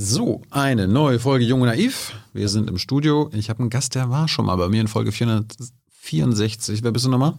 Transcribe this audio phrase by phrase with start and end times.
[0.00, 2.12] So, eine neue Folge Jung und Naiv.
[2.32, 3.30] Wir sind im Studio.
[3.32, 6.84] Ich habe einen Gast, der war schon mal bei mir in Folge 464.
[6.84, 7.34] Wer bist du nochmal?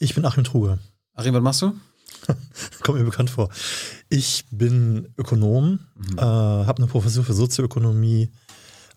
[0.00, 0.80] Ich bin Achim Truge.
[1.14, 1.74] Achim, was machst du?
[2.82, 3.50] Kommt mir bekannt vor.
[4.08, 6.18] Ich bin Ökonom, mhm.
[6.18, 8.32] äh, habe eine Professur für Sozioökonomie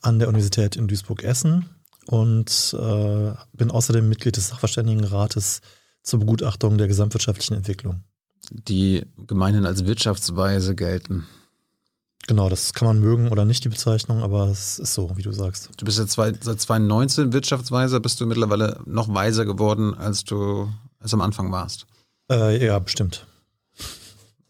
[0.01, 1.65] an der Universität in Duisburg-Essen
[2.07, 5.61] und äh, bin außerdem Mitglied des Sachverständigenrates
[6.01, 8.01] zur Begutachtung der gesamtwirtschaftlichen Entwicklung.
[8.49, 11.27] Die gemeinhin als Wirtschaftsweise gelten.
[12.29, 15.31] Genau, das kann man mögen oder nicht, die Bezeichnung, aber es ist so, wie du
[15.31, 15.71] sagst.
[15.77, 20.71] Du bist ja zwei, seit 2019 Wirtschaftsweiser, bist du mittlerweile noch weiser geworden, als du
[20.99, 21.87] als am Anfang warst.
[22.29, 23.25] Äh, ja, bestimmt.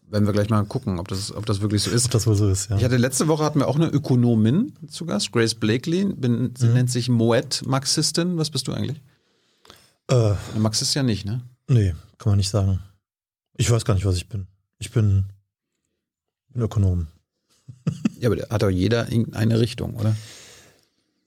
[0.06, 2.04] Werden wir gleich mal gucken, ob das, ob das wirklich so ist.
[2.04, 2.76] Ob das wohl so ist, ja.
[2.76, 6.04] Ich hatte letzte Woche hatten wir auch eine Ökonomin zu Gast, Grace Blakely.
[6.04, 6.74] Bin, sie mhm.
[6.74, 8.36] nennt sich Moet Marxistin.
[8.36, 9.00] Was bist du eigentlich?
[10.08, 11.40] Äh, eine Marxist ja nicht, ne?
[11.66, 12.80] Nee, kann man nicht sagen.
[13.56, 14.48] Ich weiß gar nicht, was ich bin.
[14.78, 15.24] Ich bin,
[16.50, 17.06] bin Ökonom.
[18.18, 20.14] Ja, aber hat doch jeder irgendeine Richtung, oder?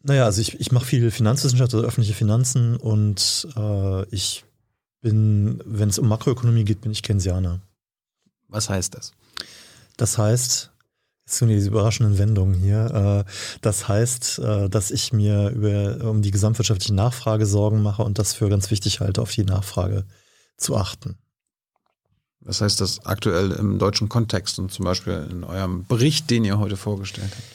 [0.04, 4.44] Naja, also ich, ich mache viel Finanzwissenschaft, also öffentliche Finanzen und äh, ich
[5.02, 7.62] bin, wenn es um Makroökonomie geht, bin ich Keynesianer.
[8.48, 9.14] Was heißt das?
[9.98, 10.72] Das heißt,
[11.26, 13.26] jetzt sind diese überraschenden Wendungen hier.
[13.28, 13.32] Äh,
[13.62, 18.34] das heißt, äh, dass ich mir über, um die gesamtwirtschaftliche Nachfrage Sorgen mache und das
[18.34, 20.06] für ganz wichtig halte, auf die Nachfrage
[20.58, 21.18] zu achten.
[22.46, 26.60] Was heißt das aktuell im deutschen Kontext und zum Beispiel in eurem Bericht, den ihr
[26.60, 27.48] heute vorgestellt habt?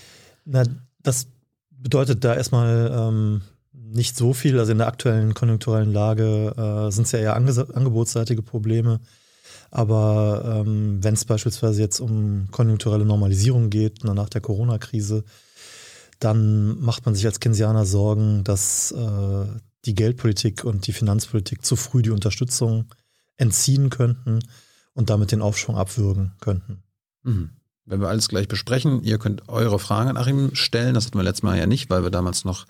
[0.45, 0.63] Na,
[1.03, 1.27] das
[1.71, 4.59] bedeutet da erstmal ähm, nicht so viel.
[4.59, 9.01] Also in der aktuellen konjunkturellen Lage äh, sind es ja eher ange angebotsseitige Probleme.
[9.71, 15.25] Aber ähm, wenn es beispielsweise jetzt um konjunkturelle Normalisierung geht, nach der Corona-Krise,
[16.19, 19.45] dann macht man sich als Keynesianer Sorgen, dass äh,
[19.85, 22.87] die Geldpolitik und die Finanzpolitik zu früh die Unterstützung
[23.37, 24.41] entziehen könnten
[24.99, 26.83] und damit den Aufschwung abwürgen könnten.
[27.23, 27.51] Mhm.
[27.85, 30.95] Wenn wir alles gleich besprechen, ihr könnt eure Fragen an Achim stellen.
[30.95, 32.67] Das hatten wir letztes Mal ja nicht, weil wir damals noch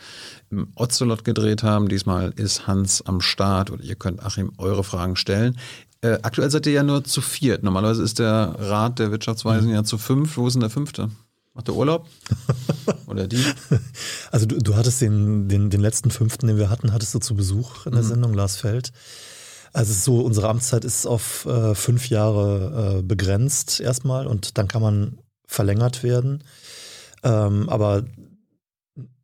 [0.51, 1.89] im Ocelot gedreht haben.
[1.89, 5.59] Diesmal ist Hans am Start und ihr könnt Achim eure Fragen stellen.
[6.03, 7.63] Äh, aktuell seid ihr ja nur zu viert.
[7.63, 9.75] Normalerweise ist der Rat der Wirtschaftsweisen mhm.
[9.75, 10.37] ja zu fünf.
[10.37, 11.09] Wo ist denn der fünfte?
[11.55, 12.07] Macht der Urlaub?
[13.07, 13.43] Oder die?
[14.31, 17.35] Also du, du hattest den, den, den letzten fünften, den wir hatten, hattest du zu
[17.35, 18.09] Besuch in der mhm.
[18.09, 18.93] Sendung, Lars Feld.
[19.73, 24.83] Also so, unsere Amtszeit ist auf äh, fünf Jahre äh, begrenzt erstmal und dann kann
[24.83, 26.45] man verlängert werden.
[27.23, 28.05] Ähm, aber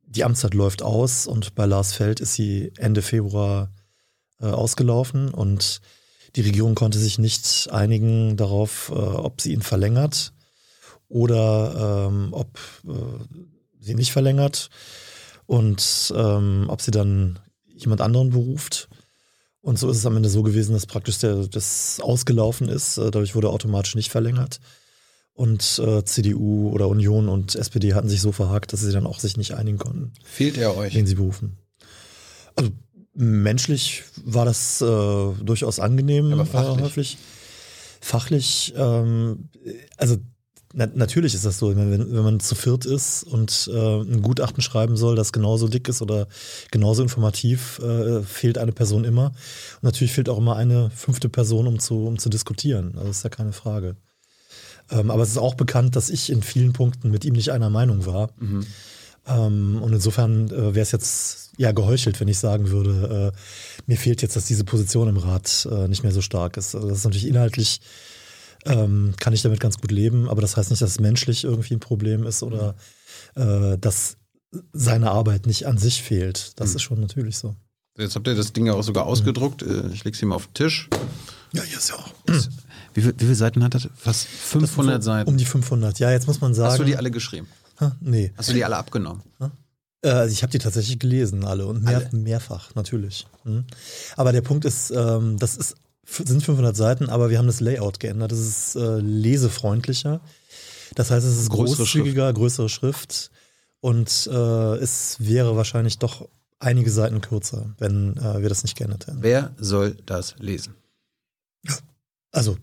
[0.07, 3.73] die Amtszeit läuft aus und bei Lars Feld ist sie Ende Februar
[4.41, 5.81] äh, ausgelaufen und
[6.37, 10.33] die Regierung konnte sich nicht einigen darauf, äh, ob sie ihn verlängert
[11.09, 13.39] oder ähm, ob äh,
[13.81, 14.71] sie nicht verlängert
[15.47, 18.89] und ähm, ob sie dann jemand anderen beruft.
[19.65, 22.99] Und so ist es am Ende so gewesen, dass praktisch der, das ausgelaufen ist.
[22.99, 24.61] Äh, dadurch wurde automatisch nicht verlängert.
[25.33, 29.21] Und äh, CDU oder Union und SPD hatten sich so verhakt, dass sie dann auch
[29.21, 30.13] sich nicht einigen konnten.
[30.23, 30.93] Fehlt er euch?
[30.93, 31.57] Den sie berufen.
[32.55, 32.73] Also
[33.15, 34.85] menschlich war das äh,
[35.43, 36.79] durchaus angenehm, aber fachlich.
[36.79, 37.19] Äh, häufig.
[38.03, 39.49] Fachlich, ähm,
[39.97, 40.19] also
[40.77, 44.61] na, natürlich ist das so, wenn, wenn man zu viert ist und äh, ein Gutachten
[44.61, 46.27] schreiben soll, das genauso dick ist oder
[46.73, 49.27] genauso informativ, äh, fehlt eine Person immer.
[49.77, 52.93] Und natürlich fehlt auch immer eine fünfte Person, um zu, um zu diskutieren.
[52.97, 53.97] Also das ist ja keine Frage.
[54.91, 57.71] Ähm, aber es ist auch bekannt, dass ich in vielen Punkten mit ihm nicht einer
[57.71, 58.31] Meinung war.
[58.39, 58.67] Mhm.
[59.27, 63.39] Ähm, und insofern äh, wäre es jetzt ja geheuchelt, wenn ich sagen würde, äh,
[63.87, 66.75] mir fehlt jetzt, dass diese Position im Rat äh, nicht mehr so stark ist.
[66.75, 67.81] Also das ist natürlich inhaltlich
[68.65, 70.29] ähm, kann ich damit ganz gut leben.
[70.29, 72.75] Aber das heißt nicht, dass es menschlich irgendwie ein Problem ist oder
[73.35, 74.17] äh, dass
[74.73, 76.53] seine Arbeit nicht an sich fehlt.
[76.61, 76.77] Das mhm.
[76.77, 77.55] ist schon natürlich so.
[77.97, 79.65] Jetzt habt ihr das Ding ja auch sogar ausgedruckt.
[79.65, 79.91] Mhm.
[79.93, 80.89] Ich lege es hier mal auf den Tisch.
[81.53, 82.11] Ja, hier ist ja auch.
[82.95, 83.89] Wie, viel, wie viele Seiten hat das?
[83.97, 85.29] Fast 500 das so Seiten.
[85.29, 85.99] Um die 500.
[85.99, 86.71] Ja, jetzt muss man sagen.
[86.71, 87.49] Hast du die alle geschrieben?
[87.81, 87.97] Ha?
[88.01, 88.33] Nee.
[88.37, 89.21] Hast du die alle abgenommen?
[89.41, 89.51] Ha?
[90.03, 92.11] Äh, also ich habe die tatsächlich gelesen, alle und mehr, alle?
[92.13, 93.27] mehrfach natürlich.
[93.43, 93.65] Mhm.
[94.17, 95.75] Aber der Punkt ist, ähm, das ist
[96.07, 98.33] sind 500 Seiten, aber wir haben das Layout geändert.
[98.33, 100.21] Das ist äh, lesefreundlicher.
[100.95, 102.37] Das heißt, es ist größere großzügiger, Schrift.
[102.37, 103.31] größere Schrift
[103.81, 106.29] und äh, es wäre wahrscheinlich doch
[106.59, 109.23] einige Seiten kürzer, wenn äh, wir das nicht geändert hätten.
[109.23, 110.75] Wer soll das lesen?
[112.31, 112.57] Also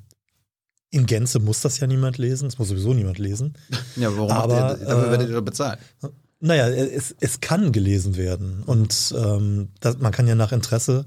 [0.90, 3.54] in Gänze muss das ja niemand lesen, es muss sowieso niemand lesen.
[3.96, 5.80] Ja, warum aber, ihr, dafür werdet ihr doch bezahlt.
[6.40, 11.06] Naja, es, es kann gelesen werden und ähm, das, man kann ja nach Interesse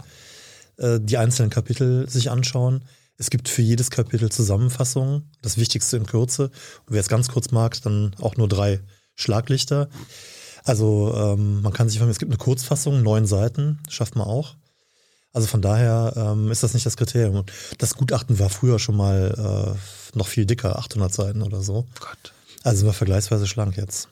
[0.76, 2.84] äh, die einzelnen Kapitel sich anschauen.
[3.16, 6.44] Es gibt für jedes Kapitel Zusammenfassungen, das Wichtigste in Kürze.
[6.86, 8.80] Und wer es ganz kurz mag, dann auch nur drei
[9.14, 9.88] Schlaglichter.
[10.64, 14.56] Also ähm, man kann sich, es gibt eine Kurzfassung, neun Seiten, schafft man auch.
[15.32, 17.36] Also von daher ähm, ist das nicht das Kriterium.
[17.36, 21.86] Und das Gutachten war früher schon mal äh, noch viel dicker, 800 Seiten oder so.
[22.00, 22.32] Gott.
[22.62, 24.08] Also sind wir vergleichsweise schlank jetzt.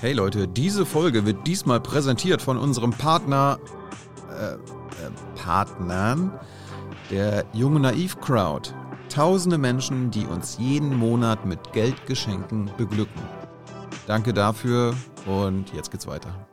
[0.00, 3.58] Hey Leute, diese Folge wird diesmal präsentiert von unserem Partner,
[4.38, 4.58] äh, äh,
[5.36, 6.32] Partnern,
[7.10, 8.70] der Junge Naiv Crowd.
[9.08, 13.22] Tausende Menschen, die uns jeden Monat mit Geldgeschenken beglücken.
[14.06, 14.94] Danke dafür
[15.26, 16.46] und jetzt geht's weiter.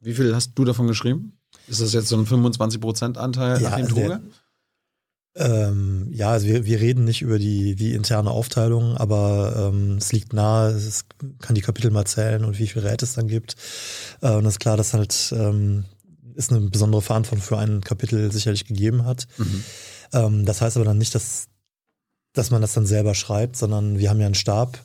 [0.00, 1.36] Wie viel hast du davon geschrieben?
[1.66, 4.22] Ist das jetzt so ein 25% Anteil Ja, nach dem also der- Droge?
[5.36, 10.12] Ähm, ja, also wir, wir reden nicht über die, die interne Aufteilung, aber ähm, es
[10.12, 11.04] liegt nahe, es
[11.40, 13.54] kann die Kapitel mal zählen und wie viele Räte es dann gibt.
[14.22, 15.84] Äh, und es ist klar, dass halt ähm,
[16.36, 19.28] es eine besondere Verantwortung für ein Kapitel sicherlich gegeben hat.
[19.38, 19.64] Mhm.
[20.12, 21.46] Ähm, das heißt aber dann nicht, dass,
[22.32, 24.84] dass man das dann selber schreibt, sondern wir haben ja einen Stab,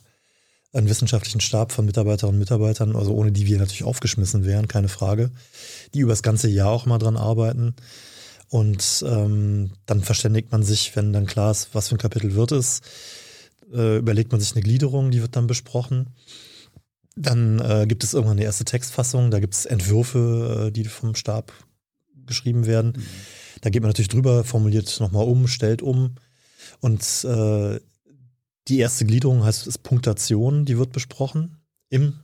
[0.72, 4.88] einen wissenschaftlichen Stab von Mitarbeiterinnen und Mitarbeitern, also ohne die wir natürlich aufgeschmissen wären, keine
[4.88, 5.30] Frage,
[5.94, 7.74] die über das ganze Jahr auch mal dran arbeiten.
[8.48, 12.52] Und ähm, dann verständigt man sich, wenn dann klar ist, was für ein Kapitel wird
[12.52, 12.80] es,
[13.72, 16.10] äh, überlegt man sich eine Gliederung, die wird dann besprochen.
[17.16, 21.14] Dann äh, gibt es irgendwann eine erste Textfassung, da gibt es Entwürfe, äh, die vom
[21.14, 21.52] Stab
[22.26, 22.92] geschrieben werden.
[23.62, 26.16] Da geht man natürlich drüber, formuliert nochmal um, stellt um.
[26.80, 27.80] Und äh,
[28.68, 31.56] die erste Gliederung heißt ist Punktation, die wird besprochen.
[31.88, 32.20] Im,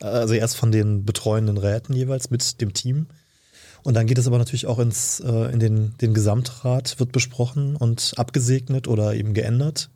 [0.00, 3.06] also erst von den betreuenden Räten jeweils mit dem Team.
[3.88, 7.74] Und dann geht es aber natürlich auch ins, äh, in den, den Gesamtrat, wird besprochen
[7.74, 9.88] und abgesegnet oder eben geändert.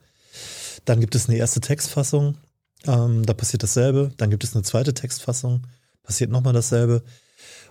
[0.87, 2.39] Dann gibt es eine erste Textfassung,
[2.87, 4.11] ähm, da passiert dasselbe.
[4.17, 5.67] Dann gibt es eine zweite Textfassung,
[6.05, 7.03] passiert nochmal dasselbe.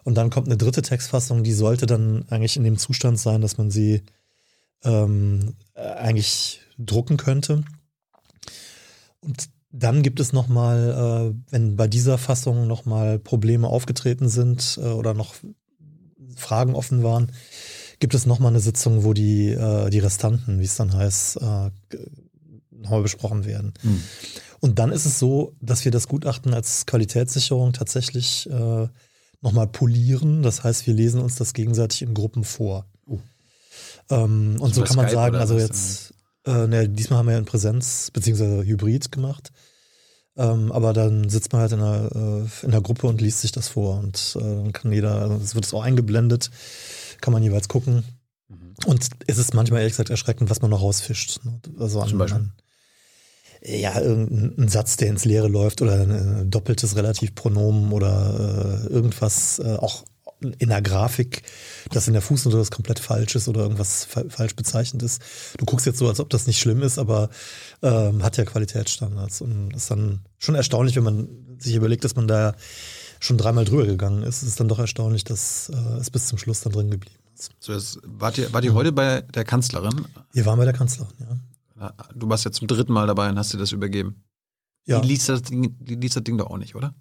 [0.03, 3.57] Und dann kommt eine dritte Textfassung, die sollte dann eigentlich in dem Zustand sein, dass
[3.57, 4.03] man sie
[4.83, 7.63] ähm, äh, eigentlich drucken könnte.
[9.21, 14.85] Und dann gibt es nochmal, äh, wenn bei dieser Fassung nochmal Probleme aufgetreten sind äh,
[14.85, 15.33] oder noch
[16.41, 17.31] Fragen offen waren,
[17.99, 21.69] gibt es nochmal eine Sitzung, wo die, äh, die Restanten, wie es dann heißt, äh,
[22.71, 23.73] nochmal besprochen werden.
[23.83, 24.03] Mhm.
[24.59, 28.88] Und dann ist es so, dass wir das Gutachten als Qualitätssicherung tatsächlich äh,
[29.41, 30.43] nochmal polieren.
[30.43, 32.85] Das heißt, wir lesen uns das gegenseitig in Gruppen vor.
[33.05, 33.19] Oh.
[34.09, 36.13] Ähm, und so kann man Skype sagen, also jetzt,
[36.45, 39.51] äh, ne, diesmal haben wir ja in Präsenz beziehungsweise Hybrid gemacht.
[40.37, 43.51] Ähm, aber dann sitzt man halt in der, äh, in der Gruppe und liest sich
[43.51, 43.99] das vor.
[43.99, 46.49] Und äh, dann kann jeder, also es wird es auch eingeblendet,
[47.19, 48.03] kann man jeweils gucken.
[48.47, 48.75] Mhm.
[48.85, 51.43] Und es ist manchmal ehrlich gesagt erschreckend, was man noch rausfischt.
[51.43, 51.59] ne?
[51.79, 52.37] Also an, Zum Beispiel?
[52.37, 52.53] An,
[53.63, 56.11] ja, irgendein Satz, der ins Leere läuft oder ein
[56.41, 60.03] äh, doppeltes Relativpronomen oder äh, irgendwas, äh, auch
[60.41, 61.43] in der Grafik,
[61.91, 65.21] das in der Fußnote das komplett falsch ist oder irgendwas fa falsch bezeichnet ist.
[65.57, 67.29] Du guckst jetzt so, als ob das nicht schlimm ist, aber
[67.81, 69.41] ähm, hat ja Qualitätsstandards.
[69.41, 71.27] Und das ist dann schon erstaunlich, wenn man
[71.59, 72.55] sich überlegt, dass man da
[73.19, 74.41] schon dreimal drüber gegangen ist.
[74.41, 77.51] Es ist dann doch erstaunlich, dass äh, es bis zum Schluss dann drin geblieben ist.
[77.59, 80.07] So, jetzt, wart, ihr, wart ihr heute bei der Kanzlerin?
[80.33, 81.38] Wir waren bei der Kanzlerin, ja.
[82.13, 84.23] Du warst jetzt zum dritten Mal dabei und hast dir das übergeben.
[84.85, 84.99] Ja.
[84.99, 86.93] Die, liest das Ding, die liest das Ding doch auch nicht, oder?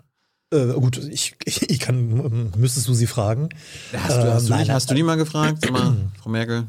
[0.52, 3.48] Äh, gut, ich, ich kann, müsstest du sie fragen.
[3.92, 5.70] Hast du, hast, Ähm, du, nein, hast du die mal gefragt?
[5.70, 6.66] Mal, Frau Merkel,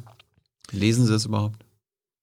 [0.72, 1.64] lesen Sie es überhaupt?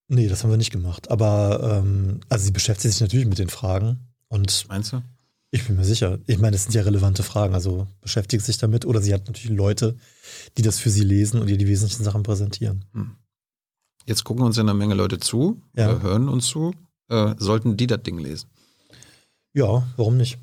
[0.07, 1.11] Nee, das haben wir nicht gemacht.
[1.11, 5.01] Aber ähm, also sie beschäftigt sich natürlich mit den Fragen und Meinst du?
[5.51, 6.17] ich bin mir sicher.
[6.27, 7.53] Ich meine, das sind ja relevante Fragen.
[7.53, 9.97] Also beschäftigt sich damit oder sie hat natürlich Leute,
[10.57, 12.85] die das für sie lesen und ihr die wesentlichen Sachen präsentieren.
[14.05, 15.91] Jetzt gucken uns ja eine Menge Leute zu, Ja.
[15.91, 16.73] äh, hören uns zu.
[17.09, 18.47] Äh, sollten die das Ding lesen?
[19.53, 20.37] Ja, warum nicht?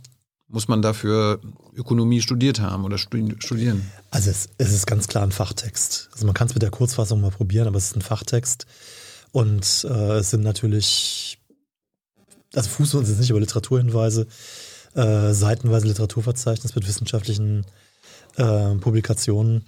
[0.49, 1.41] Muss man dafür
[1.75, 3.91] Ökonomie studiert haben oder studi- studieren?
[4.11, 6.09] Also es, es ist ganz klar ein Fachtext.
[6.13, 8.67] Also man kann es mit der Kurzfassung mal probieren, aber es ist ein Fachtext.
[9.33, 11.39] Und äh, es sind natürlich,
[12.55, 14.29] also Fußnoten sind nicht über Literaturhinweise,
[14.95, 17.67] äh, seitenweise Literaturverzeichnis mit wissenschaftlichen
[18.37, 19.65] äh, Publikationen.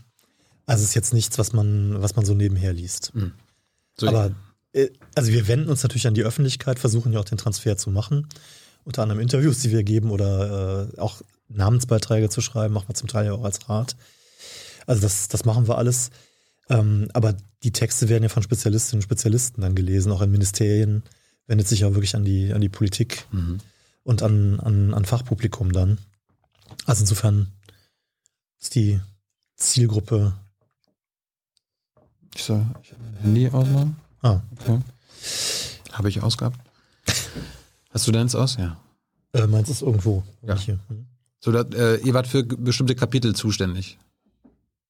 [0.64, 3.12] Also es ist jetzt nichts, was man, was man so nebenher liest.
[3.98, 4.30] So, Aber
[4.72, 7.90] äh, also wir wenden uns natürlich an die Öffentlichkeit, versuchen ja auch den Transfer zu
[7.90, 8.28] machen.
[8.88, 13.06] Unter anderem Interviews, die wir geben oder äh, auch Namensbeiträge zu schreiben, machen wir zum
[13.06, 13.96] Teil ja auch als Rat.
[14.86, 16.08] Also das, das machen wir alles.
[16.70, 21.02] Ähm, aber die Texte werden ja von Spezialistinnen und Spezialisten dann gelesen, auch in Ministerien,
[21.46, 23.58] wendet sich ja wirklich an die, an die Politik Mhm.
[24.04, 25.98] und an, an, an Fachpublikum dann.
[26.86, 27.52] Also insofern
[28.58, 29.00] ist die
[29.56, 30.32] Zielgruppe.
[32.34, 33.96] Ich soll ich Handy ausmachen?
[34.22, 34.78] Ah, Okay.
[35.92, 36.58] Habe ich ausgehabt?
[37.90, 38.56] Hast du deins aus?
[38.56, 38.78] Ja.
[39.32, 40.22] äh, meins ist irgendwo.
[40.42, 40.56] Ja.
[40.56, 40.78] Hier.
[40.88, 41.06] Hm.
[41.40, 43.98] So, dat, äh, ihr wart für bestimmte Kapitel zuständig.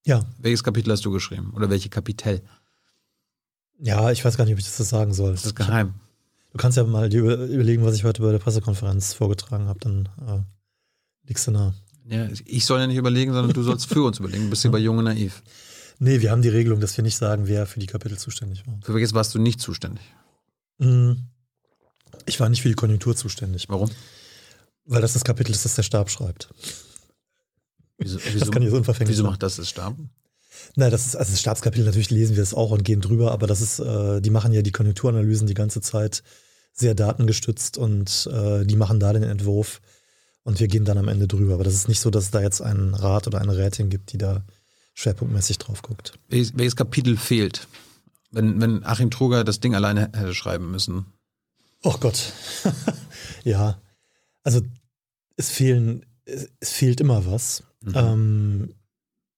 [0.06, 1.52] Ja, Welches Kapitel hast du geschrieben?
[1.54, 2.40] Oder welche Kapitel?
[3.78, 5.32] Ja, ich weiß gar nicht, ob ich das sagen soll.
[5.32, 5.94] Das ist geheim.
[6.52, 10.40] Du kannst ja mal überlegen, was ich heute bei der Pressekonferenz vorgetragen habe, dann äh,
[11.28, 11.74] liegst du nah.
[12.08, 14.44] Ja, ich soll ja nicht überlegen, sondern du sollst für uns überlegen.
[14.44, 15.42] Du bist hier bei Junge Naiv.
[15.98, 18.78] Nee, wir haben die Regelung, dass wir nicht sagen, wer für die Kapitel zuständig war.
[18.82, 20.02] Für welches warst du nicht zuständig?
[20.80, 21.24] Hm,
[22.28, 23.66] ich war nicht für die Konjunktur zuständig.
[23.68, 23.90] Warum?
[24.84, 26.48] Weil das das Kapitel ist, das der Stab schreibt.
[27.98, 29.96] Wieso, Das wieso, kann ich so unverfänglich wieso macht das das Stab?
[30.76, 33.46] Nein, das ist, also das Stabskapitel, natürlich lesen wir es auch und gehen drüber, aber
[33.46, 36.22] das ist, äh, die machen ja die Konjunkturanalysen die ganze Zeit
[36.72, 39.80] sehr datengestützt und äh, die machen da den Entwurf
[40.44, 41.54] und wir gehen dann am Ende drüber.
[41.54, 44.12] Aber das ist nicht so, dass es da jetzt einen Rat oder eine Rätin gibt,
[44.12, 44.44] die da
[44.94, 46.18] schwerpunktmäßig drauf guckt.
[46.28, 47.66] Welches, welches Kapitel fehlt?
[48.30, 51.06] Wenn, wenn Achim Truger das Ding alleine hätte schreiben müssen.
[51.82, 52.32] Oh Gott.
[53.44, 53.80] ja.
[54.42, 54.60] Also
[55.36, 57.62] es fehlen, es, es fehlt immer was.
[57.82, 57.92] Mhm.
[57.94, 58.74] Ähm,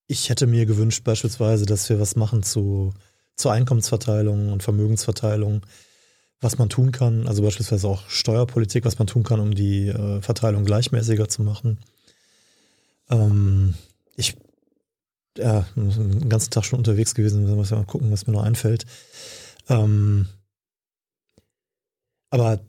[0.06, 2.92] ich hätte mir gewünscht, beispielsweise, dass wir was machen zu,
[3.36, 5.64] zur Einkommensverteilung und Vermögensverteilung,
[6.40, 10.22] was man tun kann, also beispielsweise auch Steuerpolitik, was man tun kann, um die äh,
[10.22, 11.78] Verteilung gleichmäßiger zu machen.
[13.10, 13.74] Ähm,
[14.16, 14.36] ich
[15.38, 18.86] ja, den ganzen Tag schon unterwegs gewesen, muss ja mal gucken, was mir noch einfällt.
[19.68, 20.26] Ähm,
[22.30, 22.60] aber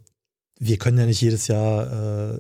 [0.59, 2.39] wir können ja nicht jedes Jahr äh,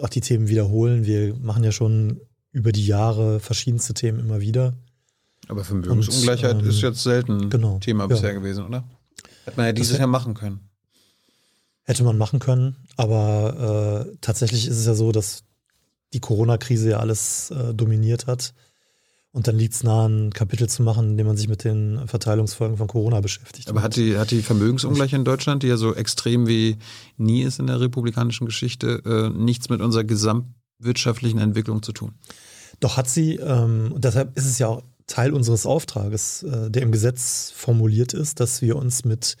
[0.00, 1.04] auch die Themen wiederholen.
[1.04, 2.20] Wir machen ja schon
[2.52, 4.74] über die Jahre verschiedenste Themen immer wieder.
[5.48, 8.06] Aber Vermögensungleichheit ähm, ist jetzt selten genau, Thema ja.
[8.08, 8.84] bisher gewesen, oder?
[9.44, 10.60] Hätte man ja dieses Das- Jahr machen können.
[11.86, 15.44] Hätte man machen können, aber äh, tatsächlich ist es ja so, dass
[16.14, 18.54] die Corona-Krise ja alles äh, dominiert hat.
[19.34, 22.06] Und dann liegt es nahe, ein Kapitel zu machen, in dem man sich mit den
[22.06, 23.68] Verteilungsfolgen von Corona beschäftigt.
[23.68, 26.76] Aber hat die, hat die Vermögensungleichheit in Deutschland, die ja so extrem wie
[27.16, 32.12] nie ist in der republikanischen Geschichte, äh, nichts mit unserer gesamtwirtschaftlichen Entwicklung zu tun?
[32.78, 36.82] Doch hat sie, ähm, und deshalb ist es ja auch Teil unseres Auftrages, äh, der
[36.82, 39.36] im Gesetz formuliert ist, dass wir uns mit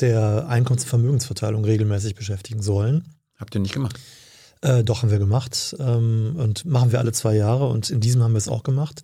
[0.00, 3.04] der Einkommens- und Vermögensverteilung regelmäßig beschäftigen sollen.
[3.36, 4.00] Habt ihr nicht gemacht?
[4.60, 8.22] Äh, doch, haben wir gemacht ähm, und machen wir alle zwei Jahre und in diesem
[8.22, 9.02] haben wir es auch gemacht.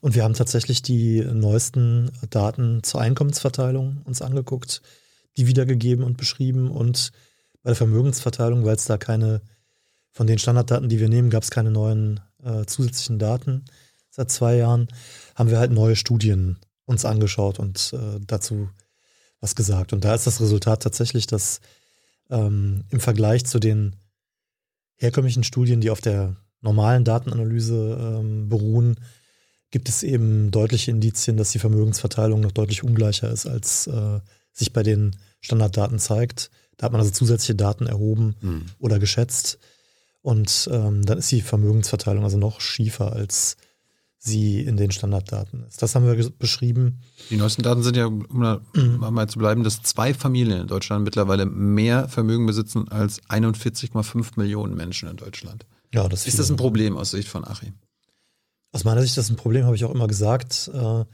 [0.00, 4.82] Und wir haben tatsächlich die neuesten Daten zur Einkommensverteilung uns angeguckt,
[5.36, 7.12] die wiedergegeben und beschrieben und
[7.62, 9.42] bei der Vermögensverteilung, weil es da keine,
[10.10, 13.66] von den Standarddaten, die wir nehmen, gab es keine neuen äh, zusätzlichen Daten.
[14.10, 14.88] Seit zwei Jahren
[15.36, 18.70] haben wir halt neue Studien uns angeschaut und äh, dazu
[19.40, 19.92] was gesagt.
[19.92, 21.60] Und da ist das Resultat tatsächlich, dass
[22.30, 23.96] ähm, im Vergleich zu den
[25.00, 28.96] herkömmlichen Studien, die auf der normalen Datenanalyse ähm, beruhen,
[29.70, 34.20] gibt es eben deutliche Indizien, dass die Vermögensverteilung noch deutlich ungleicher ist, als äh,
[34.52, 36.50] sich bei den Standarddaten zeigt.
[36.76, 38.66] Da hat man also zusätzliche Daten erhoben Hm.
[38.78, 39.58] oder geschätzt.
[40.22, 43.56] Und ähm, dann ist die Vermögensverteilung also noch schiefer, als
[44.22, 45.80] sie in den Standarddaten ist.
[45.82, 47.00] Das haben wir beschrieben.
[47.30, 48.60] Die neuesten Daten sind ja, um da
[49.10, 54.76] mal zu bleiben, dass zwei Familien in Deutschland mittlerweile mehr Vermögen besitzen als 41,5 Millionen
[54.76, 55.64] Menschen in Deutschland.
[55.92, 57.72] Ja, das Ist das ein Problem aus Sicht von Achim?
[58.72, 60.70] Aus meiner Sicht ist das ein Problem, habe ich auch immer gesagt.
[60.72, 61.04] Äh,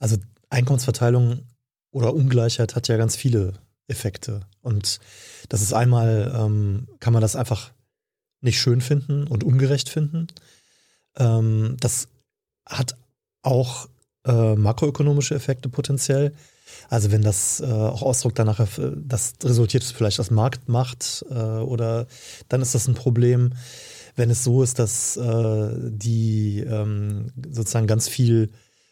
[0.00, 0.16] Also
[0.50, 1.46] Einkommensverteilung
[1.92, 3.54] oder Ungleichheit hat ja ganz viele
[3.86, 4.40] Effekte.
[4.60, 4.98] Und
[5.48, 7.70] das ist einmal, ähm, kann man das einfach
[8.40, 10.26] nicht schön finden und ungerecht finden.
[11.16, 12.08] Ähm, das
[12.66, 12.96] hat
[13.42, 13.88] auch
[14.26, 16.32] äh, makroökonomische Effekte potenziell.
[16.88, 18.66] Also wenn das äh, auch Ausdruck danach,
[18.96, 22.06] das resultiert vielleicht aus Marktmacht äh, oder
[22.48, 23.52] dann ist das ein Problem.
[24.16, 28.50] Wenn es so ist, dass äh, die ähm, sozusagen ganz viel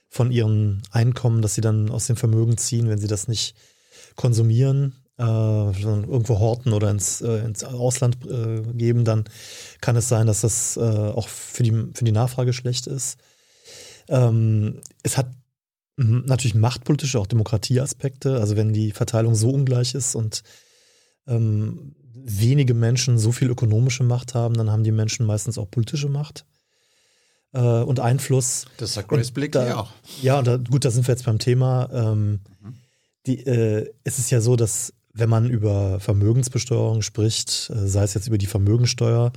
[0.08, 3.54] von ihren Einkommen, dass sie dann aus dem Vermögen ziehen, wenn sie das nicht
[4.16, 9.24] konsumieren, äh, sondern irgendwo horten oder ins, äh, ins Ausland äh, geben, dann
[9.80, 13.18] kann es sein, dass das auch für die, für die Nachfrage schlecht ist.
[14.12, 15.26] Ähm, es hat
[15.96, 18.38] mhm, natürlich machtpolitische, auch Demokratieaspekte.
[18.38, 20.42] Also wenn die Verteilung so ungleich ist und
[21.26, 26.08] ähm, wenige Menschen so viel ökonomische Macht haben, dann haben die Menschen meistens auch politische
[26.08, 26.44] Macht
[27.52, 28.66] äh, und Einfluss.
[28.76, 29.90] Das sagt Und Blick da- ja auch.
[30.20, 31.88] Ja, und da, gut, da sind wir jetzt beim Thema.
[31.92, 32.40] Ähm,
[33.26, 38.14] die, äh, es ist ja so, dass wenn man über Vermögensbesteuerung spricht, äh, sei es
[38.14, 39.32] jetzt über die Vermögensteuer,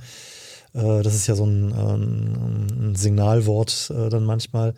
[0.76, 4.74] das ist ja so ein, ähm, ein Signalwort äh, dann manchmal,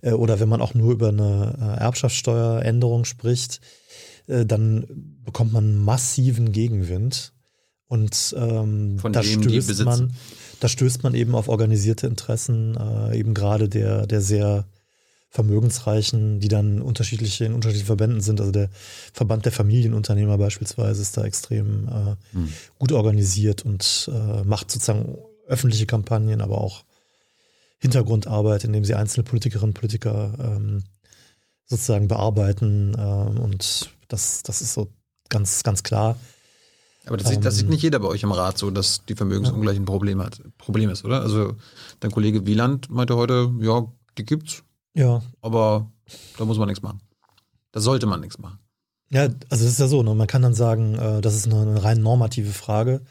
[0.00, 3.60] äh, oder wenn man auch nur über eine äh, Erbschaftssteueränderung spricht,
[4.26, 4.86] äh, dann
[5.24, 7.32] bekommt man massiven Gegenwind.
[7.88, 10.14] Und ähm, Von da stößt man,
[10.60, 14.66] da stößt man eben auf organisierte Interessen, äh, eben gerade der, der sehr
[15.28, 18.40] Vermögensreichen, die dann unterschiedliche in unterschiedlichen Verbänden sind.
[18.40, 18.68] Also der
[19.14, 22.48] Verband der Familienunternehmer beispielsweise ist da extrem äh, Hm.
[22.78, 25.16] gut organisiert und äh, macht sozusagen
[25.52, 26.84] öffentliche Kampagnen, aber auch
[27.78, 30.84] Hintergrundarbeit, indem sie einzelne Politikerinnen und Politiker ähm,
[31.66, 32.94] sozusagen bearbeiten.
[32.98, 34.92] Ähm, und das, das ist so
[35.28, 36.16] ganz, ganz klar.
[37.06, 39.14] Aber das, sieht, das Ähm, sieht nicht jeder bei euch im Rat so, dass die
[39.14, 40.40] Vermögensungleichheit ein Problem hat.
[40.58, 41.22] Problem ist, oder?
[41.22, 41.56] Also
[42.00, 44.62] dein Kollege Wieland meinte heute, ja, die gibt's,
[44.94, 45.90] Ja, aber
[46.38, 47.00] da muss man nichts machen.
[47.72, 48.58] Da sollte man nichts machen.
[49.10, 50.14] Ja, also das ist ja so, ne?
[50.14, 53.02] man kann dann sagen, äh, das ist eine, eine rein normative Frage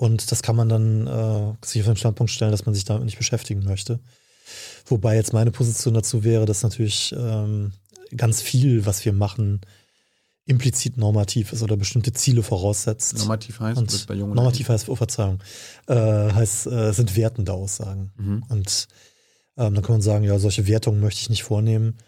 [0.00, 3.04] und das kann man dann äh, sich auf den Standpunkt stellen, dass man sich damit
[3.04, 3.98] nicht beschäftigen möchte.
[4.86, 7.72] Wobei jetzt meine Position dazu wäre, dass natürlich ähm,
[8.16, 9.60] ganz viel, was wir machen,
[10.44, 13.18] implizit normativ ist oder bestimmte Ziele voraussetzt.
[13.18, 15.40] Normativ heißt, und bei jungen Normativ heißt, oh Verzeihung,
[15.88, 18.12] äh, heißt, äh, sind wertende Aussagen.
[18.16, 18.44] Mhm.
[18.48, 18.86] Und
[19.56, 21.98] ähm, dann kann man sagen, ja, solche Wertungen möchte ich nicht vornehmen.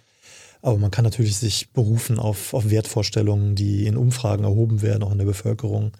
[0.62, 5.10] Aber man kann natürlich sich berufen auf, auf Wertvorstellungen, die in Umfragen erhoben werden, auch
[5.10, 5.90] in der Bevölkerung,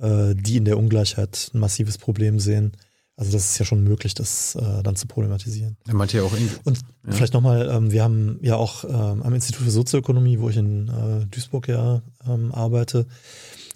[0.00, 2.72] äh, die in der Ungleichheit ein massives Problem sehen.
[3.16, 5.76] Also das ist ja schon möglich, das äh, dann zu problematisieren.
[5.86, 6.56] Er meinte ja auch irgendwie.
[6.64, 7.12] Und ja.
[7.12, 10.88] vielleicht nochmal, ähm, wir haben ja auch ähm, am Institut für Sozioökonomie, wo ich in
[10.88, 13.06] äh, Duisburg ja ähm, arbeite,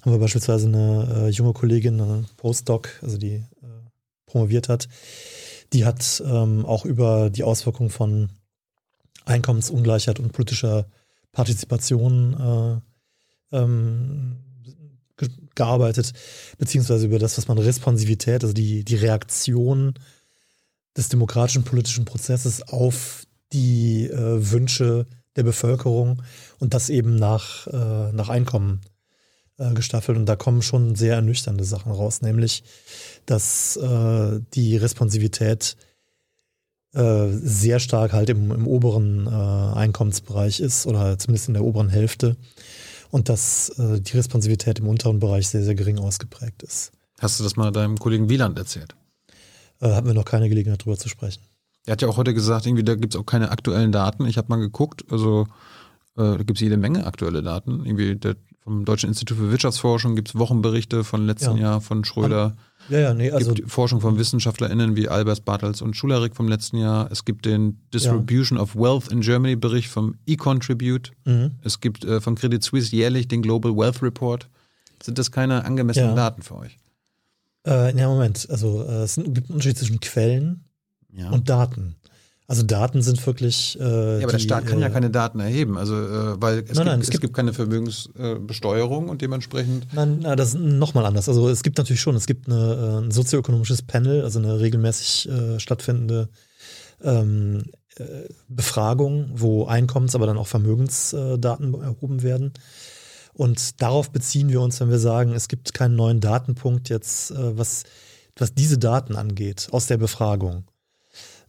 [0.03, 3.45] haben wir beispielsweise eine äh, junge Kollegin, eine Postdoc, also die
[4.27, 4.89] promoviert hat,
[5.73, 8.29] die hat auch über die Auswirkungen von
[9.25, 10.87] Einkommensungleichheit und politischer
[11.33, 12.83] Partizipation
[15.55, 16.13] gearbeitet,
[16.59, 19.95] beziehungsweise über das, was man Responsivität, also die, die Reaktion
[20.97, 25.07] des demokratischen politischen Prozesses auf die äh, Wünsche
[25.37, 26.23] der Bevölkerung
[26.59, 28.81] und das eben nach, äh, nach Einkommen
[29.59, 30.19] äh, gestaffelt.
[30.19, 32.65] Und da kommen schon sehr ernüchternde Sachen raus, nämlich,
[33.27, 35.77] dass äh, die Responsivität
[36.95, 41.91] äh, sehr stark halt im, im oberen äh, Einkommensbereich ist oder zumindest in der oberen
[41.91, 42.37] Hälfte
[43.11, 46.93] und dass äh, die Responsivität im unteren Bereich sehr, sehr gering ausgeprägt ist.
[47.21, 48.95] Hast du das mal deinem Kollegen Wieland erzählt?
[49.81, 51.43] Äh, hatten wir noch keine Gelegenheit, darüber zu sprechen.
[51.87, 54.27] Er hat ja auch heute gesagt, irgendwie, da gibt es auch keine aktuellen Daten.
[54.27, 55.47] Ich habe mal geguckt, also
[56.17, 57.85] äh, da gibt es jede Menge aktuelle Daten.
[57.87, 61.63] Irgendwie der, vom Deutschen Institut für Wirtschaftsforschung gibt es Wochenberichte von letzten ja.
[61.63, 62.57] Jahr von Schröder.
[62.89, 63.51] Ja, ja, nee, also.
[63.51, 67.11] Es gibt Forschung von WissenschaftlerInnen wie Albers Bartels und Schularik vom letzten Jahr.
[67.13, 68.63] Es gibt den Distribution ja.
[68.63, 71.13] of Wealth in Germany Bericht vom E-Contribute.
[71.25, 71.53] Mhm.
[71.63, 74.49] Es gibt äh, von Credit Suisse jährlich den Global Wealth Report.
[75.03, 76.17] Sind das keine angemessenen ja.
[76.17, 76.79] Daten für euch?
[77.67, 78.47] Äh, ja, Moment.
[78.51, 80.65] Also äh, es gibt einen Unterschied zwischen Quellen
[81.13, 81.31] ja.
[81.31, 81.97] und Daten.
[82.51, 83.79] Also Daten sind wirklich.
[83.79, 86.65] Äh, ja, aber der Staat kann ja äh, keine Daten erheben, also äh, weil es,
[86.65, 89.87] nein, gibt, nein, es, es gibt, keine Vermögensbesteuerung und dementsprechend.
[89.93, 91.29] Nein, nein, das ist nochmal anders.
[91.29, 95.29] Also es gibt natürlich schon, es gibt eine, äh, ein sozioökonomisches Panel, also eine regelmäßig
[95.29, 96.31] äh, stattfindende
[97.05, 97.65] ähm,
[97.97, 98.05] äh,
[98.49, 102.55] Befragung, wo Einkommens-, aber dann auch Vermögensdaten erhoben werden.
[103.35, 107.85] Und darauf beziehen wir uns, wenn wir sagen, es gibt keinen neuen Datenpunkt jetzt, was,
[108.37, 110.65] was diese Daten angeht aus der Befragung.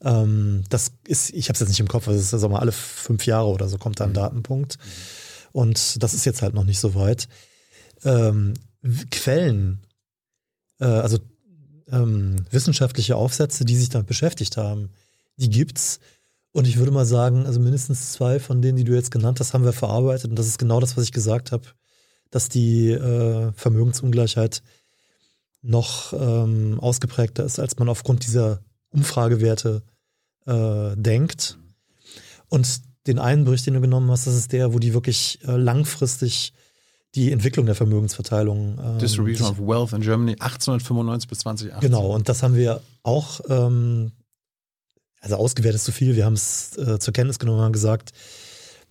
[0.01, 2.71] Ähm, das ist, ich habe es jetzt nicht im Kopf, also es ist mal alle
[2.71, 4.15] fünf Jahre oder so kommt da ein mhm.
[4.15, 4.77] Datenpunkt.
[5.51, 7.27] Und das ist jetzt halt noch nicht so weit.
[8.03, 8.53] Ähm,
[9.12, 9.79] Quellen,
[10.79, 11.19] äh, also
[11.91, 14.89] ähm, wissenschaftliche Aufsätze, die sich damit beschäftigt haben,
[15.38, 15.99] die gibt's.
[16.51, 19.53] Und ich würde mal sagen, also mindestens zwei von denen, die du jetzt genannt hast,
[19.53, 20.29] haben wir verarbeitet.
[20.29, 21.63] Und das ist genau das, was ich gesagt habe,
[22.31, 24.62] dass die äh, Vermögensungleichheit
[25.62, 29.84] noch ähm, ausgeprägter ist, als man aufgrund dieser Umfragewerte
[30.45, 31.58] äh, denkt.
[32.47, 35.56] Und den einen Bericht, den du genommen hast, das ist der, wo die wirklich äh,
[35.56, 36.54] langfristig
[37.15, 38.80] die Entwicklung der Vermögensverteilung.
[38.84, 41.89] Ähm, Distribution of Wealth in Germany 1895 bis 2018.
[41.89, 44.12] Genau, und das haben wir auch, ähm,
[45.19, 48.12] also ausgewertet zu viel, wir haben es äh, zur Kenntnis genommen und gesagt,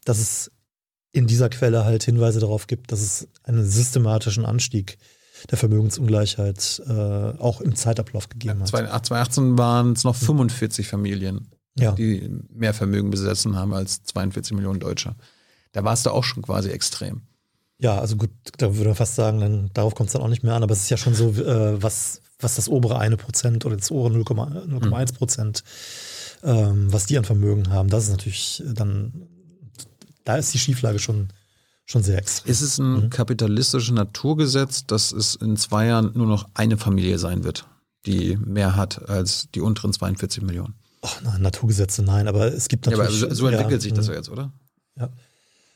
[0.05, 0.51] dass es
[1.13, 5.18] in dieser Quelle halt Hinweise darauf gibt, dass es einen systematischen Anstieg gibt
[5.51, 8.69] der Vermögensungleichheit äh, auch im Zeitablauf gegeben hat.
[8.69, 11.49] 2018 waren es noch 45 Familien,
[11.79, 11.93] ja.
[11.93, 15.15] die mehr Vermögen besessen haben als 42 Millionen Deutsche.
[15.73, 17.23] Da war es da auch schon quasi extrem.
[17.79, 20.43] Ja, also gut, da würde man fast sagen, dann, darauf kommt es dann auch nicht
[20.43, 23.65] mehr an, aber es ist ja schon so, äh, was, was das obere eine Prozent
[23.65, 25.63] oder das obere 0,1 Prozent,
[26.43, 26.49] mhm.
[26.49, 29.29] ähm, was die an Vermögen haben, das ist natürlich dann,
[30.25, 31.29] da ist die Schieflage schon
[31.89, 32.51] schon sehr extrem.
[32.51, 33.11] Ist es ein mhm.
[33.11, 37.67] kapitalistisches Naturgesetz, dass es in zwei Jahren nur noch eine Familie sein wird,
[38.07, 40.75] die mehr hat als die unteren 42 Millionen?
[41.01, 43.21] Ach, nein, Naturgesetze nein, aber es gibt natürlich.
[43.21, 44.53] Ja, aber so, entwickelt ja, sich das ja jetzt, oder?
[44.97, 45.11] Ja.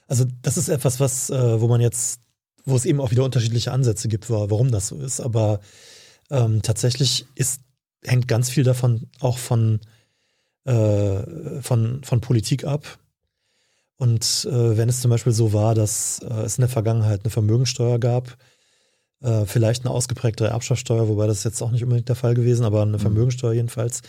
[0.07, 2.21] Also das ist etwas, was, äh, wo man jetzt,
[2.65, 5.21] wo es eben auch wieder unterschiedliche Ansätze gibt, warum das so ist.
[5.21, 5.61] Aber
[6.31, 7.61] ähm, tatsächlich ist,
[8.05, 9.81] hängt ganz viel davon auch von,
[10.65, 12.99] äh, von, von Politik ab.
[14.03, 17.31] Und äh, wenn es zum Beispiel so war, dass äh, es in der Vergangenheit eine
[17.31, 18.37] Vermögensteuer gab,
[19.21, 22.83] äh, vielleicht eine ausgeprägtere Erbschaftssteuer, wobei das jetzt auch nicht unbedingt der Fall gewesen, aber
[22.83, 23.01] eine mhm.
[23.01, 24.03] Vermögensteuer jedenfalls,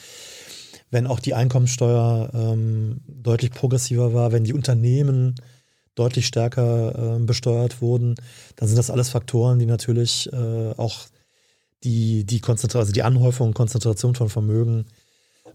[0.90, 5.36] wenn auch die Einkommensteuer ähm, deutlich progressiver war, wenn die Unternehmen
[5.94, 8.16] deutlich stärker äh, besteuert wurden,
[8.56, 11.02] dann sind das alles Faktoren, die natürlich äh, auch
[11.84, 14.88] die, die also die Anhäufung und Konzentration von Vermögen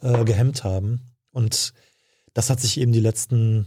[0.01, 1.01] äh, gehemmt haben.
[1.33, 1.73] Und
[2.35, 3.67] das hat sich eben die letzten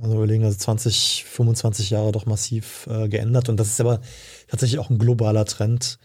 [0.00, 3.48] also überlegen, also 20, 25 Jahre doch massiv äh, geändert.
[3.48, 4.00] Und das ist aber
[4.48, 5.98] tatsächlich auch ein globaler Trend,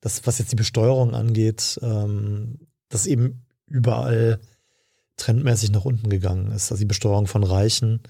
[0.00, 4.40] dass, was jetzt die Besteuerung angeht, ähm, dass eben überall
[5.16, 6.70] trendmäßig nach unten gegangen ist.
[6.70, 8.00] Also die Besteuerung von Reichen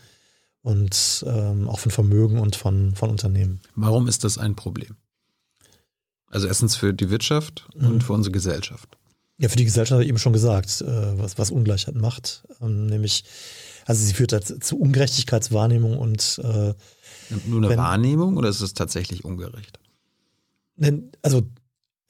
[0.63, 3.61] und ähm, auch von Vermögen und von, von Unternehmen.
[3.75, 4.97] Warum ist das ein Problem?
[6.29, 7.87] Also erstens für die Wirtschaft mhm.
[7.87, 8.97] und für unsere Gesellschaft.
[9.39, 12.45] Ja, für die Gesellschaft habe ich eben schon gesagt, äh, was, was Ungleichheit macht.
[12.61, 13.25] Ähm, nämlich,
[13.87, 16.75] also sie führt halt zu Ungerechtigkeitswahrnehmung und äh,
[17.47, 19.79] nur eine wenn, Wahrnehmung oder ist es tatsächlich ungerecht?
[21.23, 21.43] Also,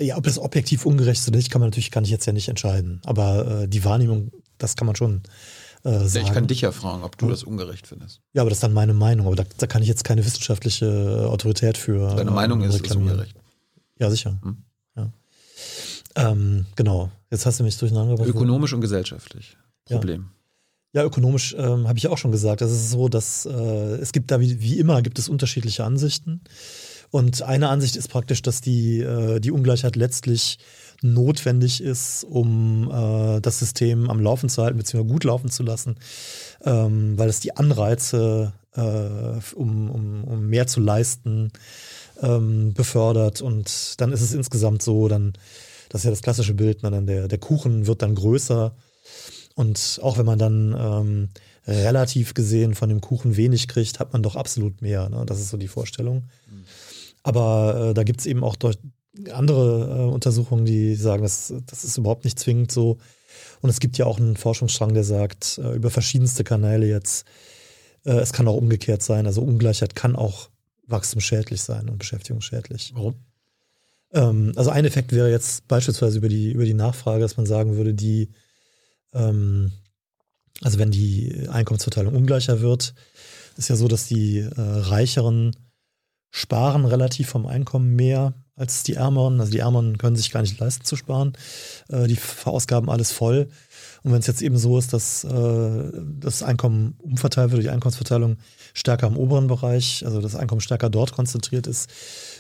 [0.01, 2.33] ja, ob das objektiv ungerecht ist oder nicht, kann man natürlich, kann ich jetzt ja
[2.33, 3.01] nicht entscheiden.
[3.05, 5.23] Aber äh, die Wahrnehmung, das kann man schon
[5.85, 6.27] äh, sagen.
[6.27, 8.23] Ich kann dich ja fragen, ob du das ungerecht findest.
[8.33, 9.27] Ja, aber das ist dann meine Meinung.
[9.27, 12.15] Aber da, da kann ich jetzt keine wissenschaftliche Autorität für.
[12.17, 13.37] Deine Meinung ist, ist ungerecht.
[13.99, 14.39] Ja, sicher.
[14.43, 14.65] Hm.
[14.97, 15.13] Ja.
[16.17, 17.11] Ähm, genau.
[17.31, 18.29] Jetzt hast du mich durcheinander gebracht.
[18.29, 19.57] Ökonomisch und gesellschaftlich.
[19.85, 20.23] Problem.
[20.23, 20.36] Ja,
[20.97, 22.61] ja ökonomisch ähm, habe ich auch schon gesagt.
[22.61, 26.41] Das ist so, dass äh, es gibt da wie, wie immer gibt es unterschiedliche Ansichten.
[27.11, 30.59] Und eine Ansicht ist praktisch, dass die, äh, die Ungleichheit letztlich
[31.03, 35.97] notwendig ist, um äh, das System am Laufen zu halten, beziehungsweise gut laufen zu lassen,
[36.65, 38.81] ähm, weil es die Anreize, äh,
[39.55, 41.53] um, um, um mehr zu leisten,
[42.23, 43.43] ähm, befördert.
[43.43, 45.35] Und dann ist es insgesamt so, dann,
[45.91, 48.75] das ist ja das klassische Bild, ne, dann der, der Kuchen wird dann größer.
[49.57, 51.29] Und auch wenn man dann ähm,
[51.67, 55.09] relativ gesehen von dem Kuchen wenig kriegt, hat man doch absolut mehr.
[55.09, 55.25] Ne?
[55.27, 56.25] Das ist so die Vorstellung.
[57.23, 58.79] Aber äh, da gibt es eben auch durch
[59.33, 62.99] andere äh, Untersuchungen, die sagen, das, das ist überhaupt nicht zwingend so.
[63.63, 67.27] Und es gibt ja auch einen Forschungsstrang, der sagt, äh, über verschiedenste Kanäle jetzt,
[68.05, 69.27] äh, es kann auch umgekehrt sein.
[69.27, 70.51] Also Ungleichheit kann auch
[70.87, 72.93] wachstumsschädlich sein und beschäftigungsschädlich.
[72.95, 73.15] Warum?
[74.13, 77.77] Ähm, also ein Effekt wäre jetzt beispielsweise über die, über die Nachfrage, dass man sagen
[77.77, 78.29] würde, die,
[79.17, 79.73] ähm,
[80.63, 82.95] also wenn die Einkommensverteilung ungleicher wird,
[83.57, 85.55] ist ja so, dass die äh, Reicheren
[86.31, 89.41] sparen relativ vom Einkommen mehr als die Ärmeren.
[89.41, 91.35] Also die Ärmeren können sich gar nicht leisten zu sparen.
[91.89, 93.49] Äh, die verausgaben alles voll.
[94.03, 98.37] Und wenn es jetzt eben so ist, dass äh, das Einkommen umverteilt wird, die Einkommensverteilung
[98.73, 101.91] stärker im oberen Bereich, also das Einkommen stärker dort konzentriert ist,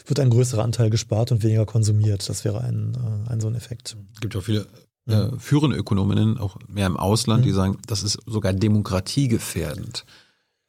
[0.06, 2.28] wird ein größerer Anteil gespart und weniger konsumiert.
[2.28, 3.96] Das wäre ein, äh, ein so ein Effekt.
[4.14, 4.66] Es gibt auch viele
[5.06, 7.46] äh, führende Ökonominnen, auch mehr im Ausland, mhm.
[7.46, 10.04] die sagen, das ist sogar demokratiegefährdend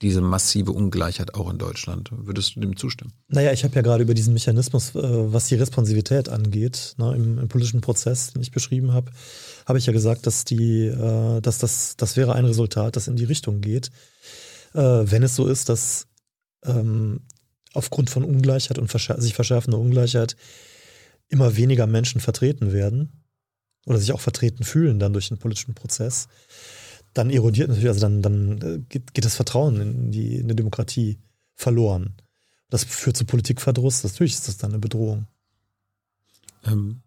[0.01, 2.11] diese massive Ungleichheit auch in Deutschland.
[2.11, 3.13] Würdest du dem zustimmen?
[3.29, 7.39] Naja, ich habe ja gerade über diesen Mechanismus, äh, was die Responsivität angeht, ne, im,
[7.39, 9.11] im, politischen Prozess, den ich beschrieben habe,
[9.65, 13.15] habe ich ja gesagt, dass die, äh, dass das, das wäre ein Resultat, das in
[13.15, 13.89] die Richtung geht.
[14.73, 16.07] Äh, wenn es so ist, dass
[16.63, 17.21] ähm,
[17.73, 20.35] aufgrund von Ungleichheit und verschär sich verschärfender Ungleichheit
[21.27, 23.16] immer weniger Menschen vertreten werden
[23.87, 26.27] oder sich auch vertreten fühlen dann durch den politischen Prozess,
[27.13, 30.55] dann erodiert natürlich, also dann, dann äh, geht, geht das Vertrauen in die, in die
[30.55, 31.17] Demokratie
[31.55, 32.13] verloren.
[32.69, 34.03] Das führt zu Politikverdruss.
[34.03, 35.25] Natürlich ist das dann eine Bedrohung.
[36.65, 37.01] Ähm,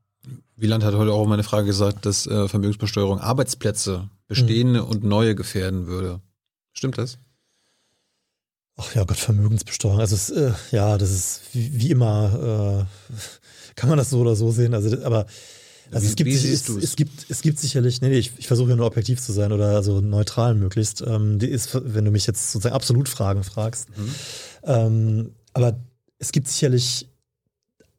[0.56, 4.88] Wieland hat heute auch meine Frage gesagt, dass äh, Vermögensbesteuerung Arbeitsplätze, bestehende mhm.
[4.88, 6.20] und neue gefährden würde.
[6.72, 7.18] Stimmt das?
[8.76, 10.00] Ach ja, Gott, Vermögensbesteuerung.
[10.00, 14.34] Also es, äh, ja, das ist wie, wie immer, äh, kann man das so oder
[14.34, 14.72] so sehen.
[14.72, 15.26] Also, aber
[15.92, 18.70] also wie, es, gibt, es, es, gibt, es gibt sicherlich, nee, nee ich, ich versuche
[18.70, 21.02] ja nur objektiv zu sein oder also neutral möglichst.
[21.06, 23.88] Ähm, die ist, wenn du mich jetzt sozusagen absolut Fragen fragst.
[23.96, 24.14] Mhm.
[24.64, 25.80] Ähm, aber
[26.18, 27.08] es gibt sicherlich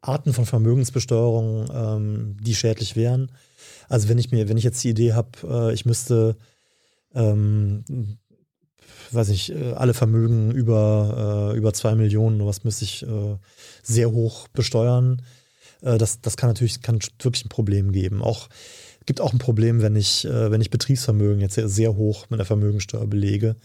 [0.01, 3.31] Arten von Vermögensbesteuerung, ähm, die schädlich wären.
[3.89, 6.37] Also wenn ich mir, wenn ich jetzt die Idee habe, äh, ich müsste,
[7.13, 7.83] ähm,
[9.11, 13.37] weiß nicht, äh, alle Vermögen über, äh, über zwei Millionen was müsste ich äh,
[13.83, 15.21] sehr hoch besteuern
[15.81, 18.21] äh, das, das kann natürlich kann wirklich ein Problem geben.
[18.21, 18.49] Auch
[19.05, 22.39] gibt auch ein Problem, wenn ich, äh, wenn ich Betriebsvermögen jetzt sehr, sehr hoch mit
[22.39, 23.55] der Vermögensteuer belege.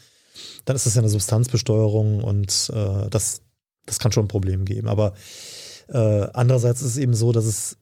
[0.64, 3.42] Dann ist das ja eine Substanzbesteuerung und äh, das,
[3.84, 4.88] das kann schon ein Problem geben.
[4.88, 5.14] Aber
[5.88, 7.78] äh, andererseits ist es eben so, dass es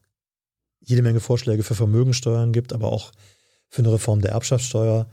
[0.80, 3.12] jede Menge Vorschläge für Vermögensteuern gibt, aber auch
[3.68, 5.08] für eine Reform der Erbschaftssteuer,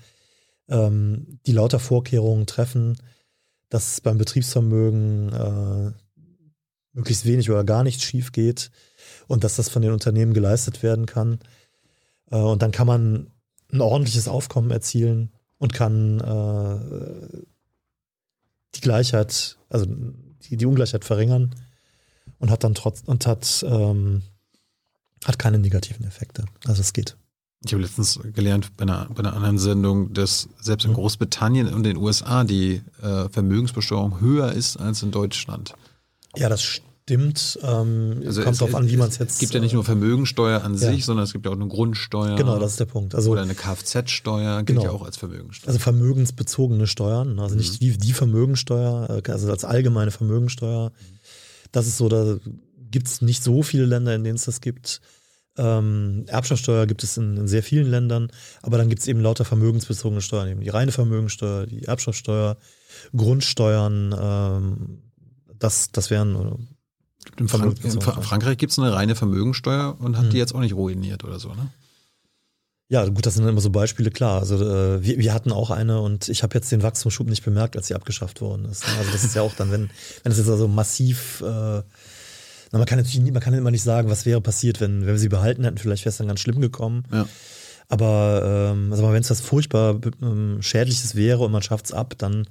[0.67, 2.97] ähm, die lauter Vorkehrungen treffen,
[3.69, 5.91] dass beim Betriebsvermögen äh,
[6.93, 8.71] möglichst wenig oder gar nichts schief geht
[9.31, 11.39] und dass das von den Unternehmen geleistet werden kann.
[12.29, 13.31] Äh, und dann kann man
[13.71, 17.37] ein ordentliches Aufkommen erzielen und kann äh,
[18.75, 21.55] die Gleichheit, also die, die Ungleichheit verringern
[22.39, 24.23] und hat dann trotz und hat, ähm,
[25.23, 26.43] hat keine negativen Effekte.
[26.65, 27.15] Also es geht.
[27.63, 30.95] Ich habe letztens gelernt bei einer, bei einer anderen Sendung, dass selbst in mhm.
[30.95, 35.73] Großbritannien und den USA die äh, Vermögensbesteuerung höher ist als in Deutschland.
[36.35, 36.90] Ja, das Stimmt.
[37.09, 39.33] Ähm, also kommt darauf an, wie man es jetzt.
[39.33, 40.91] Es gibt ja nicht nur Vermögensteuer an ja.
[40.91, 42.35] sich, sondern es gibt ja auch eine Grundsteuer.
[42.35, 43.15] Genau, das ist der Punkt.
[43.15, 44.83] Also, oder eine Kfz-Steuer, gilt genau.
[44.83, 45.67] ja auch als Vermögensteuer.
[45.67, 47.85] Also vermögensbezogene Steuern, also nicht mhm.
[47.85, 50.91] die, die Vermögensteuer, also als allgemeine Vermögensteuer.
[51.71, 52.37] Das ist so, da
[52.91, 55.01] gibt es nicht so viele Länder, in denen es das gibt.
[55.57, 59.43] Ähm, Erbschaftssteuer gibt es in, in, sehr vielen Ländern, aber dann gibt es eben lauter
[59.43, 62.57] vermögensbezogene Steuern, eben die reine Vermögensteuer, die Erbschaftssteuer,
[63.15, 65.01] Grundsteuern, ähm,
[65.59, 66.69] das, das wären
[67.37, 70.29] in, Frank in Frankreich gibt es eine reine Vermögensteuer und hat hm.
[70.31, 71.69] die jetzt auch nicht ruiniert oder so, ne?
[72.89, 74.41] Ja, gut, das sind immer so Beispiele, klar.
[74.41, 77.77] Also äh, wir, wir hatten auch eine und ich habe jetzt den Wachstumsschub nicht bemerkt,
[77.77, 78.85] als sie abgeschafft worden ist.
[78.85, 78.93] Ne?
[78.99, 79.89] Also das ist ja auch dann, wenn,
[80.23, 81.83] wenn es jetzt also massiv äh,
[82.71, 85.13] na, man kann natürlich nie, man kann immer nicht sagen, was wäre passiert, wenn, wenn
[85.13, 85.77] wir sie behalten hätten.
[85.77, 87.03] Vielleicht wäre es dann ganz schlimm gekommen.
[87.11, 87.27] Ja.
[87.89, 92.15] Aber ähm, also wenn es was furchtbar ähm, Schädliches wäre und man schafft es ab,
[92.17, 92.47] dann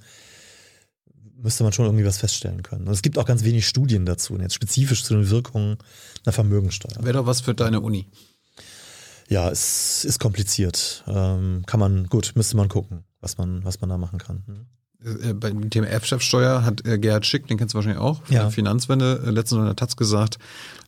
[1.42, 2.86] müsste man schon irgendwie was feststellen können.
[2.86, 5.78] Und es gibt auch ganz wenig Studien dazu, jetzt spezifisch zu den Wirkungen
[6.24, 7.02] einer Vermögensteuer.
[7.02, 8.06] Wäre doch was für deine Uni.
[9.28, 11.04] Ja, es ist kompliziert.
[11.06, 14.42] Ähm, kann man, gut, müsste man gucken, was man, was man da machen kann.
[14.46, 14.66] Hm.
[15.02, 18.42] Äh, beim Thema Erbschaftssteuer hat äh, Gerhard Schick, den kennst du wahrscheinlich auch, von ja.
[18.42, 20.38] der Finanzwende, äh, letztens in der Taz gesagt,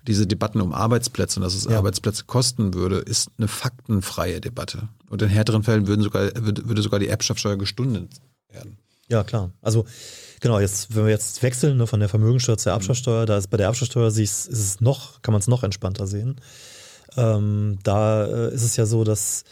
[0.06, 1.78] diese Debatten um Arbeitsplätze und dass es ja.
[1.78, 4.88] Arbeitsplätze kosten würde, ist eine faktenfreie Debatte.
[5.08, 8.10] Und in härteren Fällen würden sogar, würde sogar die Erbschaftssteuer gestundet
[8.48, 8.76] werden.
[9.08, 9.50] Ja, klar.
[9.60, 9.86] Also
[10.42, 13.56] genau, jetzt, wenn wir jetzt wechseln ne, von der Vermögensteuer zur Erbschaftssteuer, da ist bei
[13.56, 16.36] der Erbschaftssteuer ist es noch, kann man es noch entspannter sehen.
[17.16, 19.44] Ähm, da äh, ist es ja so, dass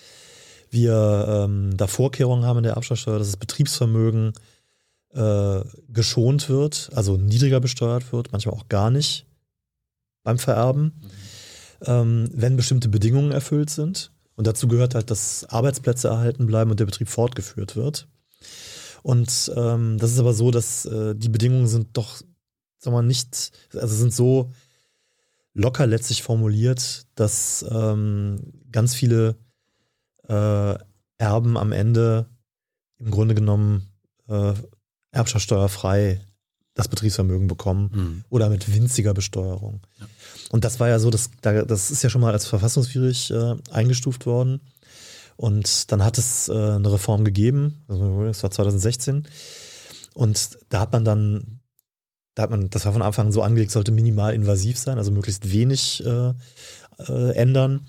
[0.71, 4.33] wir ähm, da Vorkehrungen haben in der Erbschaftssteuer, dass das Betriebsvermögen
[5.15, 9.27] äh, geschont wird, also niedriger besteuert wird, manchmal auch gar nicht
[10.23, 11.87] beim Vererben, mhm.
[11.87, 14.13] ähm, wenn bestimmte Bedingungen erfüllt sind.
[14.35, 18.09] Und dazu gehört halt, dass Arbeitsplätze erhalten bleiben und der Betrieb fortgeführt wird.
[19.03, 22.23] Und ähm, das ist aber so, dass äh, die Bedingungen sind doch,
[22.83, 24.53] wir mal, nicht, also sind so
[25.55, 29.37] locker letztlich formuliert, dass ähm, ganz viele
[30.29, 30.75] äh,
[31.19, 32.31] Erben am Ende
[32.99, 33.89] im Grunde genommen
[34.29, 34.55] äh,
[35.13, 36.21] erbschaftssteuerfrei
[36.75, 38.25] das Betriebsvermögen bekommen mhm.
[38.31, 39.81] oder mit winziger Besteuerung.
[39.99, 40.07] Ja.
[40.51, 44.25] Und das war ja so, das, das ist ja schon mal als verfassungswidrig äh, eingestuft
[44.25, 44.61] worden.
[45.41, 49.27] Und dann hat es äh, eine Reform gegeben, also das war 2016.
[50.13, 51.61] Und da hat man dann,
[52.35, 55.11] da hat man, das war von Anfang an so angelegt, sollte minimal invasiv sein, also
[55.11, 56.35] möglichst wenig äh,
[57.09, 57.87] äh, ändern.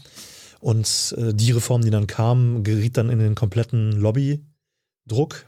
[0.62, 5.46] Und äh, die Reform, die dann kam, geriet dann in den kompletten Lobbydruck.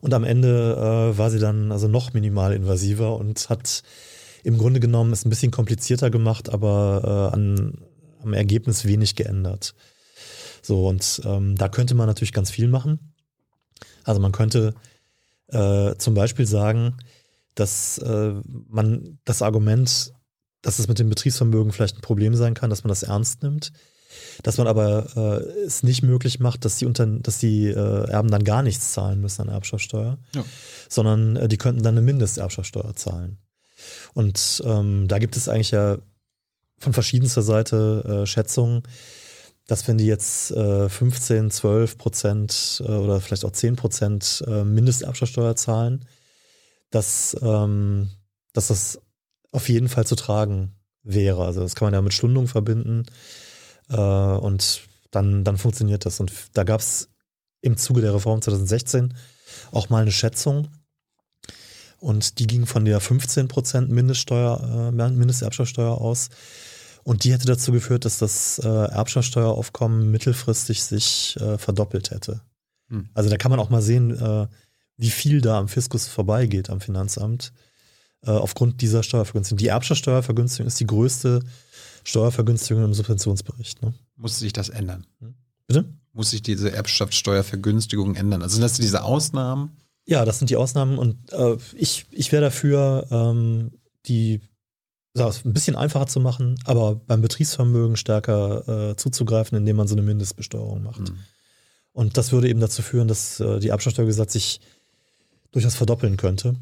[0.00, 3.84] Und am Ende äh, war sie dann also noch minimal invasiver und hat
[4.42, 7.78] im Grunde genommen es ein bisschen komplizierter gemacht, aber äh, an,
[8.24, 9.76] am Ergebnis wenig geändert.
[10.62, 13.12] So, und ähm, da könnte man natürlich ganz viel machen.
[14.04, 14.74] Also man könnte
[15.48, 16.96] äh, zum Beispiel sagen,
[17.54, 18.32] dass äh,
[18.68, 20.12] man das Argument,
[20.62, 23.72] dass es mit dem Betriebsvermögen vielleicht ein Problem sein kann, dass man das ernst nimmt
[24.42, 28.30] dass man aber äh, es nicht möglich macht, dass die, Unter dass die äh, Erben
[28.30, 30.44] dann gar nichts zahlen müssen an Erbschaftssteuer, ja.
[30.88, 33.38] sondern äh, die könnten dann eine Mindesterbschaftssteuer zahlen.
[34.14, 35.98] Und ähm, da gibt es eigentlich ja
[36.78, 38.82] von verschiedenster Seite äh, Schätzungen,
[39.72, 44.64] dass wenn die jetzt äh, 15, 12 Prozent äh, oder vielleicht auch 10 Prozent äh,
[44.64, 46.04] Mindesterbschaftssteuer zahlen,
[46.90, 48.10] dass, ähm,
[48.52, 49.00] dass das
[49.50, 51.46] auf jeden Fall zu tragen wäre.
[51.46, 53.04] Also das kann man ja mit Stundung verbinden.
[53.88, 56.20] Äh, und dann, dann funktioniert das.
[56.20, 57.08] Und da gab es
[57.62, 59.14] im Zuge der Reform 2016
[59.70, 60.68] auch mal eine Schätzung.
[61.98, 66.28] Und die ging von der 15% Mindeststeuer, äh, Mindesterbschaftssteuer aus.
[67.04, 72.42] Und die hätte dazu geführt, dass das äh, Erbschaftssteueraufkommen mittelfristig sich äh, verdoppelt hätte.
[72.88, 73.08] Hm.
[73.14, 74.46] Also da kann man auch mal sehen, äh,
[74.96, 77.52] wie viel da am Fiskus vorbeigeht, am Finanzamt,
[78.24, 79.58] äh, aufgrund dieser Steuervergünstigung.
[79.58, 81.40] Die Erbschaftssteuervergünstigung ist die größte
[82.04, 83.82] Steuervergünstigung im Subventionsbericht.
[83.82, 83.94] Ne?
[84.16, 85.06] Muss sich das ändern?
[85.20, 85.34] Hm?
[85.66, 85.84] Bitte?
[86.12, 88.42] Muss sich diese Erbschaftssteuervergünstigung ändern?
[88.42, 89.76] Also sind das diese Ausnahmen?
[90.04, 93.72] Ja, das sind die Ausnahmen und äh, ich, ich wäre dafür, ähm,
[94.06, 94.40] die
[95.14, 100.02] ein bisschen einfacher zu machen, aber beim Betriebsvermögen stärker äh, zuzugreifen, indem man so eine
[100.02, 101.00] Mindestbesteuerung macht.
[101.00, 101.18] Mhm.
[101.92, 104.60] Und das würde eben dazu führen, dass äh, die Erbschaftssteuergesetz sich
[105.50, 106.56] durchaus verdoppeln könnte.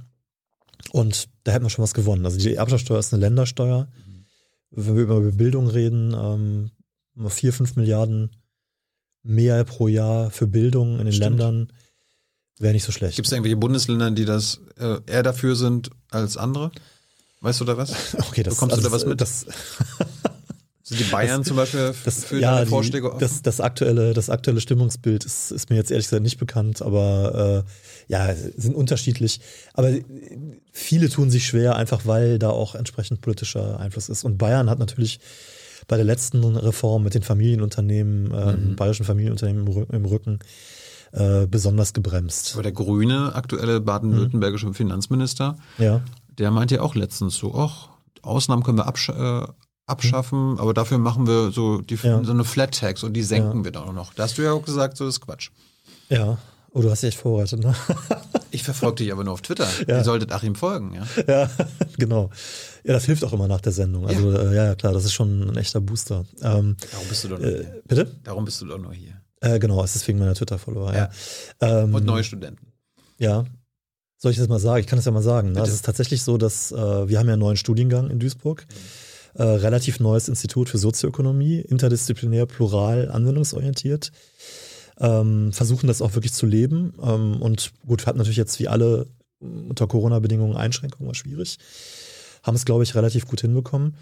[0.91, 2.25] Und da hätten wir schon was gewonnen.
[2.25, 3.85] Also die Erbschaftssteuer ist eine Ländersteuer.
[3.85, 4.11] Mhm
[4.71, 6.71] wenn wir über Bildung reden, ähm,
[7.29, 8.31] vier, fünf Milliarden
[9.23, 11.39] mehr pro Jahr für Bildung in den Stimmt.
[11.39, 11.73] Ländern
[12.59, 13.17] wäre nicht so schlecht.
[13.17, 16.71] Gibt es irgendwelche Bundesländer, die das äh, eher dafür sind als andere?
[17.41, 18.15] Weißt du da was?
[18.29, 19.21] Okay, das Bekommst also du da was mit?
[19.21, 19.47] Das,
[20.91, 23.21] Sind die Bayern das, zum Beispiel das, für ja, Vorschläge offen?
[23.21, 27.65] Das, das, aktuelle, das aktuelle Stimmungsbild ist, ist mir jetzt ehrlich gesagt nicht bekannt, aber
[27.65, 29.41] äh, ja, sind unterschiedlich.
[29.75, 29.93] Aber
[30.73, 34.25] viele tun sich schwer, einfach weil da auch entsprechend politischer Einfluss ist.
[34.25, 35.21] Und Bayern hat natürlich
[35.87, 38.75] bei der letzten Reform mit den Familienunternehmen, äh, mhm.
[38.75, 40.41] bayerischen Familienunternehmen im, im Rücken,
[41.13, 42.55] äh, besonders gebremst.
[42.55, 44.75] Aber der grüne aktuelle baden-württembergische mhm.
[44.75, 46.03] Finanzminister, ja.
[46.41, 47.89] Der meinte ja auch letztens so, ach,
[48.23, 49.47] Ausnahmen können wir absch äh,
[49.87, 50.59] abschaffen, mhm.
[50.59, 52.23] aber dafür machen wir so, die, ja.
[52.23, 53.65] so eine Flat Tax und die senken ja.
[53.65, 54.15] wir dann auch noch.
[54.15, 55.51] Da hast du ja auch gesagt, so ist Quatsch.
[56.09, 56.39] Ja.
[56.73, 57.75] Oh, du hast dich echt vorbereitet, ne?
[58.53, 59.67] ich verfolge dich aber nur auf Twitter.
[59.89, 59.99] Ja.
[59.99, 61.07] Ihr solltet Achim folgen, ja?
[61.27, 61.51] Ja,
[61.99, 62.31] genau.
[62.85, 64.07] Ja, das hilft auch immer nach der Sendung.
[64.07, 66.25] Also, ja, äh, ja klar, das ist schon ein echter Booster.
[66.43, 67.83] Ähm, Darum bist du doch nur äh, hier.
[67.89, 68.17] Bitte?
[68.23, 69.21] Darum bist du doch nur hier.
[69.41, 71.11] Äh, genau, es ist wegen meiner Twitter-Follower, ja.
[71.61, 71.83] ja.
[71.83, 72.73] Ähm, und neue Studenten.
[73.19, 73.45] Ja.
[74.23, 74.81] Soll ich das mal sagen?
[74.81, 75.53] Ich kann es ja mal sagen.
[75.53, 75.63] Ne?
[75.63, 76.77] Es ist tatsächlich so, dass äh,
[77.09, 78.67] wir haben ja einen neuen Studiengang in Duisburg.
[78.69, 79.41] Mhm.
[79.41, 84.13] Äh, relativ neues Institut für Sozioökonomie, interdisziplinär, plural, anwendungsorientiert.
[84.99, 86.93] Ähm, versuchen das auch wirklich zu leben.
[87.03, 89.07] Ähm, und gut, wir hatten natürlich jetzt wie alle
[89.41, 91.57] unter Corona-Bedingungen Einschränkungen, war schwierig.
[92.43, 93.95] Haben es, glaube ich, relativ gut hinbekommen.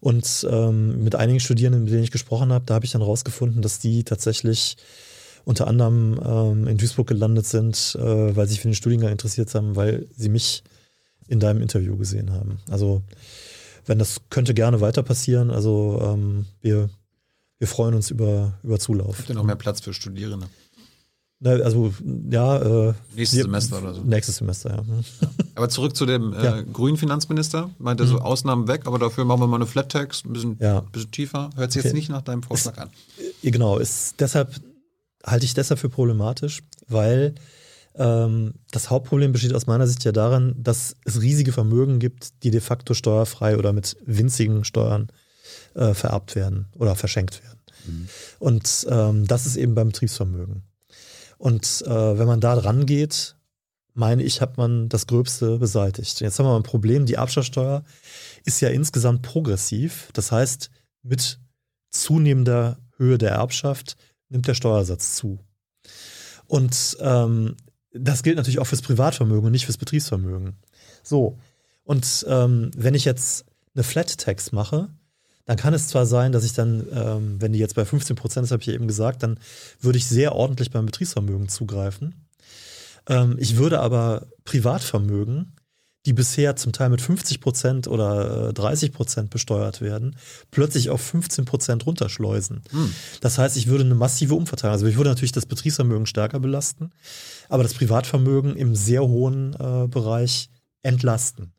[0.00, 3.60] Und ähm, mit einigen Studierenden, mit denen ich gesprochen habe, da habe ich dann rausgefunden,
[3.60, 4.78] dass die tatsächlich
[5.46, 9.54] unter anderem ähm, in Duisburg gelandet sind, äh, weil sie sich für den Studiengang interessiert
[9.54, 10.64] haben, weil sie mich
[11.28, 12.58] in deinem Interview gesehen haben.
[12.68, 13.02] Also
[13.86, 15.52] wenn das könnte gerne weiter passieren.
[15.52, 16.90] Also ähm, wir,
[17.58, 19.18] wir freuen uns über, über Zulauf.
[19.18, 20.48] Habt ihr noch mehr Platz für Studierende?
[21.44, 21.92] Also
[22.28, 22.88] ja.
[22.88, 24.00] Äh, nächstes wir, Semester oder so.
[24.02, 25.28] Nächstes Semester, ja.
[25.54, 26.62] Aber zurück zu dem äh, ja.
[26.62, 27.70] grünen Finanzminister.
[27.78, 28.08] Meinte mhm.
[28.08, 30.80] so Ausnahmen weg, aber dafür machen wir mal eine Flat Tax, ein bisschen, ja.
[30.80, 31.50] bisschen tiefer.
[31.54, 31.88] Hört sich okay.
[31.88, 32.90] jetzt nicht nach deinem Vorschlag ist, an.
[33.42, 34.60] Genau, ist deshalb
[35.26, 37.34] halte ich deshalb für problematisch, weil
[37.96, 42.50] ähm, das Hauptproblem besteht aus meiner Sicht ja darin, dass es riesige Vermögen gibt, die
[42.50, 45.08] de facto steuerfrei oder mit winzigen Steuern
[45.74, 47.60] äh, vererbt werden oder verschenkt werden.
[47.86, 48.08] Mhm.
[48.38, 50.62] Und ähm, das ist eben beim Betriebsvermögen.
[51.38, 53.36] Und äh, wenn man da dran geht,
[53.94, 56.20] meine ich, hat man das Gröbste beseitigt.
[56.20, 57.82] Jetzt haben wir ein Problem, die Erbschaftssteuer
[58.44, 60.10] ist ja insgesamt progressiv.
[60.12, 60.70] Das heißt,
[61.02, 61.40] mit
[61.90, 63.96] zunehmender Höhe der Erbschaft
[64.28, 65.38] nimmt der Steuersatz zu.
[66.46, 67.56] Und ähm,
[67.92, 70.56] das gilt natürlich auch fürs Privatvermögen und nicht fürs Betriebsvermögen.
[71.02, 71.38] So,
[71.84, 74.88] und ähm, wenn ich jetzt eine Flat Tax mache,
[75.44, 78.44] dann kann es zwar sein, dass ich dann, ähm, wenn die jetzt bei 15 Prozent
[78.44, 79.38] ist, habe ich ja eben gesagt, dann
[79.80, 82.26] würde ich sehr ordentlich beim Betriebsvermögen zugreifen.
[83.08, 85.52] Ähm, ich würde aber Privatvermögen,
[86.06, 90.16] die bisher zum Teil mit 50 Prozent oder 30 äh, Prozent besteuert werden,
[90.50, 92.62] plötzlich auf 15 Prozent runterschleusen.
[92.70, 92.94] Hm.
[93.20, 96.90] Das heißt, ich würde eine massive Umverteilung, also ich würde natürlich das Betriebsvermögen stärker belasten,
[97.48, 100.48] aber das Privatvermögen im sehr hohen äh, Bereich
[100.82, 101.52] entlasten.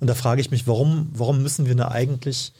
[0.00, 2.52] Und da frage ich mich, warum, warum müssen wir eine eigentlich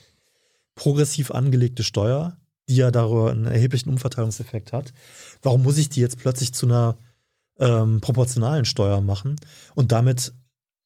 [0.75, 4.93] progressiv angelegte Steuer, die ja darüber einen erheblichen Umverteilungseffekt hat.
[5.41, 6.97] Warum muss ich die jetzt plötzlich zu einer
[7.59, 9.35] ähm, proportionalen Steuer machen
[9.75, 10.33] und damit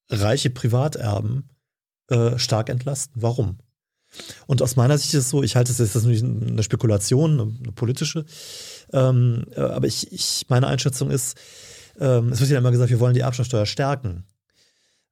[0.09, 1.49] reiche Privaterben
[2.09, 3.21] äh, stark entlasten?
[3.21, 3.57] Warum?
[4.45, 7.39] Und aus meiner Sicht ist es so, ich halte es jetzt das ist eine Spekulation,
[7.39, 8.25] eine politische,
[8.91, 11.37] ähm, äh, aber ich, ich, meine Einschätzung ist,
[11.99, 14.25] ähm, es wird ja immer gesagt, wir wollen die Erbschaftssteuer stärken.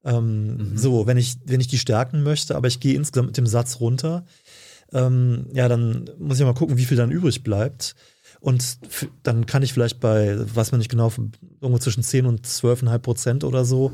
[0.03, 0.77] Ähm, mhm.
[0.77, 3.79] So, wenn ich, wenn ich die stärken möchte, aber ich gehe insgesamt mit dem Satz
[3.79, 4.25] runter,
[4.93, 7.95] ähm, ja, dann muss ich mal gucken, wie viel dann übrig bleibt.
[8.39, 8.79] Und
[9.23, 11.13] dann kann ich vielleicht bei, weiß man nicht genau,
[11.61, 13.91] irgendwo zwischen 10 und 12,5 Prozent oder so,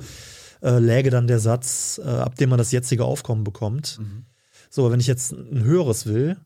[0.61, 3.97] äh, läge dann der Satz, äh, ab dem man das jetzige Aufkommen bekommt.
[3.99, 4.25] Mhm.
[4.69, 6.37] So, wenn ich jetzt ein höheres will,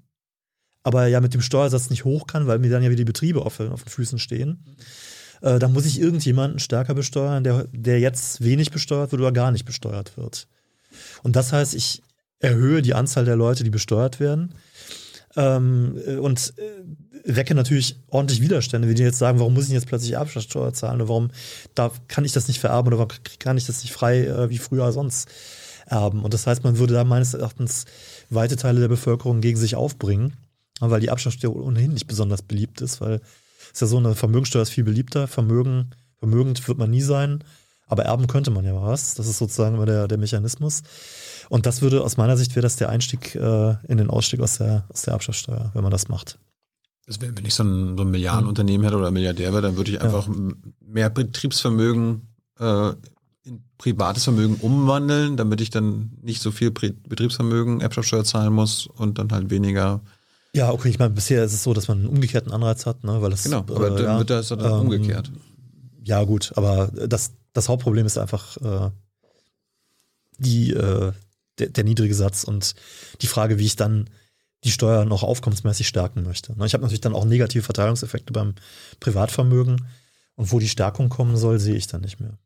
[0.83, 3.45] aber ja mit dem Steuersatz nicht hoch kann, weil mir dann ja wieder die Betriebe
[3.45, 4.63] auf, auf den Füßen stehen,
[5.41, 9.51] äh, dann muss ich irgendjemanden stärker besteuern, der, der jetzt wenig besteuert wird oder gar
[9.51, 10.47] nicht besteuert wird.
[11.23, 12.01] Und das heißt, ich,
[12.41, 14.55] erhöhe die Anzahl der Leute, die besteuert werden.
[15.35, 19.87] Ähm, und äh, wecke natürlich ordentlich Widerstände, wenn die jetzt sagen, warum muss ich jetzt
[19.87, 21.31] plötzlich Erbschaftssteuer zahlen oder warum
[21.75, 24.57] darf, kann ich das nicht vererben oder warum kann ich das nicht frei äh, wie
[24.57, 25.29] früher sonst
[25.85, 26.23] erben.
[26.23, 27.85] Und das heißt, man würde da meines Erachtens
[28.29, 30.35] weite Teile der Bevölkerung gegen sich aufbringen,
[30.79, 33.21] weil die Erbschaftssteuer ohnehin nicht besonders beliebt ist, weil
[33.73, 35.27] es ist ja so, eine Vermögensteuer ist viel beliebter.
[35.27, 37.43] Vermögen, vermögend wird man nie sein,
[37.87, 39.15] aber erben könnte man ja was.
[39.15, 40.81] Das ist sozusagen immer der, der Mechanismus.
[41.51, 44.59] Und das würde aus meiner Sicht wäre das der Einstieg äh, in den Ausstieg aus
[44.59, 46.39] der, aus der Erbschaftssteuer, wenn man das macht.
[47.07, 49.99] Wär, wenn ich so ein, so ein Milliardenunternehmen hätte oder Milliardär wäre, dann würde ich
[49.99, 50.33] einfach ja.
[50.79, 52.91] mehr Betriebsvermögen äh,
[53.43, 59.17] in privates Vermögen umwandeln, damit ich dann nicht so viel Betriebsvermögen, Erbschaftssteuer zahlen muss und
[59.17, 59.99] dann halt weniger.
[60.53, 63.21] Ja, okay, ich meine, bisher ist es so, dass man einen umgekehrten Anreiz hat, ne,
[63.21, 63.43] weil das.
[63.43, 65.29] Genau, aber äh, dann wird das dann ähm, umgekehrt.
[66.01, 68.89] Ja, gut, aber das, das Hauptproblem ist einfach äh,
[70.37, 71.11] die, äh,
[71.61, 72.75] der, der niedrige Satz und
[73.21, 74.09] die Frage, wie ich dann
[74.63, 76.57] die Steuer noch aufkommensmäßig stärken möchte.
[76.57, 78.55] Ne, ich habe natürlich dann auch negative Verteilungseffekte beim
[78.99, 79.87] Privatvermögen.
[80.35, 82.37] Und wo die Stärkung kommen soll, sehe ich dann nicht mehr.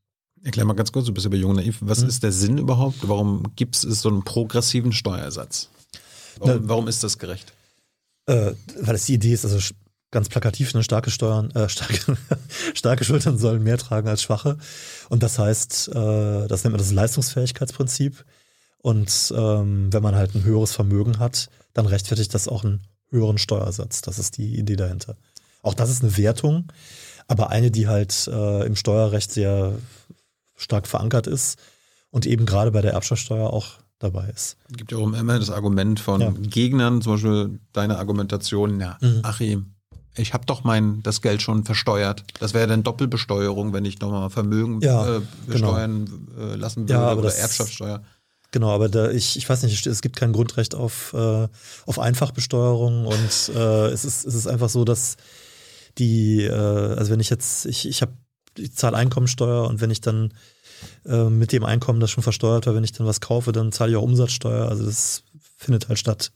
[0.43, 1.77] Erklär mal ganz kurz, du bist aber jung naiv.
[1.81, 2.09] Was hm.
[2.09, 3.07] ist der Sinn überhaupt?
[3.07, 5.69] Warum gibt es so einen progressiven Steuersatz?
[6.39, 7.53] Warum, Na, warum ist das gerecht?
[8.27, 9.59] Äh, weil es die Idee ist, also
[10.11, 12.17] ganz plakativ, eine starke Steuern, äh, starke,
[12.73, 14.57] starke Schultern sollen mehr tragen als schwache.
[15.09, 18.25] Und das heißt, äh, das nennt man das Leistungsfähigkeitsprinzip.
[18.85, 23.39] Und ähm, wenn man halt ein höheres Vermögen hat, dann rechtfertigt das auch einen höheren
[23.39, 24.01] Steuersatz.
[24.01, 25.15] Das ist die Idee dahinter.
[25.63, 26.65] Auch das ist eine Wertung,
[27.27, 29.73] aber eine, die halt äh, im Steuerrecht sehr
[30.55, 31.57] stark verankert ist
[32.11, 34.57] und eben gerade bei der Erbschaftssteuer auch dabei ist.
[34.69, 36.31] Es gibt ja auch immer das Argument von ja.
[36.43, 39.21] Gegnern, zum Beispiel deine Argumentation, ja, mhm.
[39.23, 39.73] Achim,
[40.15, 42.23] ich habe doch mein das Geld schon versteuert.
[42.39, 45.23] Das wäre dann Doppelbesteuerung, wenn ich nochmal Vermögen ja, äh, genau.
[45.47, 46.55] besteuern genau.
[46.55, 48.03] lassen würde ja, oder Erbschaftssteuer.
[48.55, 51.49] Genau, aber da, ich, ich weiß nicht, es gibt kein Grundrecht auf, äh,
[51.85, 55.17] auf Einfachbesteuerung und äh, es, ist, es ist einfach so, dass
[55.97, 58.13] die, äh, also wenn ich jetzt, ich, ich habe,
[58.57, 60.33] ich zahle Einkommensteuer und wenn ich dann
[61.05, 63.91] äh, mit dem Einkommen, das schon versteuert war, wenn ich dann was kaufe, dann zahle
[63.91, 64.69] ich auch Umsatzsteuer.
[64.69, 65.23] Also das
[65.57, 66.31] findet halt statt.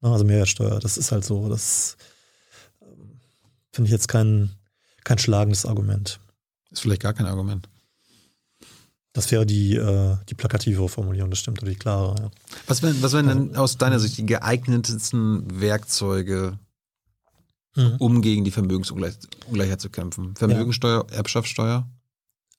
[0.00, 0.12] Ne?
[0.12, 1.48] Also Mehrwertsteuer, das ist halt so.
[1.48, 1.96] Das
[2.82, 3.18] ähm,
[3.72, 4.50] finde ich jetzt kein,
[5.02, 6.20] kein schlagendes Argument.
[6.70, 7.68] Ist vielleicht gar kein Argument.
[9.18, 12.14] Das wäre die, äh, die plakative Formulierung, das stimmt, oder die klare.
[12.20, 12.30] Ja.
[12.68, 16.56] Was wären, was wären denn aus deiner Sicht die geeignetsten Werkzeuge,
[17.74, 17.96] mhm.
[17.98, 20.36] um gegen die Vermögensungleichheit zu kämpfen?
[20.36, 21.16] Vermögensteuer, ja.
[21.16, 21.88] Erbschaftssteuer?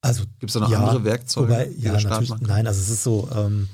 [0.02, 1.48] Also gibt es da noch ja, andere Werkzeuge?
[1.48, 2.34] Wobei, ja, natürlich.
[2.42, 3.30] Nein, also es ist so.
[3.34, 3.70] Ähm,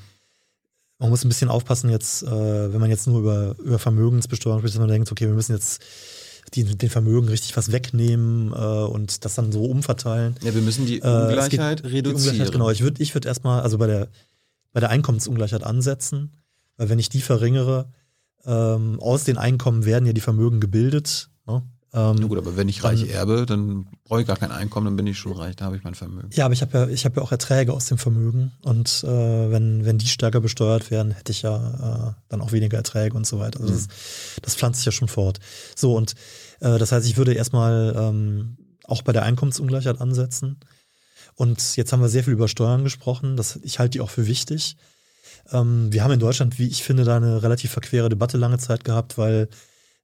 [0.99, 4.75] man muss ein bisschen aufpassen jetzt, äh, wenn man jetzt nur über, über Vermögensbesteuerung spricht,
[4.75, 5.81] dass man denkt, okay, wir müssen jetzt
[6.53, 10.35] die, den Vermögen richtig was wegnehmen äh, und das dann so umverteilen.
[10.41, 12.03] Ja, wir müssen die Ungleichheit äh, reduzieren.
[12.03, 12.69] Die Ungleichheit, genau.
[12.69, 14.09] Ich würde ich würd erstmal, also bei der,
[14.71, 16.33] bei der Einkommensungleichheit ansetzen,
[16.77, 17.89] weil wenn ich die verringere,
[18.45, 21.29] ähm, aus den Einkommen werden ja die Vermögen gebildet.
[21.47, 21.63] Ne?
[21.95, 24.85] Ähm, Na gut, aber wenn ich reich dann, erbe, dann brauche ich gar kein Einkommen,
[24.85, 26.29] dann bin ich schon reich, da habe ich mein Vermögen.
[26.33, 29.07] Ja, aber ich habe ja, ich habe ja auch Erträge aus dem Vermögen und äh,
[29.07, 33.25] wenn, wenn die stärker besteuert werden, hätte ich ja äh, dann auch weniger Erträge und
[33.25, 33.61] so weiter.
[33.61, 33.77] Also mhm.
[33.77, 33.87] das,
[34.41, 35.39] das pflanzt sich ja schon fort.
[35.73, 36.15] So, und
[36.59, 40.59] äh, das heißt, ich würde erstmal ähm, auch bei der Einkommensungleichheit ansetzen.
[41.35, 43.37] Und jetzt haben wir sehr viel über Steuern gesprochen.
[43.37, 44.75] Das, ich halte die auch für wichtig.
[45.51, 48.83] Ähm, wir haben in Deutschland, wie ich finde, da eine relativ verquere Debatte lange Zeit
[48.83, 49.47] gehabt, weil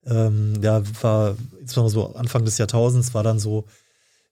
[0.05, 3.65] ähm, ja, war, insbesondere so Anfang des Jahrtausends war dann so,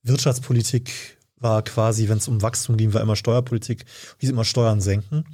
[0.04, 3.86] Wirtschaftspolitik war quasi, wenn es um Wachstum ging, war immer Steuerpolitik,
[4.18, 5.26] hieß immer Steuern senken.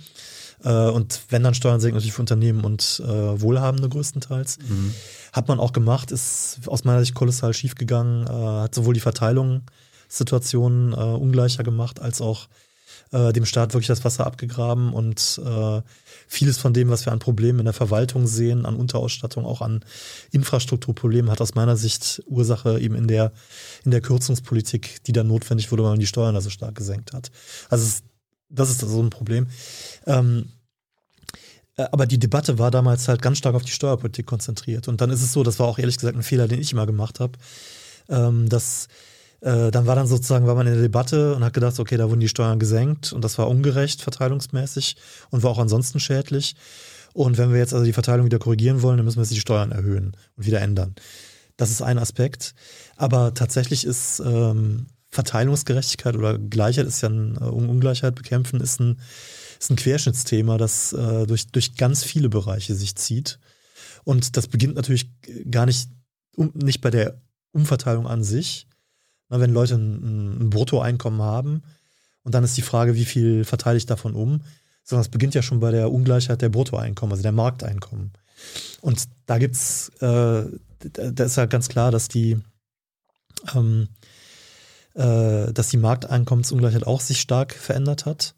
[0.64, 4.60] Äh, und wenn dann Steuern senken, natürlich für Unternehmen und äh, Wohlhabende größtenteils.
[4.68, 4.94] Mhm.
[5.34, 10.94] Hat man auch gemacht, ist aus meiner Sicht kolossal schiefgegangen, äh, hat sowohl die Verteilungssituationen
[10.94, 12.48] äh, ungleicher gemacht, als auch
[13.12, 15.82] äh, dem Staat wirklich das Wasser abgegraben und äh,
[16.28, 19.84] vieles von dem, was wir an Problemen in der Verwaltung sehen, an Unterausstattung, auch an
[20.32, 23.32] Infrastrukturproblemen, hat aus meiner Sicht Ursache eben in der,
[23.84, 27.32] in der Kürzungspolitik, die dann notwendig wurde, weil man die Steuern also stark gesenkt hat.
[27.70, 28.02] Also
[28.50, 29.48] das ist so ein Problem.
[30.06, 30.50] Ähm,
[31.78, 34.88] äh, aber die Debatte war damals halt ganz stark auf die Steuerpolitik konzentriert.
[34.88, 36.86] Und dann ist es so, das war auch ehrlich gesagt ein Fehler, den ich immer
[36.86, 37.34] gemacht habe,
[38.10, 38.88] ähm, dass
[39.42, 42.10] äh, dann war dann sozusagen, war man in der Debatte und hat gedacht, okay, da
[42.10, 44.96] wurden die Steuern gesenkt und das war ungerecht verteilungsmäßig
[45.30, 46.56] und war auch ansonsten schädlich.
[47.14, 49.40] Und wenn wir jetzt also die Verteilung wieder korrigieren wollen, dann müssen wir jetzt die
[49.40, 50.96] Steuern erhöhen und wieder ändern.
[51.58, 52.54] Das ist ein Aspekt.
[52.98, 59.00] Aber tatsächlich ist ähm, Verteilungsgerechtigkeit oder Gleichheit ist ja ein, äh, Ungleichheit bekämpfen, ist ein,
[59.60, 63.40] ist ein Querschnittsthema, das äh, durch, durch ganz viele Bereiche sich zieht.
[64.04, 65.10] Und das beginnt natürlich
[65.50, 65.90] gar nicht,
[66.36, 67.22] um, nicht bei der
[67.54, 68.68] Umverteilung an sich,
[69.30, 71.64] na, wenn Leute ein, ein Bruttoeinkommen haben
[72.24, 74.42] und dann ist die Frage, wie viel verteile ich davon um,
[74.84, 78.14] sondern es beginnt ja schon bei der Ungleichheit der Bruttoeinkommen, also der Markteinkommen.
[78.82, 80.44] Und da gibt's, äh,
[80.80, 82.40] da ist ja ganz klar, dass die,
[83.56, 83.90] ähm,
[84.94, 88.36] äh, dass die Markteinkommensungleichheit auch sich stark verändert hat.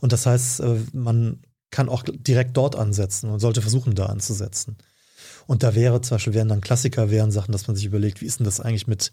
[0.00, 4.78] Und das heißt, äh, man kann auch direkt dort ansetzen und sollte versuchen, da anzusetzen.
[5.46, 8.26] Und da wäre zum Beispiel, wären dann Klassiker, wären Sachen, dass man sich überlegt, wie
[8.26, 9.12] ist denn das eigentlich mit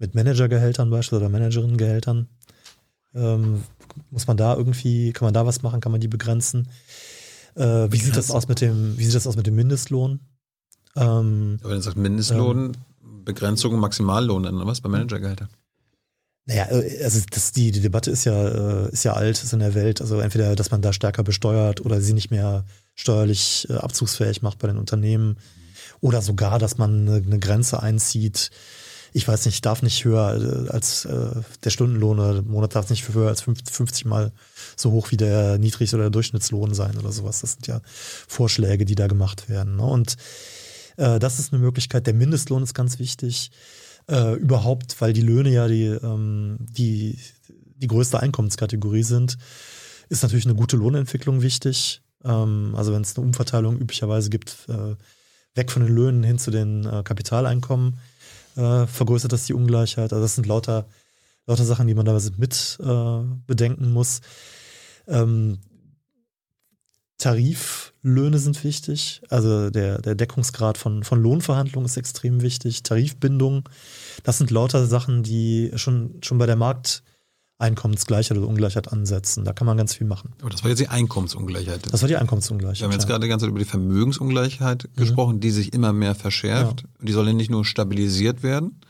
[0.00, 2.26] mit Managergehältern beispielsweise oder Managerinnengehältern.
[3.14, 3.62] Ähm,
[4.10, 6.68] muss man da irgendwie, kann man da was machen, kann man die begrenzen?
[7.54, 10.20] Äh, wie sieht das aus mit dem, wie sieht das aus mit dem Mindestlohn?
[10.96, 15.48] Ähm, Aber dann sagt Mindestlohn, ähm, Begrenzung, Maximallohn, dann was bei Managergehältern?
[16.46, 19.60] Naja, äh, also das, die, die Debatte ist ja, äh, ist ja alt, ist in
[19.60, 20.00] der Welt.
[20.00, 24.58] Also entweder, dass man da stärker besteuert oder sie nicht mehr steuerlich äh, abzugsfähig macht
[24.58, 25.36] bei den Unternehmen.
[26.00, 28.50] Oder sogar, dass man eine, eine Grenze einzieht,
[29.12, 31.30] ich weiß nicht, darf nicht höher äh, als äh,
[31.64, 34.32] der Stundenlohn oder der Monat darf nicht höher als 50 Mal
[34.76, 37.40] so hoch wie der Niedrig- oder der Durchschnittslohn sein oder sowas.
[37.40, 39.76] Das sind ja Vorschläge, die da gemacht werden.
[39.76, 39.84] Ne?
[39.84, 40.16] Und
[40.96, 42.06] äh, das ist eine Möglichkeit.
[42.06, 43.50] Der Mindestlohn ist ganz wichtig.
[44.08, 47.18] Äh, überhaupt, weil die Löhne ja die, ähm, die,
[47.76, 49.38] die größte Einkommenskategorie sind,
[50.08, 52.02] ist natürlich eine gute Lohnentwicklung wichtig.
[52.24, 54.96] Ähm, also wenn es eine Umverteilung üblicherweise gibt, äh,
[55.54, 57.98] weg von den Löhnen hin zu den äh, Kapitaleinkommen,
[58.56, 60.12] äh, vergrößert das die Ungleichheit.
[60.12, 60.86] Also das sind lauter,
[61.46, 64.20] lauter Sachen, die man da mit äh, bedenken muss.
[65.06, 65.58] Ähm,
[67.18, 69.22] Tariflöhne sind wichtig.
[69.28, 72.82] Also der, der Deckungsgrad von, von Lohnverhandlungen ist extrem wichtig.
[72.82, 73.68] Tarifbindung,
[74.24, 76.56] das sind lauter Sachen, die schon, schon bei der
[77.60, 79.44] Markteinkommensgleichheit oder Ungleichheit ansetzen.
[79.44, 80.32] Da kann man ganz viel machen.
[80.40, 81.92] Aber das war jetzt die Einkommensungleichheit.
[81.92, 82.80] Das war die Einkommensungleichheit.
[82.80, 85.00] Wir haben jetzt gerade die ganze Zeit über die Vermögensungleichheit mhm.
[85.00, 86.82] gesprochen, die sich immer mehr verschärft.
[86.82, 87.06] Ja.
[87.06, 88.80] Die soll ja nicht nur stabilisiert werden.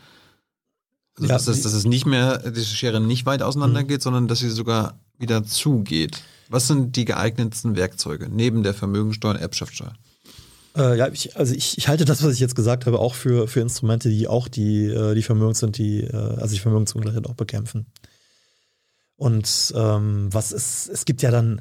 [1.16, 3.88] Also ja, dass, das, dass es nicht mehr, die Schere nicht weit auseinander mhm.
[3.88, 6.22] geht, sondern dass sie sogar wieder zugeht.
[6.48, 9.94] Was sind die geeignetsten Werkzeuge neben der Vermögensteuer und Erbschaftssteuer?
[10.76, 13.48] Äh, ja, ich, also ich, ich, halte das, was ich jetzt gesagt habe, auch für,
[13.48, 17.34] für Instrumente, die auch die, äh, die Vermögens- und die, äh, also die Vermögensungleichheit auch
[17.34, 17.86] bekämpfen.
[19.20, 21.60] Und ähm, was ist, es gibt ja dann,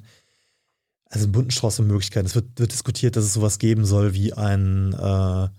[1.09, 2.25] also einen bunten Strauß von Möglichkeiten.
[2.25, 5.49] Es wird, wird diskutiert, dass es sowas geben soll wie ein, äh,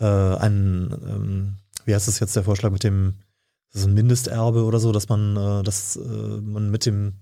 [0.00, 3.14] äh, ein ähm, wie heißt das jetzt der Vorschlag mit dem,
[3.72, 7.12] ist ein Mindesterbe oder so, dass man, äh, dass äh, man mit dem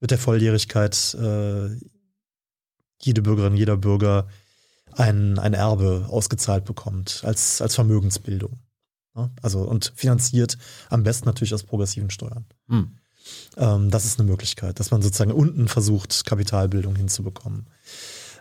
[0.00, 1.76] mit der Volljährigkeit äh,
[3.02, 4.28] jede Bürgerin, jeder Bürger
[4.92, 8.60] ein, ein Erbe ausgezahlt bekommt als, als Vermögensbildung.
[9.16, 9.30] Ja?
[9.42, 10.58] Also und finanziert
[10.90, 12.46] am besten natürlich aus progressiven Steuern.
[12.68, 12.98] Hm.
[13.56, 17.66] Ähm, das ist eine Möglichkeit, dass man sozusagen unten versucht, Kapitalbildung hinzubekommen.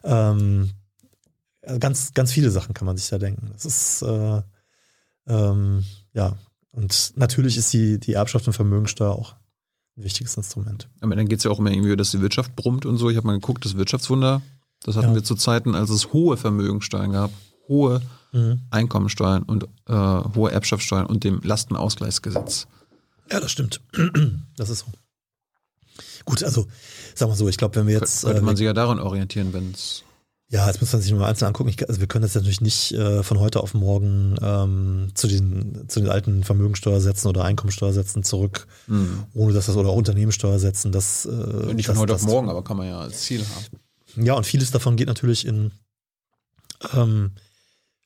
[0.03, 0.71] Ähm,
[1.79, 3.51] ganz, ganz viele Sachen kann man sich da denken.
[3.53, 4.41] Das ist äh,
[5.27, 6.35] ähm, ja
[6.73, 9.35] und natürlich ist die, die Erbschaft und Vermögensteuer auch
[9.95, 10.89] ein wichtiges Instrument.
[11.01, 13.09] Aber dann geht es ja auch immer irgendwie, dass die Wirtschaft brummt und so.
[13.09, 14.41] Ich habe mal geguckt, das Wirtschaftswunder,
[14.81, 15.15] das hatten ja.
[15.15, 17.31] wir zu Zeiten, als es hohe Vermögensteuern gab,
[17.67, 18.01] hohe
[18.33, 18.61] mhm.
[18.69, 22.67] Einkommensteuern und äh, hohe Erbschaftssteuern und dem Lastenausgleichsgesetz.
[23.31, 23.81] Ja, das stimmt.
[24.55, 24.85] Das ist so.
[26.25, 26.67] Gut, also
[27.15, 28.23] sagen wir so, ich glaube, wenn wir jetzt.
[28.23, 30.03] Könnte man äh, sich ja daran orientieren, wenn es
[30.53, 31.69] ja, jetzt muss man sich nur mal einzeln angucken.
[31.69, 35.89] Ich, also wir können das natürlich nicht äh, von heute auf morgen ähm, zu, den,
[35.89, 39.23] zu den alten Vermögensteuersätzen oder Einkommensteuersätzen zurück, mhm.
[39.33, 40.91] ohne dass das oder auch Unternehmenssteuersätzen.
[40.91, 44.23] Das, äh, nicht von heute das, auf morgen, aber kann man ja als Ziel haben.
[44.23, 45.71] Ja, und vieles davon geht natürlich in,
[46.93, 47.31] ähm,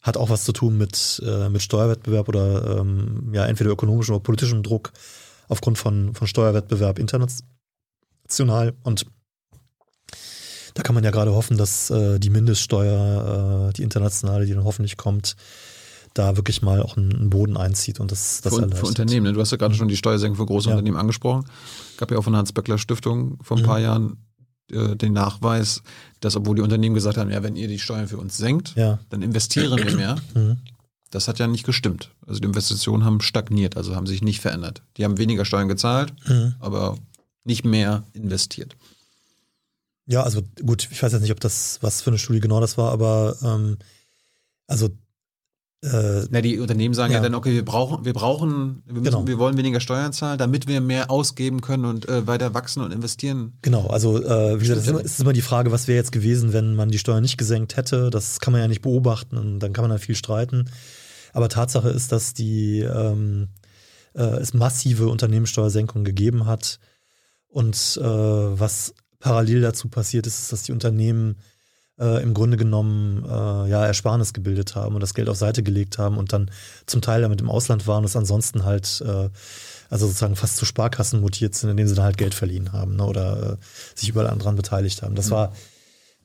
[0.08, 4.24] hat auch was zu tun mit, äh, mit Steuerwettbewerb oder ähm, ja, entweder ökonomischem oder
[4.24, 4.92] politischem Druck
[5.48, 8.74] aufgrund von, von Steuerwettbewerb international.
[8.84, 9.06] Und
[10.74, 14.64] da kann man ja gerade hoffen, dass äh, die Mindeststeuer, äh, die internationale, die dann
[14.64, 15.36] hoffentlich kommt,
[16.14, 18.80] da wirklich mal auch einen Boden einzieht und das, das für, erleichtert.
[18.80, 19.34] Für Unternehmen, ne?
[19.34, 20.76] du hast ja gerade schon die Steuersenkung für große ja.
[20.76, 21.46] Unternehmen angesprochen.
[21.98, 23.84] Gab ja auch von der Hans-Böckler-Stiftung vor ein paar mhm.
[23.84, 24.18] Jahren
[24.72, 25.82] äh, den Nachweis,
[26.20, 29.00] dass obwohl die Unternehmen gesagt haben, ja, wenn ihr die Steuern für uns senkt, ja.
[29.10, 30.18] dann investieren wir mehr.
[30.34, 30.58] Mhm.
[31.10, 32.12] Das hat ja nicht gestimmt.
[32.26, 34.82] Also die Investitionen haben stagniert, also haben sich nicht verändert.
[34.98, 36.56] Die haben weniger Steuern gezahlt, mhm.
[36.60, 36.98] aber
[37.46, 38.76] nicht mehr investiert.
[40.06, 42.78] Ja, also gut, ich weiß jetzt nicht, ob das, was für eine Studie genau das
[42.78, 43.78] war, aber ähm,
[44.68, 44.90] also
[45.92, 47.20] äh, Na, die Unternehmen sagen ja.
[47.20, 47.24] ja.
[47.24, 49.28] dann, okay, wir brauchen, wir brauchen, wir, müssen, genau.
[49.28, 52.92] wir wollen weniger Steuern zahlen, damit wir mehr ausgeben können und äh, weiter wachsen und
[52.92, 53.54] investieren.
[53.62, 56.12] Genau, also äh, wie gesagt, es ist, immer, ist immer die Frage, was wäre jetzt
[56.12, 58.10] gewesen, wenn man die Steuern nicht gesenkt hätte.
[58.10, 60.70] Das kann man ja nicht beobachten und dann kann man da viel streiten.
[61.34, 63.50] Aber Tatsache ist, dass die ähm,
[64.16, 66.80] äh, es massive Unternehmenssteuersenkungen gegeben hat.
[67.48, 71.38] Und äh, was parallel dazu passiert ist, ist, dass die Unternehmen
[72.00, 75.98] äh, im Grunde genommen äh, ja Ersparnis gebildet haben und das Geld auf Seite gelegt
[75.98, 76.52] haben und dann
[76.86, 79.30] zum Teil damit im Ausland waren und es ansonsten halt äh,
[79.90, 83.06] also sozusagen fast zu Sparkassen mutiert sind, indem sie dann halt Geld verliehen haben ne,
[83.06, 83.58] oder äh,
[83.96, 85.16] sich überall daran beteiligt haben.
[85.16, 85.32] Das mhm.
[85.32, 85.54] war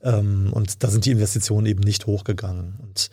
[0.03, 2.75] ähm, und da sind die Investitionen eben nicht hochgegangen.
[2.81, 3.09] Und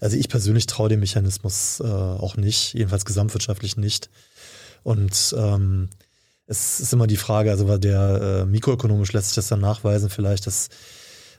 [0.00, 4.08] also ich persönlich traue dem Mechanismus äh, auch nicht, jedenfalls gesamtwirtschaftlich nicht.
[4.84, 5.88] Und ähm,
[6.46, 10.46] es ist immer die Frage, also der äh, mikroökonomisch lässt sich das dann nachweisen, vielleicht,
[10.46, 10.68] dass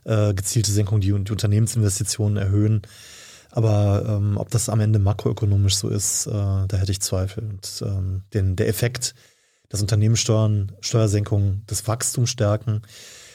[0.06, 2.82] äh, gezielte Senkungen die, die Unternehmensinvestitionen erhöhen.
[3.52, 7.44] Aber ähm, ob das am Ende makroökonomisch so ist, äh, da hätte ich Zweifel.
[7.46, 9.16] Und ähm, den, der Effekt,
[9.70, 12.82] dass Unternehmenssteuern, Steuersenkungen das Wachstum stärken,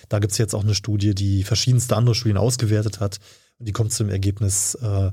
[0.08, 3.18] da gibt es jetzt auch eine Studie, die verschiedenste andere Studien ausgewertet hat.
[3.58, 5.10] Und die kommt zu dem Ergebnis, äh,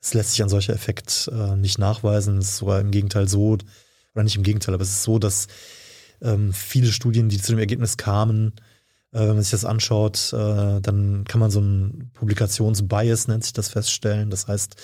[0.00, 2.38] es lässt sich ein solcher Effekt äh, nicht nachweisen.
[2.38, 3.58] Es ist sogar im Gegenteil so,
[4.14, 5.46] oder nicht im Gegenteil, aber es ist so, dass
[6.20, 8.52] ähm, viele Studien, die zu dem Ergebnis kamen,
[9.12, 13.68] wenn man sich das anschaut, äh, dann kann man so ein Publikationsbias, nennt sich das,
[13.68, 14.30] feststellen.
[14.30, 14.76] Das heißt,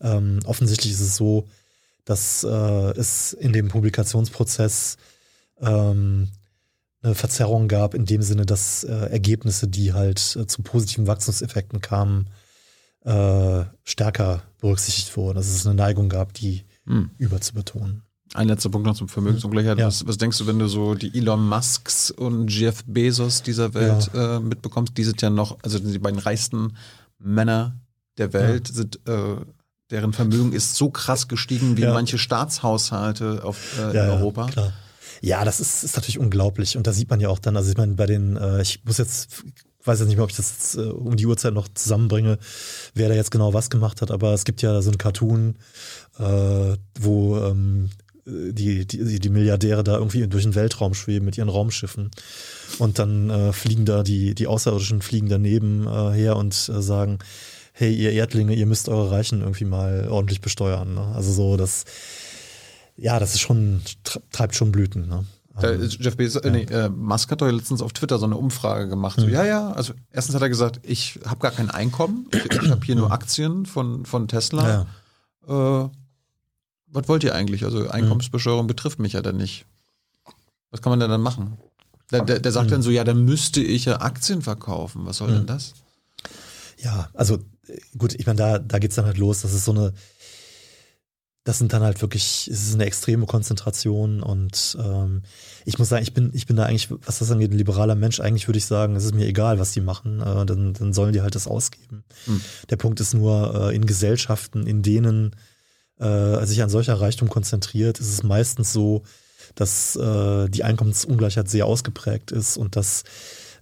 [0.00, 1.46] ähm, offensichtlich ist es so,
[2.04, 4.96] dass äh, es in dem Publikationsprozess
[5.60, 6.28] ähm,
[7.02, 11.80] eine Verzerrung gab, in dem Sinne, dass äh, Ergebnisse, die halt äh, zu positiven Wachstumseffekten
[11.80, 12.28] kamen,
[13.04, 15.36] äh, stärker berücksichtigt wurden.
[15.36, 17.10] Dass es eine Neigung gab, die hm.
[17.18, 18.02] überzubetonen.
[18.34, 19.78] Ein letzter Punkt noch zum Vermögensungleichheit.
[19.78, 19.86] Ja.
[19.86, 24.10] Was, was, denkst du, wenn du so die Elon Musks und Jeff Bezos dieser Welt
[24.14, 24.36] ja.
[24.36, 24.96] äh, mitbekommst?
[24.96, 26.76] Die sind ja noch, also die beiden reichsten
[27.18, 27.74] Männer
[28.18, 28.74] der Welt ja.
[28.74, 29.36] sind, äh,
[29.90, 34.46] deren Vermögen ist so krass gestiegen wie manche Staatshaushalte auf, äh, in Europa.
[34.46, 34.72] Klar.
[35.20, 36.76] Ja, das ist, ist natürlich unglaublich.
[36.76, 38.98] Und da sieht man ja auch dann, also ich meine, bei den, äh, ich muss
[38.98, 39.42] jetzt,
[39.84, 42.38] weiß jetzt nicht mehr, ob ich das äh, um die Uhrzeit noch zusammenbringe,
[42.94, 45.56] wer da jetzt genau was gemacht hat, aber es gibt ja so ein Cartoon,
[46.18, 47.90] äh, wo ähm,
[48.30, 52.10] die, die, die Milliardäre da irgendwie durch den Weltraum schweben mit ihren Raumschiffen.
[52.78, 57.18] Und dann äh, fliegen da die, die Außerirdischen fliegen daneben äh, her und äh, sagen,
[57.72, 60.94] hey, ihr Erdlinge, ihr müsst eure Reichen irgendwie mal ordentlich besteuern.
[60.94, 61.12] Ne?
[61.14, 61.84] Also so, das
[63.00, 63.80] ja, das ist schon,
[64.30, 65.08] treibt schon Blüten.
[65.08, 65.24] Ne?
[65.62, 66.52] Ähm, Jeff Bezos, äh, ja.
[66.52, 69.18] nee, äh, Musk hat doch letztens auf Twitter so eine Umfrage gemacht.
[69.18, 69.32] So, mhm.
[69.32, 72.84] ja, ja, also erstens hat er gesagt, ich habe gar kein Einkommen, ich, ich habe
[72.84, 74.86] hier nur Aktien von, von Tesla.
[75.48, 75.84] Ja.
[75.84, 75.88] Äh,
[76.92, 77.64] was wollt ihr eigentlich?
[77.64, 79.64] Also Einkommensbesteuerung betrifft mich ja dann nicht.
[80.70, 81.56] Was kann man denn dann machen?
[82.10, 82.72] Der, der, der sagt mhm.
[82.72, 85.06] dann so, ja, dann müsste ich ja Aktien verkaufen.
[85.06, 85.34] Was soll mhm.
[85.34, 85.74] denn das?
[86.78, 87.36] Ja, also
[87.68, 89.42] äh, gut, ich meine, da, da geht es dann halt los.
[89.42, 89.92] Das ist so eine,
[91.44, 95.22] das sind dann halt wirklich, es ist eine extreme Konzentration und ähm,
[95.64, 98.20] ich muss sagen, ich bin, ich bin da eigentlich, was das angeht, ein liberaler Mensch.
[98.20, 101.12] Eigentlich würde ich sagen, es ist mir egal, was die machen, äh, dann, dann sollen
[101.12, 102.04] die halt das ausgeben.
[102.26, 102.40] Hm.
[102.68, 105.34] Der Punkt ist nur, äh, in Gesellschaften, in denen
[106.00, 109.02] äh, sich ein solcher Reichtum konzentriert, ist es meistens so,
[109.54, 113.04] dass äh, die Einkommensungleichheit sehr ausgeprägt ist und dass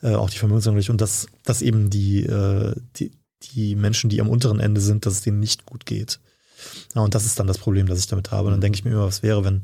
[0.02, 3.12] äh, auch die Vermögensungleichheit und dass, dass eben die, äh, die,
[3.54, 6.20] die Menschen, die am unteren Ende sind, dass es denen nicht gut geht.
[6.94, 8.46] Ja, und das ist dann das Problem, das ich damit habe.
[8.46, 9.62] Und dann denke ich mir immer, was wäre, wenn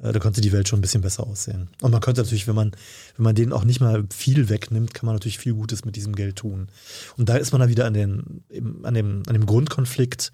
[0.00, 1.68] äh, da könnte die Welt schon ein bisschen besser aussehen.
[1.80, 2.72] Und man könnte natürlich, wenn man,
[3.16, 6.14] wenn man denen auch nicht mal viel wegnimmt, kann man natürlich viel Gutes mit diesem
[6.14, 6.68] Geld tun.
[7.16, 8.44] Und da ist man dann wieder an, den,
[8.82, 10.32] an, dem, an dem Grundkonflikt,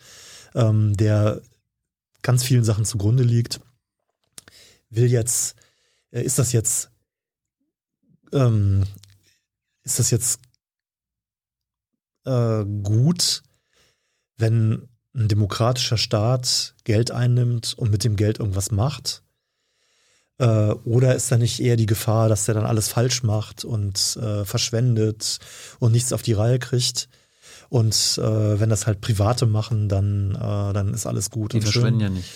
[0.54, 1.40] ähm, der
[2.22, 3.60] ganz vielen Sachen zugrunde liegt.
[4.90, 5.56] Will jetzt,
[6.10, 6.90] äh, ist das jetzt,
[8.32, 8.84] ähm,
[9.82, 10.40] ist das jetzt
[12.24, 13.42] äh, gut,
[14.36, 19.22] wenn ein demokratischer Staat Geld einnimmt und mit dem Geld irgendwas macht?
[20.38, 24.16] Äh, oder ist da nicht eher die Gefahr, dass der dann alles falsch macht und
[24.20, 25.38] äh, verschwendet
[25.80, 27.08] und nichts auf die Reihe kriegt?
[27.68, 31.52] Und äh, wenn das halt Private machen, dann, äh, dann ist alles gut.
[31.52, 32.28] Die verschwenden ja nicht.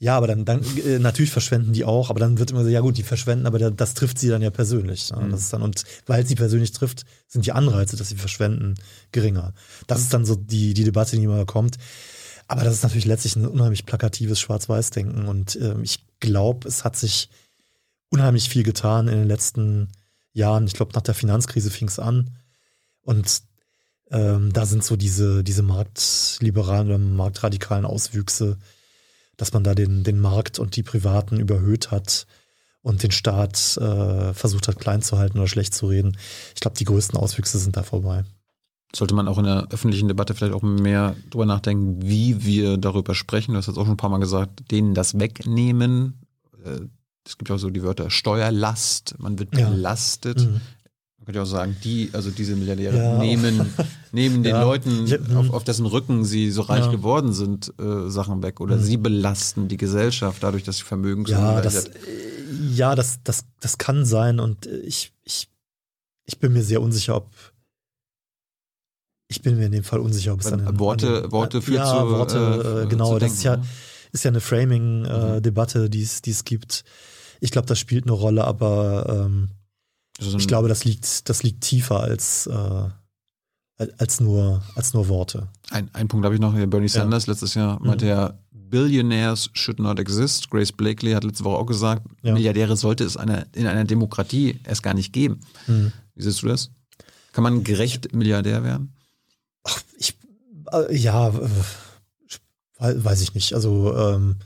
[0.00, 2.80] Ja, aber dann, dann äh, natürlich verschwenden die auch, aber dann wird immer so, ja
[2.80, 5.10] gut, die verschwenden, aber der, das trifft sie dann ja persönlich.
[5.10, 5.22] Ne?
[5.22, 5.30] Mhm.
[5.30, 8.74] Das ist dann, und weil sie persönlich trifft, sind die Anreize, dass sie verschwenden,
[9.10, 9.54] geringer.
[9.88, 11.78] Das ist dann so die, die Debatte, die immer kommt.
[12.46, 15.26] Aber das ist natürlich letztlich ein unheimlich plakatives Schwarz-Weiß-Denken.
[15.26, 17.28] Und äh, ich glaube, es hat sich
[18.08, 19.88] unheimlich viel getan in den letzten
[20.32, 20.66] Jahren.
[20.66, 22.30] Ich glaube, nach der Finanzkrise fing es an.
[23.02, 23.42] Und
[24.10, 28.58] ähm, da sind so diese, diese marktliberalen oder marktradikalen Auswüchse
[29.38, 32.26] dass man da den, den Markt und die Privaten überhöht hat
[32.82, 36.18] und den Staat äh, versucht hat, klein zu halten oder schlecht zu reden.
[36.54, 38.24] Ich glaube, die größten Auswüchse sind da vorbei.
[38.94, 43.14] Sollte man auch in der öffentlichen Debatte vielleicht auch mehr drüber nachdenken, wie wir darüber
[43.14, 43.52] sprechen.
[43.52, 46.20] Du hast jetzt auch schon ein paar Mal gesagt, denen das wegnehmen.
[46.64, 46.80] Äh,
[47.24, 50.40] es gibt ja auch so die Wörter Steuerlast, man wird belastet.
[50.40, 50.48] Ja.
[50.48, 50.60] Mhm
[51.28, 53.18] könnte ich auch sagen, die, also diese Milliardäre ja.
[53.18, 53.74] nehmen,
[54.12, 54.62] nehmen den ja.
[54.62, 55.06] Leuten,
[55.36, 56.90] auf, auf, dessen Rücken sie so reich ja.
[56.90, 58.62] geworden sind, äh, Sachen weg.
[58.62, 58.82] Oder mhm.
[58.82, 61.90] sie belasten die Gesellschaft dadurch, dass sie Vermögen ja, das,
[62.72, 64.40] ja, das, das, das kann sein.
[64.40, 65.50] Und ich, ich,
[66.24, 67.28] ich bin mir sehr unsicher, ob
[69.30, 72.00] ich bin mir in dem Fall unsicher, ob es dann Worte, eine, Worte führt ja,
[72.00, 73.60] zu, Worte, äh, genau, zu das ist ja,
[74.12, 75.90] ist ja eine Framing-Debatte, äh, mhm.
[75.90, 76.84] die es gibt.
[77.40, 79.50] Ich glaube, das spielt eine Rolle, aber ähm,
[80.18, 82.88] ich glaube, das liegt, das liegt tiefer als, äh,
[83.98, 85.48] als, nur, als nur Worte.
[85.70, 86.54] Ein, ein Punkt habe ich noch.
[86.54, 87.32] Bernie Sanders ja.
[87.32, 88.10] letztes Jahr meinte mhm.
[88.10, 90.50] ja, Billionaires should not exist.
[90.50, 92.34] Grace Blakely hat letzte Woche auch gesagt, ja.
[92.34, 95.40] Milliardäre sollte es eine, in einer Demokratie erst gar nicht geben.
[95.66, 95.92] Mhm.
[96.14, 96.70] Wie siehst du das?
[97.32, 98.94] Kann man gerecht Milliardär werden?
[99.64, 100.18] Ach, ich,
[100.72, 103.54] äh, ja, äh, weiß ich nicht.
[103.54, 104.36] Also ähm,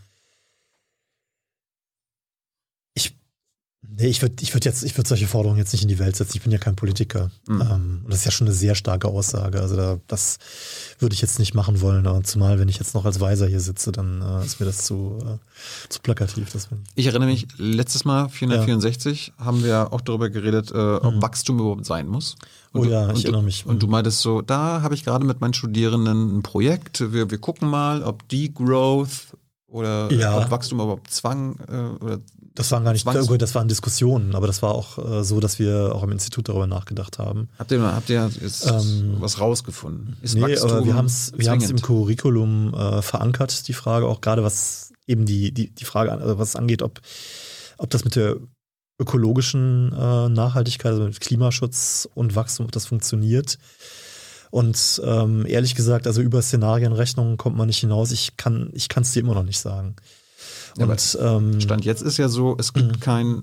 [3.85, 6.15] Nee, ich würde ich würd jetzt, ich würde solche Forderungen jetzt nicht in die Welt
[6.17, 6.37] setzen.
[6.37, 7.31] Ich bin ja kein Politiker.
[7.49, 7.61] Mhm.
[7.61, 9.61] Ähm, und das ist ja schon eine sehr starke Aussage.
[9.61, 10.39] Also da, das
[11.01, 12.07] würde ich jetzt nicht machen wollen.
[12.07, 14.85] Aber zumal, wenn ich jetzt noch als Weiser hier sitze, dann äh, ist mir das
[14.85, 15.39] zu, äh,
[15.89, 16.53] zu plakativ.
[16.53, 19.45] Das ich erinnere mich, letztes Mal, 464, ja.
[19.45, 21.23] haben wir auch darüber geredet, äh, ob mhm.
[21.23, 22.37] Wachstum überhaupt sein muss.
[22.73, 23.67] Und oh ja, du, ich erinnere mich.
[23.67, 23.93] Und du mhm.
[23.93, 27.13] meintest so, da habe ich gerade mit meinen Studierenden ein Projekt.
[27.13, 30.39] Wir, wir gucken mal, ob die Growth Oder Ja.
[30.39, 32.21] ob Wachstum überhaupt Zwang äh, oder
[32.55, 35.41] Das waren gar nicht, Zwangs- gut, das waren Diskussionen, aber das war auch äh, so,
[35.41, 37.49] dass wir auch im Institut darüber nachgedacht haben.
[37.59, 40.17] habt ihr habt ihr jetzt Ähm, was rausgefunden?
[40.21, 41.81] Ist Nee, aber wir haben es wir haben's im?
[41.81, 46.55] Curriculum äh, verankert, die Frage auch gerade was eben die, die, die Frage, also was
[46.55, 47.01] angeht, ob,
[47.79, 48.37] ob das mit der
[48.99, 53.59] ökologischen äh, Nachhaltigkeit, also mit Klimaschutz und Wachstum, ob das funktioniert.
[54.51, 58.13] Und ähm, ehrlich gesagt, also über Szenarienrechnungen kommt man nicht hinaus.
[58.13, 59.97] Ich kann ich kann es dir immer noch nicht sagen.
[60.79, 63.01] Ja, Und ähm, Stand jetzt ist ja so, es gibt Mhm.
[63.01, 63.43] kein,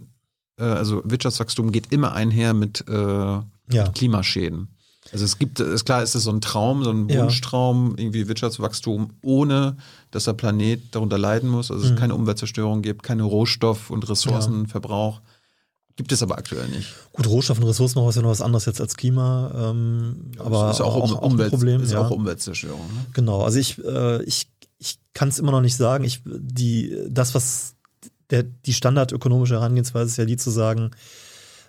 [0.59, 4.69] äh, also Wirtschaftswachstum geht immer einher mit äh, ja, Klimaschäden.
[5.11, 7.23] Also es gibt, ist klar, ist es so ein Traum, so ein Ja.
[7.23, 9.77] Wunschtraum, irgendwie Wirtschaftswachstum, ohne
[10.11, 11.71] dass der Planet darunter leiden muss.
[11.71, 11.95] Also es Mhm.
[11.95, 15.21] keine Umweltzerstörung gibt, keine Rohstoff- und Ressourcenverbrauch.
[15.95, 16.87] Gibt es aber aktuell nicht.
[17.11, 20.79] gut, Rohstoff und Ressourcen ist ja noch was anderes jetzt als Klima, ähm, aber ist
[20.79, 21.81] auch, auch, um, auch Umwelt, ein Problem.
[21.83, 21.99] ist ja.
[22.05, 22.79] auch Umweltzerstörung.
[22.79, 23.05] Ne?
[23.13, 24.47] Genau, also ich, äh, ich,
[24.79, 26.03] ich kann es immer noch nicht sagen.
[26.03, 27.75] Ich, die, das, was
[28.29, 30.91] der, die standardökonomische Herangehensweise ist ja die zu sagen,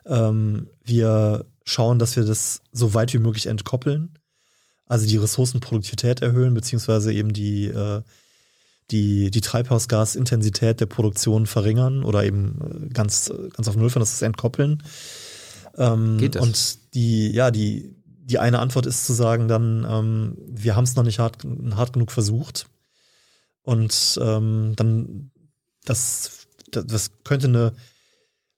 [0.07, 4.19] ähm, wir schauen, dass wir das so weit wie möglich entkoppeln,
[4.87, 8.03] also die Ressourcenproduktivität erhöhen, beziehungsweise eben die, äh,
[8.91, 14.15] die, die Treibhausgasintensität der Produktion verringern oder eben äh, ganz, ganz auf Null fahren, das
[14.15, 14.83] ist entkoppeln.
[15.77, 16.43] Ähm, Geht das?
[16.43, 20.97] Und die, ja, die, die eine Antwort ist zu sagen dann, ähm, wir haben es
[20.97, 21.39] noch nicht hart,
[21.75, 22.67] hart genug versucht.
[23.63, 25.31] Und ähm, dann,
[25.85, 27.73] das, das, das könnte eine,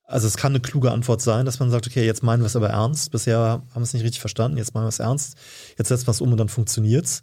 [0.05, 2.57] also es kann eine kluge Antwort sein, dass man sagt, okay, jetzt meinen wir es
[2.57, 3.11] aber ernst.
[3.11, 5.37] Bisher haben wir es nicht richtig verstanden, jetzt meinen wir es ernst.
[5.79, 7.23] Jetzt setzen wir es um und dann funktioniert's.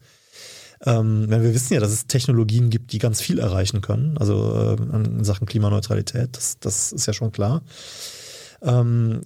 [0.85, 4.77] Ähm, wenn wir wissen ja, dass es Technologien gibt, die ganz viel erreichen können, also
[4.79, 7.63] äh, in Sachen Klimaneutralität, das, das ist ja schon klar.
[8.61, 9.21] Ähm,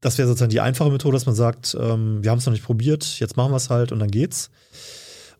[0.00, 2.64] das wäre sozusagen die einfache Methode, dass man sagt, ähm, wir haben es noch nicht
[2.64, 4.50] probiert, jetzt machen wir es halt und dann geht's.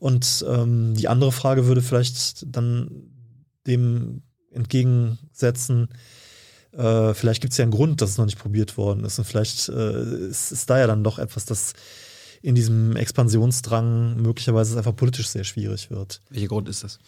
[0.01, 3.13] Und ähm, die andere Frage würde vielleicht dann
[3.67, 5.89] dem entgegensetzen,
[6.73, 9.19] äh, vielleicht gibt es ja einen Grund, dass es noch nicht probiert worden ist.
[9.19, 11.75] Und vielleicht äh, ist, ist da ja dann doch etwas, das
[12.41, 16.23] in diesem Expansionsdrang möglicherweise einfach politisch sehr schwierig wird.
[16.31, 16.99] Welcher Grund ist das?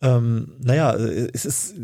[0.00, 1.74] Ähm, naja, es ist,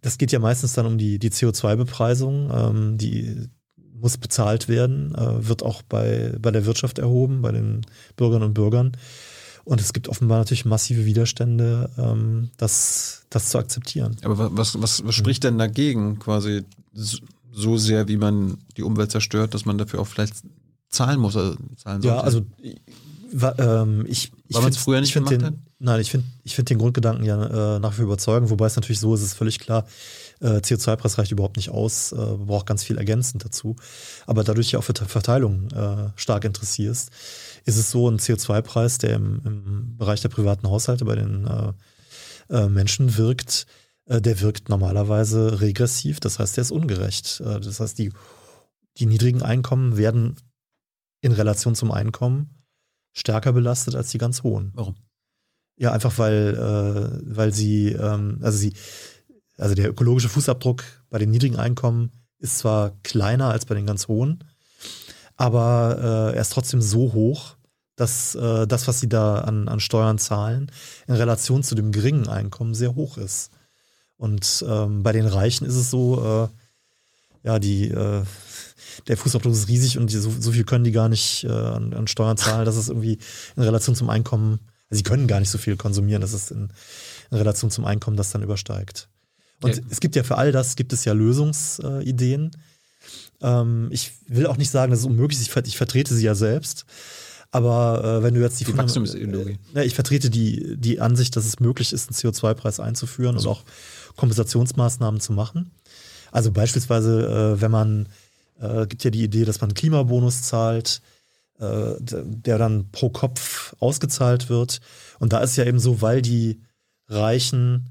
[0.00, 5.46] das geht ja meistens dann um die, die CO2-Bepreisung, ähm, die muss bezahlt werden, äh,
[5.46, 7.82] wird auch bei, bei der Wirtschaft erhoben, bei den
[8.16, 8.96] Bürgerinnen und Bürgern.
[9.64, 14.16] Und es gibt offenbar natürlich massive Widerstände, ähm, das, das zu akzeptieren.
[14.24, 17.18] Aber wa- was, was, was spricht denn dagegen, quasi so-
[17.78, 20.34] sehr, wie man die Umwelt zerstört, dass man dafür auch vielleicht
[20.88, 22.06] zahlen muss, also zahlen sollte?
[22.16, 22.42] Ja, also
[23.58, 25.54] ähm, ich, ich Weil man's find- früher nicht gemacht den, hat?
[25.78, 28.76] Nein, ich finde ich find den Grundgedanken ja äh, nach wie vor überzeugend, wobei es
[28.76, 29.84] natürlich so ist, es ist völlig klar,
[30.40, 33.74] äh, CO2-Preis reicht überhaupt nicht aus, äh, braucht ganz viel ergänzend dazu.
[34.26, 37.10] Aber dadurch ja auch für Verteilung äh, stark interessierst,
[37.64, 41.72] ist es so ein CO2-Preis, der im, im Bereich der privaten Haushalte bei den äh,
[42.50, 43.66] äh, Menschen wirkt,
[44.06, 47.40] äh, der wirkt normalerweise regressiv, das heißt, der ist ungerecht.
[47.40, 48.12] Äh, das heißt, die,
[48.98, 50.36] die niedrigen Einkommen werden
[51.20, 52.62] in Relation zum Einkommen
[53.12, 54.72] stärker belastet als die ganz hohen.
[54.74, 54.96] Warum?
[55.76, 58.74] Ja, einfach weil, äh, weil sie, ähm, also sie,
[59.56, 64.08] also der ökologische Fußabdruck bei den niedrigen Einkommen ist zwar kleiner als bei den ganz
[64.08, 64.44] hohen,
[65.42, 67.56] aber äh, er ist trotzdem so hoch,
[67.96, 70.70] dass äh, das, was sie da an, an Steuern zahlen,
[71.08, 73.50] in Relation zu dem geringen Einkommen sehr hoch ist.
[74.16, 76.48] Und ähm, bei den Reichen ist es so,
[77.42, 78.22] äh, ja, die, äh,
[79.08, 81.92] der Fußabdruck ist riesig und die, so, so viel können die gar nicht äh, an,
[81.92, 83.18] an Steuern zahlen, dass es irgendwie
[83.56, 86.68] in Relation zum Einkommen, also sie können gar nicht so viel konsumieren, dass es in,
[87.32, 89.08] in Relation zum Einkommen das dann übersteigt.
[89.60, 89.82] Und Ja.
[89.90, 92.52] es gibt ja für all das gibt es ja Lösungsideen.
[93.42, 96.24] Ähm, ich will auch nicht sagen, dass es unmöglich ist, ich, ver- ich vertrete sie
[96.24, 96.84] ja selbst.
[97.50, 99.58] Aber äh, wenn du jetzt die, Die Wachstumsideologie.
[99.74, 103.46] Äh, ja, ich vertrete die, die Ansicht, dass es möglich ist, einen CO2-Preis einzuführen und
[103.46, 103.64] auch
[104.16, 105.70] Kompensationsmaßnahmen zu machen.
[106.30, 108.08] Also beispielsweise, äh, wenn man,
[108.60, 111.02] äh, gibt ja die Idee, dass man einen Klimabonus zahlt,
[111.58, 114.80] äh, der dann pro Kopf ausgezahlt wird.
[115.18, 116.62] Und da ist ja eben so, weil die
[117.08, 117.90] Reichen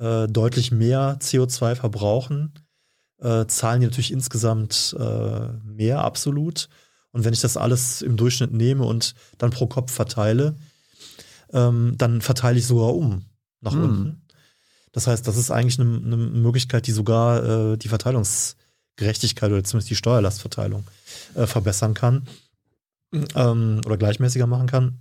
[0.00, 2.52] äh, deutlich mehr CO2 verbrauchen,
[3.20, 6.68] äh, zahlen die natürlich insgesamt äh, mehr absolut.
[7.12, 10.56] Und wenn ich das alles im Durchschnitt nehme und dann pro Kopf verteile,
[11.52, 13.24] ähm, dann verteile ich sogar um
[13.60, 13.82] nach Mhm.
[13.84, 14.22] unten.
[14.92, 19.90] Das heißt, das ist eigentlich eine, eine Möglichkeit, die sogar äh, die Verteilungsgerechtigkeit oder zumindest
[19.90, 20.84] die Steuerlastverteilung
[21.34, 22.26] äh, verbessern kann
[23.34, 24.98] ähm, oder gleichmäßiger machen kann.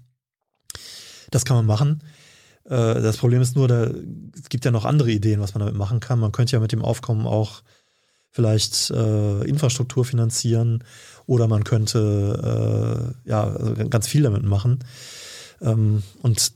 [1.31, 2.03] Das kann man machen.
[2.65, 3.85] Äh, das Problem ist nur, da,
[4.35, 6.19] es gibt ja noch andere Ideen, was man damit machen kann.
[6.19, 7.61] Man könnte ja mit dem Aufkommen auch
[8.33, 10.83] vielleicht äh, Infrastruktur finanzieren
[11.25, 14.79] oder man könnte äh, ja also ganz viel damit machen.
[15.61, 16.51] Ähm, und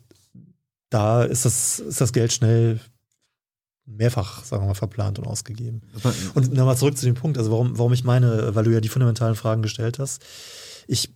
[0.89, 2.79] da ist das, ist das Geld schnell
[3.85, 5.81] mehrfach, sagen wir mal, verplant und ausgegeben.
[6.33, 8.89] Und nochmal zurück zu dem Punkt, also warum, warum ich meine, weil du ja die
[8.89, 10.21] fundamentalen Fragen gestellt hast.
[10.87, 11.13] Ich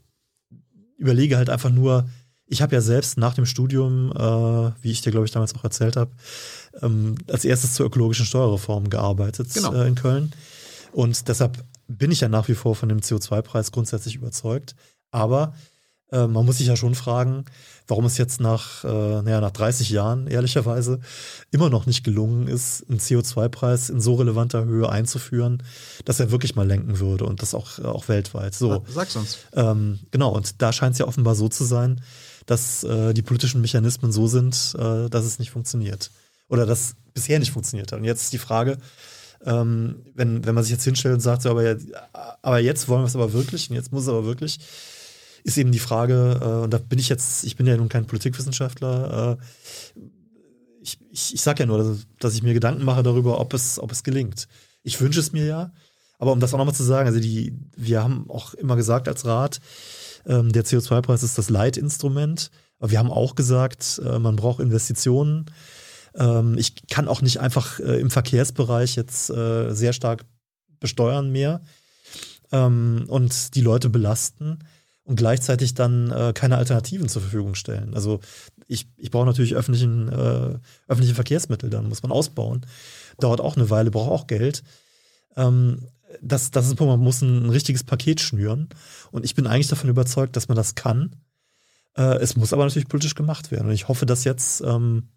[0.97, 2.07] überlege halt einfach nur,
[2.45, 5.63] ich habe ja selbst nach dem Studium, äh, wie ich dir, glaube ich, damals auch
[5.63, 6.11] erzählt habe,
[6.81, 9.73] ähm, als erstes zur ökologischen Steuerreform gearbeitet genau.
[9.73, 10.31] äh, in Köln.
[10.93, 14.75] Und deshalb bin ich ja nach wie vor von dem CO2-Preis grundsätzlich überzeugt.
[15.11, 15.53] Aber
[16.11, 17.45] äh, man muss sich ja schon fragen,
[17.87, 20.99] warum es jetzt nach, äh, naja, nach 30 Jahren ehrlicherweise
[21.51, 25.63] immer noch nicht gelungen ist, einen CO2-Preis in so relevanter Höhe einzuführen,
[26.05, 28.53] dass er wirklich mal lenken würde und das auch, auch weltweit.
[28.53, 28.83] So.
[28.87, 29.37] Sag's uns.
[29.53, 32.01] Ähm, genau, und da scheint es ja offenbar so zu sein,
[32.45, 36.11] dass äh, die politischen Mechanismen so sind, äh, dass es nicht funktioniert.
[36.49, 37.99] Oder dass bisher nicht funktioniert hat.
[37.99, 38.77] Und jetzt ist die Frage,
[39.45, 41.75] ähm, wenn, wenn man sich jetzt hinstellt und sagt, so, aber,
[42.41, 44.59] aber jetzt wollen wir es aber wirklich und jetzt muss es aber wirklich,
[45.43, 48.05] ist eben die Frage, äh, und da bin ich jetzt, ich bin ja nun kein
[48.05, 49.43] Politikwissenschaftler, äh,
[50.81, 53.77] ich, ich, ich sage ja nur, dass, dass, ich mir Gedanken mache darüber, ob es,
[53.77, 54.47] ob es gelingt.
[54.83, 55.71] Ich wünsche es mir ja,
[56.17, 59.25] aber um das auch nochmal zu sagen, also die, wir haben auch immer gesagt als
[59.25, 59.59] Rat,
[60.25, 65.45] ähm, der CO2-Preis ist das Leitinstrument, aber wir haben auch gesagt, äh, man braucht Investitionen.
[66.15, 70.25] Ähm, ich kann auch nicht einfach äh, im Verkehrsbereich jetzt äh, sehr stark
[70.79, 71.61] besteuern mehr
[72.51, 74.59] ähm, und die Leute belasten
[75.03, 77.93] und gleichzeitig dann äh, keine Alternativen zur Verfügung stellen.
[77.93, 78.19] Also
[78.67, 82.65] ich, ich brauche natürlich öffentlichen, äh, öffentliche Verkehrsmittel, dann muss man ausbauen.
[83.19, 84.63] Dauert auch eine Weile, braucht auch Geld.
[85.35, 85.87] Ähm,
[86.21, 88.69] das, das ist man muss ein, ein, richtiges Paket schnüren.
[89.11, 91.15] Und ich bin eigentlich davon überzeugt, dass man das kann.
[91.95, 93.67] Äh, es muss aber natürlich politisch gemacht werden.
[93.67, 95.09] Und ich hoffe, dass jetzt ähm,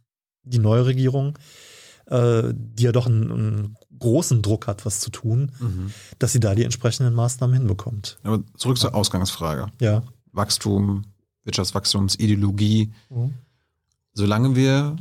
[0.44, 1.38] die neue Regierung
[2.06, 5.90] äh, die ja doch einen, einen, großen Druck hat, was zu tun, mhm.
[6.18, 8.18] dass sie da die entsprechenden Maßnahmen hinbekommt.
[8.22, 9.68] Aber zurück zur Ausgangsfrage.
[9.80, 10.02] Ja.
[10.32, 11.04] Wachstum,
[11.44, 12.92] Wirtschaftswachstumsideologie.
[13.08, 13.34] Mhm.
[14.12, 14.96] Solange wir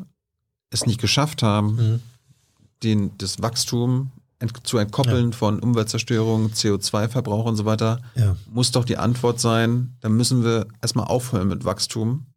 [0.70, 2.00] es nicht geschafft haben, mhm.
[2.84, 5.38] den, das Wachstum ent, zu entkoppeln ja.
[5.38, 8.38] von Umweltzerstörung, CO2-Verbrauch und so weiter, ja.
[8.50, 12.28] muss doch die Antwort sein, dann müssen wir erstmal aufhören mit Wachstum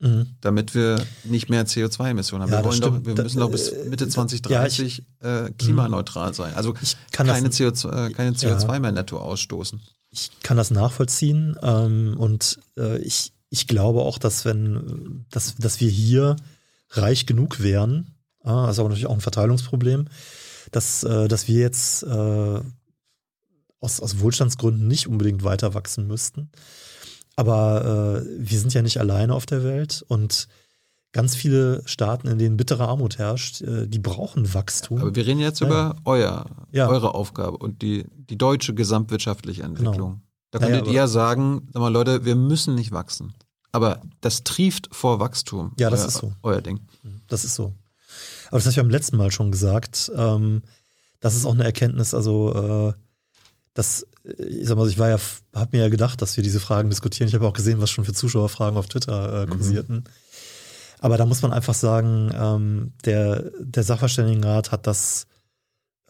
[0.00, 0.36] Mhm.
[0.40, 2.52] damit wir nicht mehr CO2-Emissionen haben.
[2.52, 6.34] Ja, wir, wollen doch, wir müssen doch bis äh, Mitte 2030 ja, ich, äh, klimaneutral
[6.34, 6.52] sein.
[6.54, 6.74] Also
[7.12, 9.80] keine, das, CO2, äh, keine CO2 ja, mehr netto ausstoßen.
[10.10, 15.80] Ich kann das nachvollziehen ähm, und äh, ich, ich glaube auch, dass wenn, dass, dass
[15.80, 16.36] wir hier
[16.90, 18.14] reich genug wären,
[18.44, 20.08] äh, also aber natürlich auch ein Verteilungsproblem,
[20.70, 22.60] dass, äh, dass wir jetzt äh,
[23.80, 26.50] aus, aus Wohlstandsgründen nicht unbedingt weiter wachsen müssten.
[27.36, 30.48] Aber äh, wir sind ja nicht alleine auf der Welt und
[31.12, 34.98] ganz viele Staaten, in denen bittere Armut herrscht, äh, die brauchen Wachstum.
[34.98, 35.66] Aber wir reden jetzt ja.
[35.66, 36.88] über euer, ja.
[36.88, 39.94] eure Aufgabe und die, die deutsche gesamtwirtschaftliche Entwicklung.
[39.94, 40.20] Genau.
[40.50, 43.32] Da könntet ja, ihr sagen, sag mal Leute, wir müssen nicht wachsen.
[43.72, 45.72] Aber das trieft vor Wachstum.
[45.78, 46.32] Ja, das euer, ist so.
[46.42, 46.80] Euer Ding.
[47.26, 47.74] Das ist so.
[48.48, 50.12] Aber das habe ich beim letzten Mal schon gesagt.
[50.14, 50.62] Ähm,
[51.18, 52.92] das ist auch eine Erkenntnis, also äh,
[53.72, 55.18] dass ich sag mal, ich war ja,
[55.54, 57.28] habe mir ja gedacht, dass wir diese Fragen diskutieren.
[57.28, 59.50] Ich habe auch gesehen, was schon für Zuschauerfragen auf Twitter äh, mhm.
[59.50, 59.96] kursierten.
[59.96, 60.04] Mhm.
[61.00, 65.26] Aber da muss man einfach sagen, ähm, der, der Sachverständigenrat hat das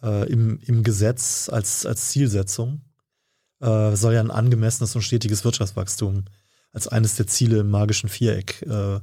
[0.02, 2.82] äh, im, im Gesetz als, als Zielsetzung.
[3.60, 6.24] Äh, soll ja ein angemessenes und stetiges Wirtschaftswachstum
[6.72, 9.00] als eines der Ziele im magischen Viereck äh,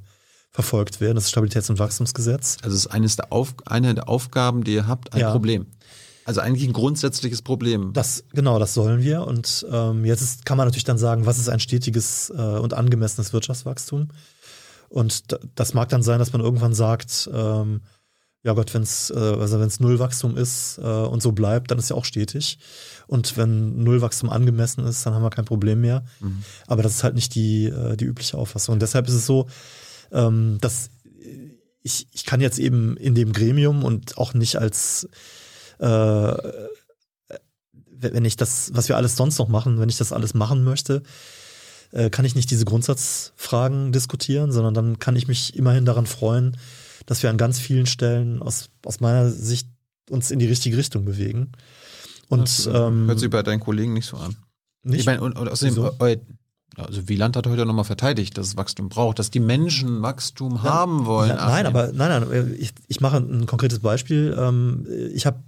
[0.51, 1.15] verfolgt werden.
[1.15, 2.57] Das Stabilitäts- und Wachstumsgesetz.
[2.61, 5.31] Also es ist eines der Auf, eine der Aufgaben, die ihr habt, ein ja.
[5.31, 5.67] Problem.
[6.31, 7.91] Also eigentlich ein grundsätzliches Problem.
[7.91, 9.27] Das, genau, das sollen wir.
[9.27, 12.73] Und ähm, jetzt ist, kann man natürlich dann sagen, was ist ein stetiges äh, und
[12.73, 14.07] angemessenes Wirtschaftswachstum?
[14.87, 15.25] Und
[15.55, 17.81] das mag dann sein, dass man irgendwann sagt, ähm,
[18.43, 21.89] ja Gott, wenn es äh, also wenn's Nullwachstum ist äh, und so bleibt, dann ist
[21.89, 22.59] ja auch stetig.
[23.07, 26.05] Und wenn Nullwachstum angemessen ist, dann haben wir kein Problem mehr.
[26.21, 26.43] Mhm.
[26.65, 28.71] Aber das ist halt nicht die, äh, die übliche Auffassung.
[28.71, 29.47] Und deshalb ist es so,
[30.13, 30.91] ähm, dass
[31.83, 35.09] ich, ich kann jetzt eben in dem Gremium und auch nicht als
[35.81, 36.33] äh,
[38.01, 41.03] wenn ich das, was wir alles sonst noch machen, wenn ich das alles machen möchte,
[41.91, 46.57] äh, kann ich nicht diese Grundsatzfragen diskutieren, sondern dann kann ich mich immerhin daran freuen,
[47.05, 49.67] dass wir an ganz vielen Stellen aus, aus meiner Sicht
[50.09, 51.51] uns in die richtige Richtung bewegen.
[52.29, 54.35] Und das, ähm, hört sich bei deinen Kollegen nicht so an.
[54.83, 55.01] Nicht?
[55.01, 55.95] Ich meine, und, und außerdem, Wieso?
[56.77, 60.63] also Wieland hat heute nochmal verteidigt, dass es Wachstum braucht, dass die Menschen Wachstum ja,
[60.63, 61.29] haben wollen.
[61.29, 64.35] Ja, nein, aber nein, nein, ich, ich mache ein konkretes Beispiel.
[64.37, 65.43] Ähm, ich habe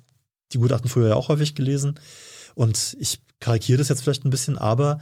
[0.54, 2.00] die Gutachten früher ja auch häufig gelesen.
[2.56, 5.00] Und ich karikiere das jetzt vielleicht ein bisschen, aber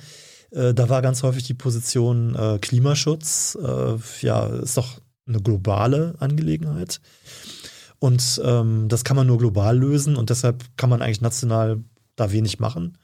[0.52, 6.16] äh, da war ganz häufig die Position äh, Klimaschutz, äh, ja, ist doch eine globale
[6.20, 7.02] Angelegenheit.
[8.00, 11.84] Und ähm, das kann man nur global lösen und deshalb kann man eigentlich national
[12.16, 12.98] da wenig machen.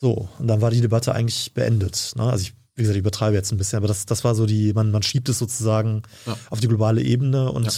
[0.00, 2.12] So, und dann war die Debatte eigentlich beendet.
[2.16, 2.24] Ne?
[2.24, 4.72] Also ich wie gesagt, ich übertreibe jetzt ein bisschen, aber das, das war so die,
[4.72, 6.38] man, man schiebt es sozusagen ja.
[6.48, 7.72] auf die globale Ebene und ja.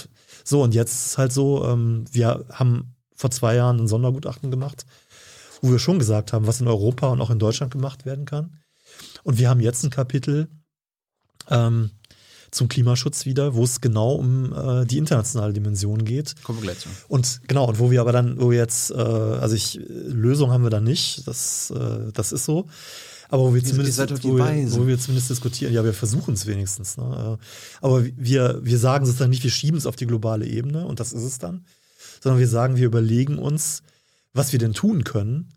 [0.44, 4.86] so, und jetzt ist halt so, ähm, wir haben vor zwei Jahren ein Sondergutachten gemacht,
[5.60, 8.56] wo wir schon gesagt haben, was in Europa und auch in Deutschland gemacht werden kann.
[9.24, 10.48] Und wir haben jetzt ein Kapitel
[11.50, 11.90] ähm,
[12.50, 16.34] zum Klimaschutz wieder, wo es genau um äh, die internationale Dimension geht.
[16.42, 16.88] Kommen wir gleich zu.
[17.08, 20.64] Und genau, und wo wir aber dann, wo wir jetzt, äh, also ich, Lösung haben
[20.64, 22.68] wir da nicht, das, äh, das ist so.
[23.28, 26.96] Aber wo wir, zumindest, wo wir, wo wir, zumindest diskutieren, ja, wir versuchen es wenigstens.
[26.96, 27.38] Ne?
[27.82, 31.12] Aber wir, wir sagen sozusagen nicht, wir schieben es auf die globale Ebene und das
[31.12, 31.64] ist es dann,
[32.20, 33.82] sondern wir sagen, wir überlegen uns,
[34.32, 35.48] was wir denn tun können,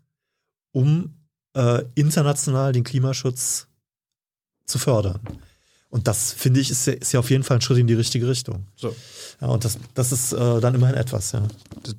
[0.72, 1.14] um
[1.54, 3.68] äh, international den Klimaschutz
[4.66, 5.20] zu fördern.
[5.90, 7.94] Und das, finde ich, ist ja, ist ja, auf jeden Fall ein Schritt in die
[7.94, 8.66] richtige Richtung.
[8.74, 8.96] So.
[9.40, 11.46] Ja, und das, das ist äh, dann immerhin etwas, ja.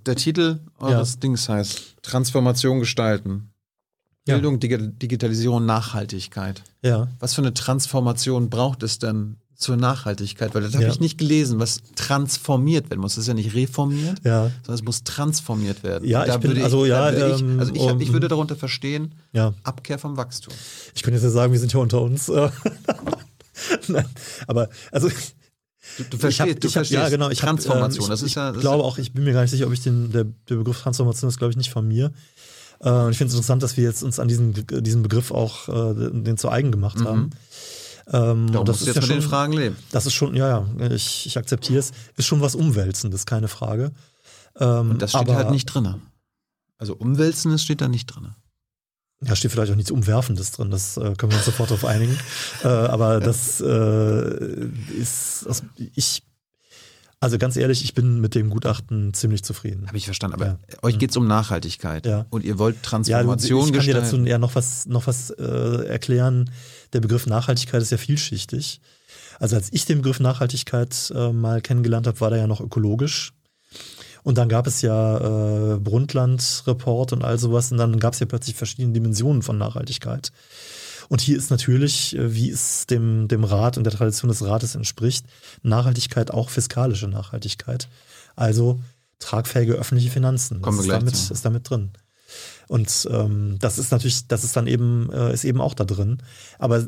[0.05, 1.19] Der Titel eures ja.
[1.21, 3.51] Dings heißt Transformation gestalten.
[4.25, 4.77] Bildung, ja.
[4.77, 6.61] Digitalisierung, Nachhaltigkeit.
[6.81, 7.07] Ja.
[7.19, 10.53] Was für eine Transformation braucht es denn zur Nachhaltigkeit?
[10.53, 10.89] Weil das habe ja.
[10.89, 13.15] ich nicht gelesen, was transformiert werden muss.
[13.15, 14.51] Das ist ja nicht reformiert, ja.
[14.63, 16.07] sondern es muss transformiert werden.
[16.07, 19.53] Ja, ich bin, also, ja, ich, also ich, um, ich, würde darunter verstehen, ja.
[19.63, 20.53] Abkehr vom Wachstum.
[20.93, 22.27] Ich könnte jetzt ja sagen, wir sind ja unter uns.
[23.87, 24.05] Nein,
[24.47, 25.09] aber also
[25.97, 28.05] Du, du verstehst, hab, du verstehst ja, genau, ich Transformation.
[28.05, 29.51] Hab, ähm, ich, das ist ja, das ich glaube auch, ich bin mir gar nicht
[29.51, 32.11] sicher, ob ich den, der, der Begriff Transformation ist, glaube ich, nicht von mir.
[32.83, 36.11] Äh, ich finde es interessant, dass wir jetzt uns an diesen, diesen Begriff auch äh,
[36.11, 37.07] den zu eigen gemacht mhm.
[37.07, 37.29] haben.
[38.11, 39.75] Ähm, Darum das ist jetzt ja mit schon, den Fragen leben.
[39.91, 41.91] Das ist schon, ja, ja, ich, ich akzeptiere es.
[42.17, 43.91] Ist schon was Umwälzendes, keine Frage.
[44.59, 45.95] Ähm, und das steht aber, halt nicht drin.
[46.77, 48.35] Also Umwälzendes steht da nicht drin.
[49.21, 52.17] Ja, steht vielleicht auch nichts Umwerfendes drin, das äh, können wir uns sofort darauf einigen.
[52.63, 54.67] Äh, aber das äh,
[54.99, 55.63] ist, also
[55.95, 56.23] ich,
[57.21, 59.87] also ganz ehrlich, ich bin mit dem Gutachten ziemlich zufrieden.
[59.87, 60.57] Habe ich verstanden, aber ja.
[60.83, 62.25] euch geht es um Nachhaltigkeit ja.
[62.29, 65.85] und ihr wollt Transformation ja, ich kann dir dazu ja noch was, noch was äh,
[65.87, 66.51] erklären.
[66.93, 68.81] Der Begriff Nachhaltigkeit ist ja vielschichtig.
[69.39, 73.33] Also als ich den Begriff Nachhaltigkeit äh, mal kennengelernt habe, war der ja noch ökologisch.
[74.23, 77.71] Und dann gab es ja äh, Brundtland-Report und all sowas.
[77.71, 80.31] Und dann gab es ja plötzlich verschiedene Dimensionen von Nachhaltigkeit.
[81.09, 84.75] Und hier ist natürlich, äh, wie es dem, dem Rat und der Tradition des Rates
[84.75, 85.25] entspricht,
[85.61, 87.87] Nachhaltigkeit auch fiskalische Nachhaltigkeit.
[88.35, 88.79] Also
[89.19, 90.61] tragfähige öffentliche Finanzen.
[90.61, 91.91] Kommen wir ist, damit, ist damit drin.
[92.67, 96.21] Und ähm, das ist natürlich, das ist dann eben, äh, ist eben auch da drin.
[96.59, 96.87] Aber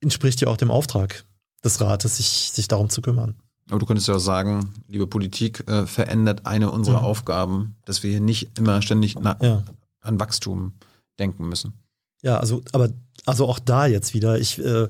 [0.00, 1.24] entspricht ja auch dem Auftrag
[1.64, 3.34] des Rates, sich, sich darum zu kümmern.
[3.68, 7.02] Aber du könntest ja auch sagen, liebe Politik, äh, verändert eine unserer ja.
[7.02, 9.64] Aufgaben, dass wir hier nicht immer ständig ja.
[10.00, 10.72] an Wachstum
[11.18, 11.74] denken müssen.
[12.22, 12.90] Ja, also, aber
[13.26, 14.88] also auch da jetzt wieder, ich äh,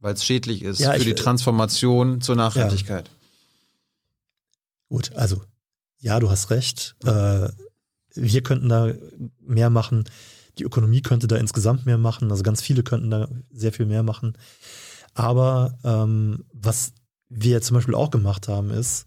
[0.00, 3.10] weil es schädlich ist ja, für ich, die Transformation zur Nachhaltigkeit.
[4.88, 5.42] Gut, also
[5.98, 6.94] ja, du hast recht.
[7.04, 7.48] Äh,
[8.14, 8.92] wir könnten da
[9.40, 10.04] mehr machen.
[10.58, 12.30] Die Ökonomie könnte da insgesamt mehr machen.
[12.30, 14.36] Also ganz viele könnten da sehr viel mehr machen.
[15.14, 16.92] Aber ähm, was
[17.28, 19.06] wir zum Beispiel auch gemacht haben, ist,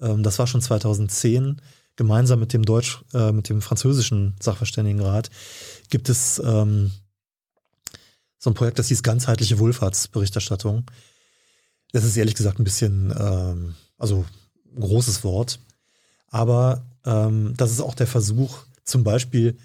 [0.00, 1.60] ähm, das war schon 2010,
[1.96, 5.30] gemeinsam mit dem Deutsch, äh, mit dem französischen Sachverständigenrat,
[5.88, 6.90] gibt es ähm,
[8.38, 10.84] so ein Projekt, das hieß ganzheitliche Wohlfahrtsberichterstattung.
[11.92, 14.24] Das ist ehrlich gesagt ein bisschen, ähm, also
[14.74, 15.58] ein großes Wort.
[16.36, 19.56] Aber ähm, das ist auch der Versuch, zum Beispiel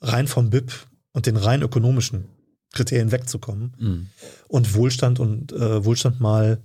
[0.00, 0.72] rein vom BIP
[1.10, 2.28] und den rein ökonomischen
[2.72, 4.06] Kriterien wegzukommen mhm.
[4.46, 6.62] und Wohlstand und äh, Wohlstand mal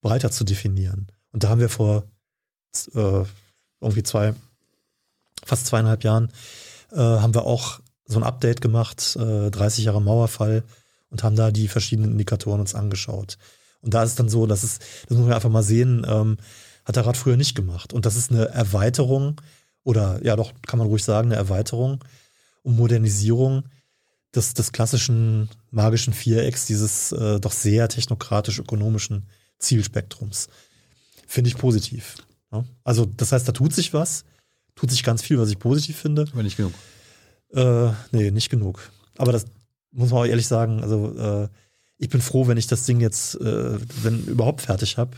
[0.00, 1.08] breiter zu definieren.
[1.32, 2.04] Und da haben wir vor
[2.94, 3.24] äh,
[3.82, 4.34] irgendwie zwei,
[5.44, 6.32] fast zweieinhalb Jahren,
[6.92, 10.64] äh, haben wir auch so ein Update gemacht, äh, 30 Jahre Mauerfall
[11.10, 13.36] und haben da die verschiedenen Indikatoren uns angeschaut.
[13.82, 16.38] Und da ist es dann so, dass es, das muss man einfach mal sehen, ähm,
[16.84, 17.92] hat der Rat früher nicht gemacht.
[17.92, 19.40] Und das ist eine Erweiterung
[19.84, 22.04] oder ja doch, kann man ruhig sagen, eine Erweiterung
[22.62, 23.64] und Modernisierung
[24.34, 29.26] des, des klassischen magischen Vierecks, dieses äh, doch sehr technokratisch-ökonomischen
[29.58, 30.48] Zielspektrums.
[31.26, 32.16] Finde ich positiv.
[32.52, 32.64] Ja?
[32.84, 34.24] Also, das heißt, da tut sich was,
[34.74, 36.26] tut sich ganz viel, was ich positiv finde.
[36.32, 36.72] Aber nicht genug.
[37.52, 38.90] Äh, nee, nicht genug.
[39.18, 39.46] Aber das
[39.90, 41.48] muss man auch ehrlich sagen, also äh,
[41.98, 45.16] ich bin froh, wenn ich das Ding jetzt, äh, wenn überhaupt fertig habe.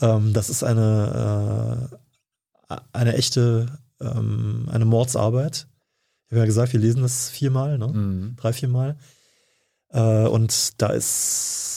[0.00, 1.90] Ähm, das ist eine,
[2.68, 5.66] äh, eine echte, ähm, eine Mordsarbeit.
[6.26, 7.88] Ich habe ja gesagt, wir lesen das viermal, ne?
[7.88, 8.36] Mhm.
[8.36, 8.96] drei, viermal.
[9.90, 11.74] Äh, und da ist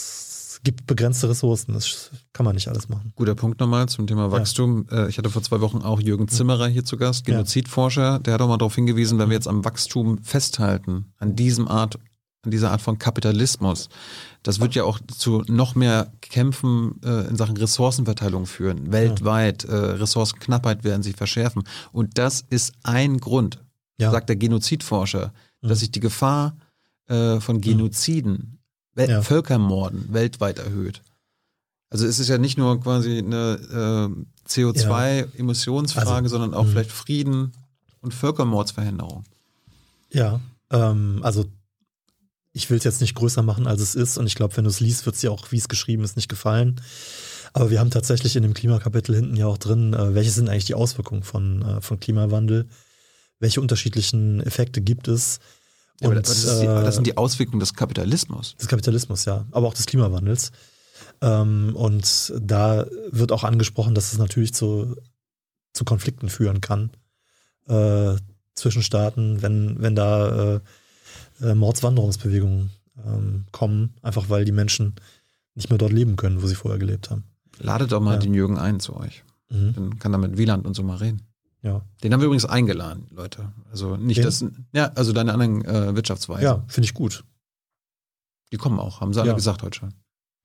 [0.68, 1.74] gibt begrenzte Ressourcen.
[1.74, 3.14] Das kann man nicht alles machen.
[3.16, 4.86] Guter Punkt nochmal zum Thema Wachstum.
[4.92, 5.06] Ja.
[5.06, 8.20] Äh, ich hatte vor zwei Wochen auch Jürgen Zimmerer hier zu Gast, Genozidforscher.
[8.20, 12.00] Der hat auch mal darauf hingewiesen, wenn wir jetzt am Wachstum festhalten, an diesem Art,
[12.52, 13.90] dieser Art von Kapitalismus,
[14.44, 18.92] das wird ja auch zu noch mehr Kämpfen äh, in Sachen Ressourcenverteilung führen.
[18.92, 21.64] Weltweit, äh, Ressourcenknappheit werden sich verschärfen.
[21.92, 23.60] Und das ist ein Grund,
[23.98, 24.12] ja.
[24.12, 26.56] sagt der Genozidforscher, dass sich die Gefahr
[27.08, 28.60] äh, von Genoziden,
[28.98, 29.22] Wel Ja.
[29.22, 31.04] Völkermorden weltweit erhöht.
[31.90, 34.12] Also es ist ja nicht nur quasi eine
[34.48, 36.72] äh, CO2-Emissionsfrage, Also, sondern auch mh.
[36.72, 37.54] vielleicht Frieden
[38.02, 39.24] und Völkermordsverhinderung.
[40.12, 40.40] Ja,
[40.72, 41.46] ähm, also
[42.58, 44.18] ich will es jetzt nicht größer machen, als es ist.
[44.18, 46.16] Und ich glaube, wenn du es liest, wird es dir auch, wie es geschrieben ist,
[46.16, 46.82] nicht gefallen.
[47.54, 50.66] Aber wir haben tatsächlich in dem Klimakapitel hinten ja auch drin, äh, welche sind eigentlich
[50.66, 52.68] die Auswirkungen von, äh, von Klimawandel?
[53.40, 55.40] Welche unterschiedlichen Effekte gibt es?
[56.02, 58.56] Ja, Und, das, ist die, äh, das sind die Auswirkungen des Kapitalismus.
[58.56, 60.52] des Kapitalismus, ja, aber auch des Klimawandels.
[61.22, 64.96] Ähm, und da wird auch angesprochen, dass es natürlich zu,
[65.74, 66.90] zu Konflikten führen kann
[67.68, 68.16] äh,
[68.56, 70.62] zwischen Staaten, wenn, wenn da
[71.42, 72.72] äh, Mordswanderungsbewegungen
[73.06, 74.96] ähm, kommen, einfach weil die Menschen
[75.56, 77.24] nicht mehr dort leben können, wo sie vorher gelebt haben.
[77.60, 78.20] Ladet doch mal Ja.
[78.20, 79.24] den Jürgen ein zu euch.
[79.50, 79.74] Mhm.
[79.74, 81.22] Dann kann er mit Wieland und so mal reden.
[81.64, 83.52] Ja, Den haben wir übrigens eingeladen, Leute.
[83.72, 86.44] Also nicht das, ja, also deine anderen äh, Wirtschaftsweisen.
[86.44, 87.24] ja finde ich gut.
[88.52, 89.36] Die kommen auch, haben sie alle Ja.
[89.36, 89.94] gesagt heute schon.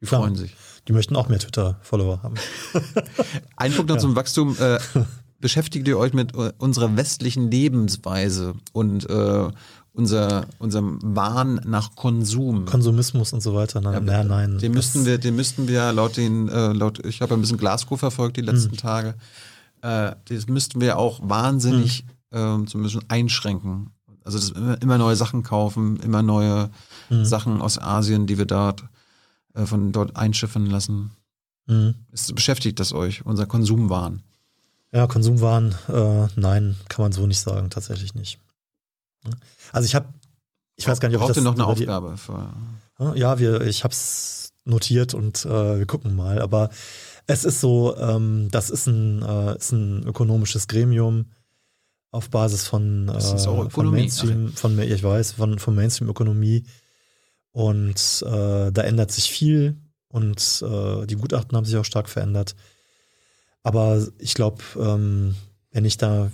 [0.01, 0.23] Die Klar.
[0.23, 0.57] freuen sich.
[0.89, 2.35] Die möchten auch mehr Twitter-Follower haben.
[3.57, 4.01] Ein Punkt noch Ja.
[4.01, 4.57] zum Wachstum.
[4.59, 4.79] Äh,
[5.39, 9.51] beschäftigt ihr euch mit äh, unserer westlichen Lebensweise und äh,
[9.93, 12.65] unser, unserem Wahn nach Konsum?
[12.65, 13.81] Konsumismus und so weiter.
[13.81, 14.59] Nein, Ja, nein, nein.
[14.59, 17.99] Den müssten wir, den müssten wir laut den, äh, laut, ich habe ein bisschen Glasgow
[17.99, 19.15] verfolgt die letzten Tage.
[19.83, 23.91] Äh, das müssten wir auch wahnsinnig ähm, zumindest einschränken.
[24.25, 26.71] Also das immer, immer neue Sachen kaufen, immer neue
[27.11, 27.25] Mhm.
[27.25, 28.85] Sachen aus Asien, die wir dort
[29.55, 31.11] äh, von dort einschiffen lassen.
[31.67, 31.95] Mhm.
[32.11, 34.23] Ist, beschäftigt das euch, unser Konsumwahn?
[34.93, 38.39] Ja, Konsumwaren, äh, nein, kann man so nicht sagen, tatsächlich nicht.
[39.73, 40.07] Also ich habe,
[40.77, 42.17] ich weiß gar nicht, ob ich Braucht das ihr noch eine die- Aufgabe?
[42.17, 46.41] Für, Ja, wir, ich habe es notiert und äh, wir gucken mal.
[46.41, 46.71] Aber
[47.27, 51.27] es ist so, ähm, das ist ein, äh, ist ein ökonomisches Gremium
[52.11, 56.65] auf Basis von, äh, Das von Mainstream, von ich weiß, von, von Mainstream-Ökonomie.
[57.53, 59.77] Und äh, da ändert sich viel
[60.09, 62.55] und äh, die Gutachten haben sich auch stark verändert.
[63.63, 65.35] Aber ich glaube, ähm,
[65.71, 66.31] wenn ich da,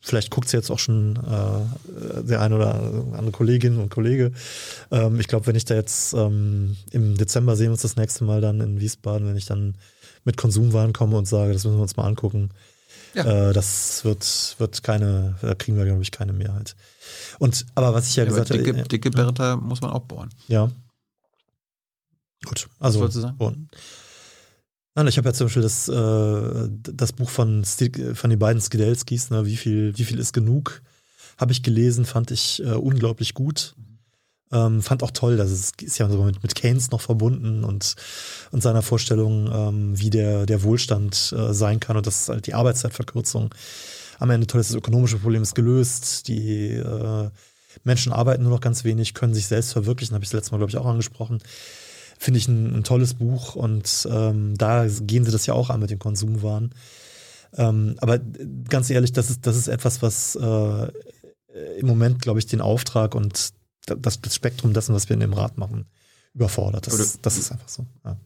[0.00, 4.32] vielleicht guckt sie jetzt auch schon äh, der eine oder andere Kollegin und Kollege.
[4.90, 8.24] Ähm, ich glaube, wenn ich da jetzt ähm, im Dezember sehen wir uns das nächste
[8.24, 9.74] Mal dann in Wiesbaden, wenn ich dann
[10.24, 12.50] mit Konsumwaren komme und sage, das müssen wir uns mal angucken.
[13.14, 13.50] Ja.
[13.50, 16.76] Äh, das wird, wird keine, da kriegen wir, glaube ich, keine Mehrheit.
[17.38, 20.02] Und aber was ich ja, ja, gesagt habe, dicke, äh, dicke Bertha muss man auch
[20.02, 20.30] bohren.
[20.48, 20.70] ja.
[22.42, 23.00] Gut, also.
[23.00, 23.36] wolltest du sagen?
[23.36, 23.68] Und,
[24.94, 29.30] nein, ich habe ja zum Beispiel das, äh, das Buch von, von den beiden Skidelskis,
[29.30, 30.82] ne, wie, viel, wie viel ist genug,
[31.38, 33.74] habe ich gelesen, fand ich äh, unglaublich gut.
[34.52, 37.94] Ähm, fand auch toll, dass es ist ja sogar mit, mit Keynes noch verbunden und,
[38.50, 42.54] und seiner Vorstellung, ähm, wie der, der Wohlstand äh, sein kann und dass halt die
[42.54, 43.54] Arbeitszeitverkürzung
[44.18, 47.30] am Ende toll ist, das ökonomische Problem ist gelöst, die äh,
[47.84, 50.58] Menschen arbeiten nur noch ganz wenig, können sich selbst verwirklichen, habe ich das letzte Mal,
[50.58, 51.38] glaube ich, auch angesprochen.
[52.22, 55.80] Finde ich ein, ein tolles Buch und ähm, da gehen sie das ja auch an
[55.80, 56.74] mit den Konsumwaren.
[57.56, 58.18] Ähm, aber
[58.68, 60.88] ganz ehrlich, das ist, das ist etwas, was äh,
[61.78, 63.52] im Moment, glaube ich, den Auftrag und
[63.86, 65.86] das, das Spektrum dessen, was wir in dem Rat machen,
[66.34, 66.86] überfordert.
[66.86, 67.86] Das, du- das ist einfach so.
[68.04, 68.18] Ja.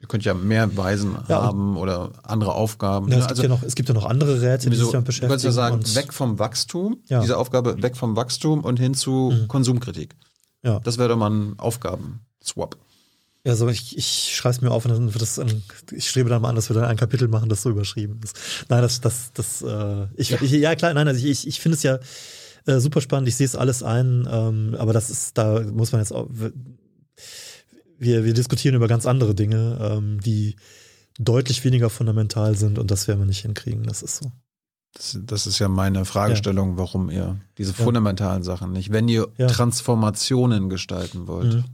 [0.00, 3.08] Ihr könnt ja mehr Weisen Ja, haben oder andere Aufgaben.
[3.12, 3.28] Ja, es, Ne?
[3.28, 5.30] gibt ja noch, es gibt ja noch andere Räte, die sich damit Du beschäftigen.
[5.30, 9.32] kannst ja sagen, und- weg vom Wachstum, diese Aufgabe weg vom Wachstum und hin zu
[9.32, 9.48] Mhm.
[9.48, 10.16] Konsumkritik.
[10.62, 12.76] Das wäre doch mal ein Aufgaben-Swap.
[13.46, 16.28] Ja, so ich, ich schreibe es mir auf und dann wird das, ein, ich strebe
[16.28, 18.36] dann mal an, dass wir dann ein Kapitel machen, das so überschrieben ist.
[18.68, 20.38] Nein, das, das, das, äh, ich, Ja.
[20.38, 20.42] ja.
[20.42, 22.00] Ich, ja klar, nein, also ich, ich, ich finde es ja
[22.66, 26.00] äh, super spannend, ich sehe es alles ein, ähm, aber das ist, da muss man
[26.00, 26.28] jetzt auch,
[27.98, 30.56] wir, wir diskutieren über ganz andere Dinge, ähm, die
[31.20, 34.32] deutlich weniger fundamental sind und das werden wir nicht hinkriegen, das ist so.
[34.92, 39.46] Das, das ist ja meine Fragestellung, warum ihr diese fundamentalen Sachen nicht, wenn ihr Ja.
[39.46, 41.54] Transformationen gestalten wollt.
[41.54, 41.64] Mhm.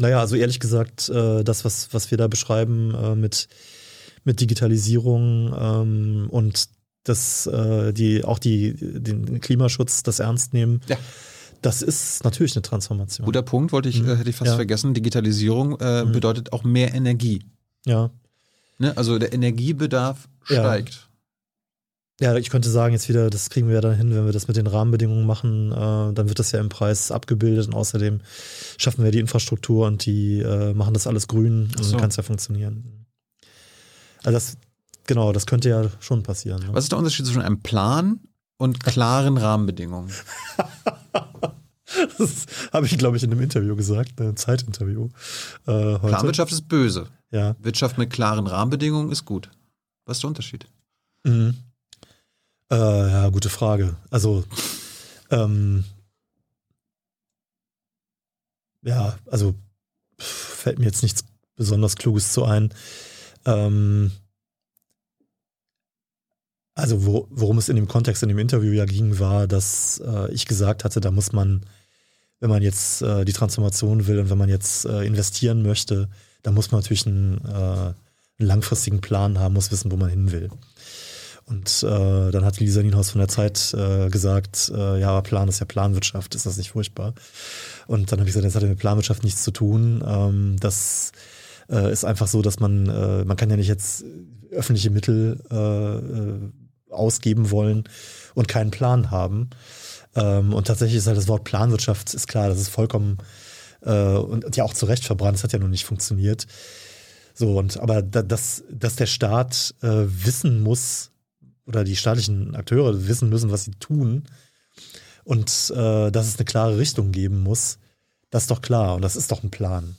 [0.00, 3.48] Naja, also ehrlich gesagt, äh, das, was, was wir da beschreiben äh, mit,
[4.24, 6.68] mit Digitalisierung ähm, und
[7.04, 10.96] das, äh, die, auch die, den Klimaschutz, das ernst nehmen, Ja.
[11.62, 13.26] das ist natürlich eine Transformation.
[13.26, 14.08] Guter Punkt, wollte ich, Mhm.
[14.08, 14.56] äh, hätte ich fast Ja.
[14.56, 14.94] vergessen.
[14.94, 16.12] Digitalisierung äh, Mhm.
[16.12, 17.44] bedeutet auch mehr Energie.
[17.84, 18.10] Ja.
[18.78, 18.96] Ne?
[18.96, 21.08] Also der Energiebedarf steigt.
[22.20, 24.46] Ja, ich könnte sagen, jetzt wieder, das kriegen wir ja dann hin, wenn wir das
[24.46, 28.20] mit den Rahmenbedingungen machen, äh, dann wird das ja im Preis abgebildet und außerdem
[28.76, 31.92] schaffen wir die Infrastruktur und die äh, machen das alles grün und so.
[31.92, 33.06] dann kann es ja funktionieren.
[34.22, 34.58] Also das,
[35.06, 36.62] genau, das könnte ja schon passieren.
[36.62, 36.68] Ne?
[36.72, 38.20] Was ist der Unterschied zwischen einem Plan
[38.58, 40.12] und klaren Rahmenbedingungen?
[42.18, 45.08] Das habe ich, glaube ich, in einem Interview gesagt, einem Zeitinterview
[45.66, 45.98] äh.
[45.98, 47.08] Planwirtschaft ist böse.
[47.32, 47.56] Ja.
[47.58, 49.50] Wirtschaft mit klaren Rahmenbedingungen ist gut.
[50.06, 50.66] Was ist der Unterschied?
[51.24, 51.56] Mhm.
[52.70, 53.96] Äh, ja, gute Frage.
[54.10, 54.44] Also,
[55.30, 55.84] ähm,
[58.82, 59.54] ja, also
[60.18, 61.24] fällt mir jetzt nichts
[61.56, 62.72] besonders Kluges zu ein.
[63.44, 64.12] Ähm,
[66.74, 70.32] also wo, worum es in dem Kontext in dem Interview ja ging, war, dass äh,
[70.32, 71.66] ich gesagt hatte, da muss man,
[72.38, 76.08] wenn man jetzt äh, die Transformation will und wenn man jetzt äh, investieren möchte,
[76.42, 77.94] da muss man natürlich einen, äh, einen,
[78.38, 80.50] langfristigen Plan haben, muss wissen, wo man hin will.
[81.50, 85.66] Und äh, dann hat Lisa Nienhaus von der Zeit äh, gesagt, ja, Plan ist ja
[85.66, 87.14] Planwirtschaft, ist das nicht furchtbar?
[87.86, 90.02] Und dann habe ich gesagt, das hat ja mit Planwirtschaft nichts zu tun.
[90.06, 91.12] Ähm, das
[91.68, 94.04] ist einfach so, dass man, man kann ja nicht jetzt
[94.50, 95.40] öffentliche Mittel
[96.90, 97.84] ausgeben wollen
[98.34, 99.50] und keinen Plan haben.
[100.14, 103.18] Ähm, und tatsächlich ist halt das Wort Planwirtschaft, ist klar, das ist vollkommen
[103.82, 106.46] äh, und ja auch zu Recht verbrannt, das hat ja noch nicht funktioniert.
[107.34, 111.12] So, und aber da, dass, dass der Staat äh, wissen muss,
[111.70, 114.24] oder die staatlichen Akteure wissen müssen, was sie tun,
[115.24, 117.78] und äh, dass es eine klare Richtung geben muss,
[118.30, 119.96] das ist doch klar und das ist doch ein Plan.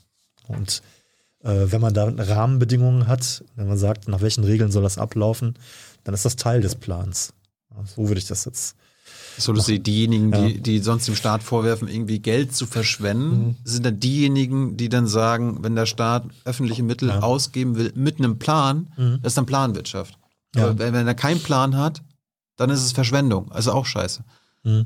[0.48, 0.82] Und
[1.44, 5.56] äh, wenn man da Rahmenbedingungen hat, wenn man sagt, nach welchen Regeln soll das ablaufen,
[6.04, 7.34] dann ist das Teil des Plans.
[7.96, 8.76] So würde ich das jetzt.
[9.38, 10.48] So, dass sie diejenigen, ja.
[10.48, 13.56] die, die sonst dem Staat vorwerfen, irgendwie Geld zu verschwenden, mhm.
[13.64, 17.22] sind dann diejenigen, die dann sagen, wenn der Staat öffentliche Mittel ja.
[17.22, 19.20] ausgeben will mit einem Plan, mhm.
[19.22, 20.18] das ist dann Planwirtschaft.
[20.56, 20.78] Ja.
[20.78, 22.02] Wenn, wenn er keinen Plan hat,
[22.58, 23.52] dann ist es Verschwendung.
[23.52, 24.24] Also auch scheiße.
[24.64, 24.86] Mhm.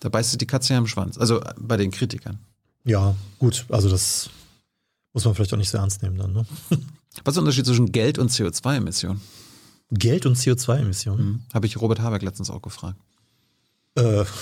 [0.00, 1.18] Da beißt sich die Katze ja im Schwanz.
[1.18, 2.38] Also bei den Kritikern.
[2.84, 3.66] Ja, gut.
[3.68, 4.30] Also das
[5.12, 6.32] muss man vielleicht auch nicht so ernst nehmen dann.
[6.32, 6.46] Ne?
[7.24, 9.20] Was ist der Unterschied zwischen Geld und CO2-Emissionen?
[9.90, 11.24] Geld und CO2-Emissionen?
[11.24, 11.42] Mhm.
[11.52, 12.98] Habe ich Robert Habeck letztens auch gefragt.
[13.94, 14.24] Äh.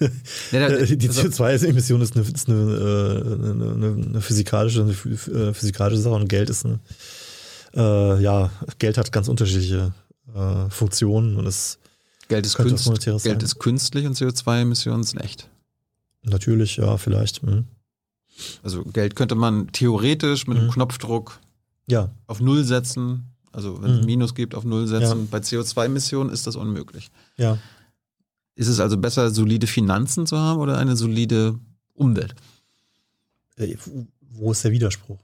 [0.00, 3.20] die CO2-Emission ist, eine, ist eine, äh,
[3.50, 6.80] eine, eine, physikalische, eine äh, physikalische Sache und Geld ist eine,
[7.78, 9.92] äh, ja, Geld hat ganz unterschiedliche
[10.34, 11.78] äh, Funktionen und es
[12.28, 12.92] Geld ist, Künst,
[13.22, 15.48] Geld ist künstlich und CO2-Emissionen sind echt.
[16.22, 17.40] Natürlich, ja, vielleicht.
[17.40, 17.64] Hm.
[18.62, 20.74] Also Geld könnte man theoretisch mit einem hm.
[20.74, 21.40] Knopfdruck
[21.86, 22.10] ja.
[22.26, 23.24] auf Null setzen.
[23.50, 24.00] Also wenn mhm.
[24.00, 25.20] es Minus gibt, auf Null setzen.
[25.20, 25.26] Ja.
[25.30, 27.10] Bei CO2-Emissionen ist das unmöglich.
[27.38, 27.58] Ja.
[28.54, 31.58] Ist es also besser, solide Finanzen zu haben oder eine solide
[31.94, 32.34] Umwelt?
[33.56, 33.76] Äh,
[34.20, 35.18] wo ist der Widerspruch?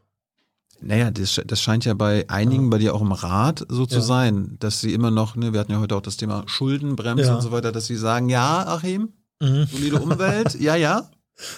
[0.81, 2.71] Naja, das, das scheint ja bei einigen, ja.
[2.71, 4.01] bei dir auch im Rat so zu ja.
[4.03, 7.35] sein, dass sie immer noch, ne, wir hatten ja heute auch das Thema Schuldenbremse ja.
[7.35, 9.67] und so weiter, dass sie sagen, ja, Achim, mhm.
[9.71, 11.09] solide Umwelt, ja, ja,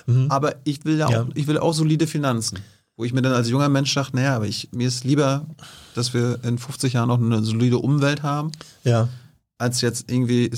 [0.07, 0.31] mhm.
[0.31, 2.59] aber ich will ja auch, ich will auch solide Finanzen.
[2.99, 5.45] Wo ich mir dann als junger Mensch dachte, naja, aber ich, mir ist lieber,
[5.95, 8.53] dass wir in 50 Jahren noch eine solide Umwelt haben,
[9.59, 10.51] als jetzt irgendwie,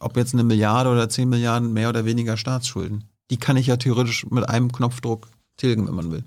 [0.00, 3.04] ob jetzt eine Milliarde oder 10 Milliarden mehr oder weniger Staatsschulden.
[3.30, 5.28] Die kann ich ja theoretisch mit einem Knopfdruck
[5.58, 6.24] tilgen, wenn man will.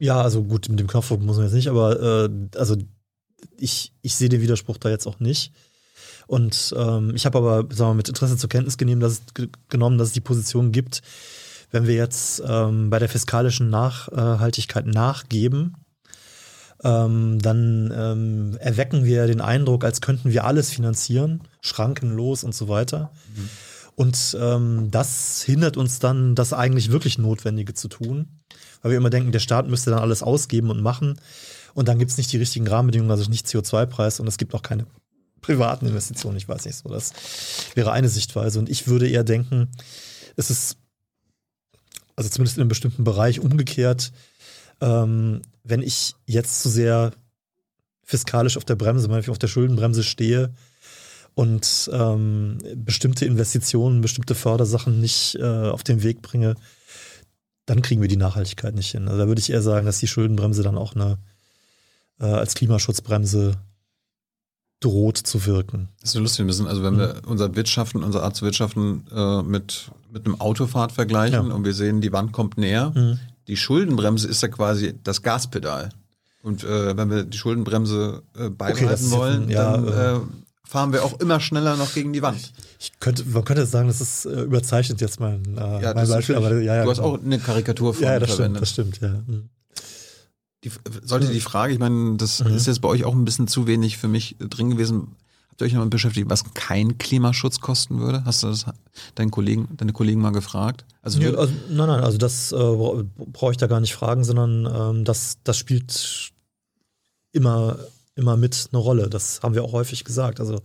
[0.00, 2.74] Ja, also gut, mit dem Knopfdruck muss man jetzt nicht, aber äh, also
[3.58, 5.52] ich, ich sehe den Widerspruch da jetzt auch nicht.
[6.26, 9.98] Und ähm, ich habe aber sagen wir, mit Interesse zur Kenntnis genommen, dass es, genommen,
[9.98, 11.02] dass es die Position gibt,
[11.70, 15.76] wenn wir jetzt ähm, bei der fiskalischen Nachhaltigkeit nachgeben,
[16.82, 22.68] ähm, dann ähm, erwecken wir den Eindruck, als könnten wir alles finanzieren, schrankenlos und so
[22.68, 23.12] weiter.
[23.36, 23.48] Mhm.
[23.96, 28.39] Und ähm, das hindert uns dann, das eigentlich wirklich Notwendige zu tun,
[28.82, 31.20] weil wir immer denken, der Staat müsste dann alles ausgeben und machen.
[31.74, 34.62] Und dann gibt es nicht die richtigen Rahmenbedingungen, also nicht CO2-Preis und es gibt auch
[34.62, 34.86] keine
[35.40, 36.36] privaten Investitionen.
[36.36, 36.88] Ich weiß nicht so.
[36.88, 37.12] Das
[37.74, 38.58] wäre eine Sichtweise.
[38.58, 39.68] Und ich würde eher denken,
[40.36, 40.76] es ist
[42.16, 44.12] also zumindest in einem bestimmten Bereich umgekehrt,
[44.82, 47.12] ähm, wenn ich jetzt zu sehr
[48.04, 50.52] fiskalisch auf der Bremse, manchmal auf der Schuldenbremse stehe
[51.34, 56.56] und ähm, bestimmte Investitionen, bestimmte Fördersachen nicht äh, auf den Weg bringe,
[57.70, 59.06] dann kriegen wir die Nachhaltigkeit nicht hin.
[59.06, 61.18] Also da würde ich eher sagen, dass die Schuldenbremse dann auch eine
[62.18, 63.58] äh, als Klimaschutzbremse
[64.80, 65.88] droht zu wirken.
[66.00, 66.46] Das ist so lustig.
[66.46, 67.30] Wir also wenn wir mhm.
[67.30, 71.54] unser Wirtschaften, unsere Art zu wirtschaften äh, mit, mit einem Autofahrt vergleichen ja.
[71.54, 73.20] und wir sehen, die Wand kommt näher, mhm.
[73.46, 75.90] die Schuldenbremse ist ja quasi das Gaspedal.
[76.42, 80.20] Und äh, wenn wir die Schuldenbremse äh, beibehalten okay, wollen, ja, dann äh, äh,
[80.70, 82.52] fahren wir auch immer schneller noch gegen die Wand.
[82.78, 86.36] Ich könnte, man könnte sagen, das ist äh, überzeichnet jetzt mein, äh, ja, mein Beispiel,
[86.36, 86.84] aber ja, ja.
[86.84, 87.16] Du hast genau.
[87.16, 88.68] auch eine Karikatur von ja, das verwendet.
[88.68, 89.34] Stimmt, das stimmt, ja.
[89.34, 89.48] Mhm.
[90.62, 90.70] Die,
[91.02, 92.54] sollte die Frage, ich meine, das mhm.
[92.54, 95.16] ist jetzt bei euch auch ein bisschen zu wenig für mich drin gewesen.
[95.48, 98.24] Habt ihr euch damit beschäftigt, was kein Klimaschutz kosten würde?
[98.24, 98.66] Hast du das
[99.16, 100.84] deinen Kollegen, deine Kollegen mal gefragt?
[101.02, 102.56] Also, ja, also nein, nein, also das äh,
[103.32, 106.30] brauche ich da gar nicht fragen, sondern ähm, das, das spielt
[107.32, 107.76] immer,
[108.20, 109.08] immer mit eine Rolle.
[109.08, 110.38] Das haben wir auch häufig gesagt.
[110.38, 110.56] Also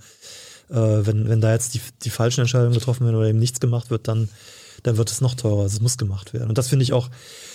[0.69, 0.75] äh,
[1.05, 4.07] wenn, wenn da jetzt die, die falschen Entscheidungen getroffen werden oder eben nichts gemacht wird,
[4.07, 4.29] dann
[4.83, 5.63] dann wird es noch teurer.
[5.63, 6.49] Also es muss gemacht werden.
[6.49, 7.09] Und das finde ich auch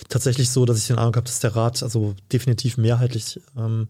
[0.08, 3.88] tatsächlich so, dass ich den Eindruck habe, dass der Rat also definitiv mehrheitlich ähm,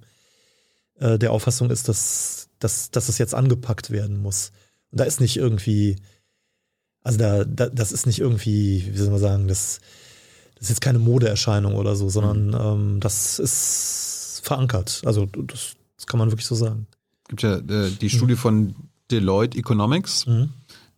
[0.98, 4.52] äh, der Auffassung ist, dass, dass, dass es jetzt angepackt werden muss.
[4.90, 5.96] Und da ist nicht irgendwie
[7.02, 9.80] Also da, da, das ist nicht irgendwie, wie soll man sagen, das,
[10.56, 12.54] das ist jetzt keine Modeerscheinung oder so, sondern mhm.
[12.54, 15.00] ähm, das ist verankert.
[15.06, 16.86] Also das, das, kann man wirklich so sagen.
[17.24, 18.10] Es gibt ja äh, die mhm.
[18.10, 18.74] Studie von
[19.10, 20.26] Deloitte Economics.
[20.26, 20.50] Mhm.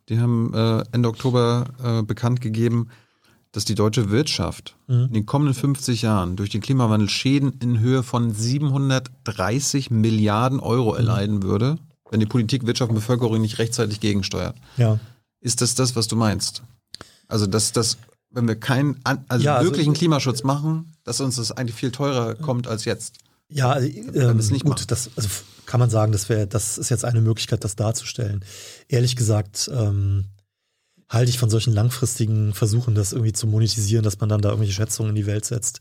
[0.08, 2.88] Die haben äh, Ende Oktober äh, bekannt gegeben,
[3.52, 5.06] dass die deutsche Wirtschaft mhm.
[5.06, 10.92] in den kommenden 50 Jahren durch den Klimawandel Schäden in Höhe von 730 Milliarden Euro
[10.92, 10.98] mhm.
[10.98, 11.78] erleiden würde,
[12.10, 14.56] wenn die Politik, Wirtschaft und Bevölkerung nicht rechtzeitig gegensteuert.
[14.76, 14.98] Ja.
[15.40, 16.62] Ist das das, was du meinst?
[17.28, 17.98] Also, dass das,
[18.30, 22.34] wenn wir keinen also ja, also, wirklichen Klimaschutz machen, dass uns das eigentlich viel teurer
[22.34, 23.18] kommt als jetzt.
[23.52, 25.28] Ja, äh, ähm, nicht gut, das also
[25.66, 28.44] kann man sagen, das wäre, das ist jetzt eine Möglichkeit, das darzustellen.
[28.88, 30.24] Ehrlich gesagt, ähm,
[31.08, 34.74] halte ich von solchen langfristigen Versuchen, das irgendwie zu monetisieren, dass man dann da irgendwelche
[34.74, 35.80] Schätzungen in die Welt setzt.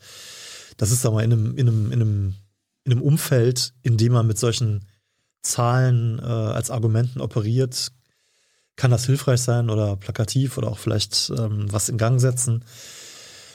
[0.78, 2.36] Das ist aber in einem, in einem, in einem,
[2.84, 4.86] in einem Umfeld, in dem man mit solchen
[5.42, 7.92] Zahlen äh, als Argumenten operiert,
[8.76, 12.66] kann das hilfreich sein oder plakativ oder auch vielleicht ähm, was in Gang setzen.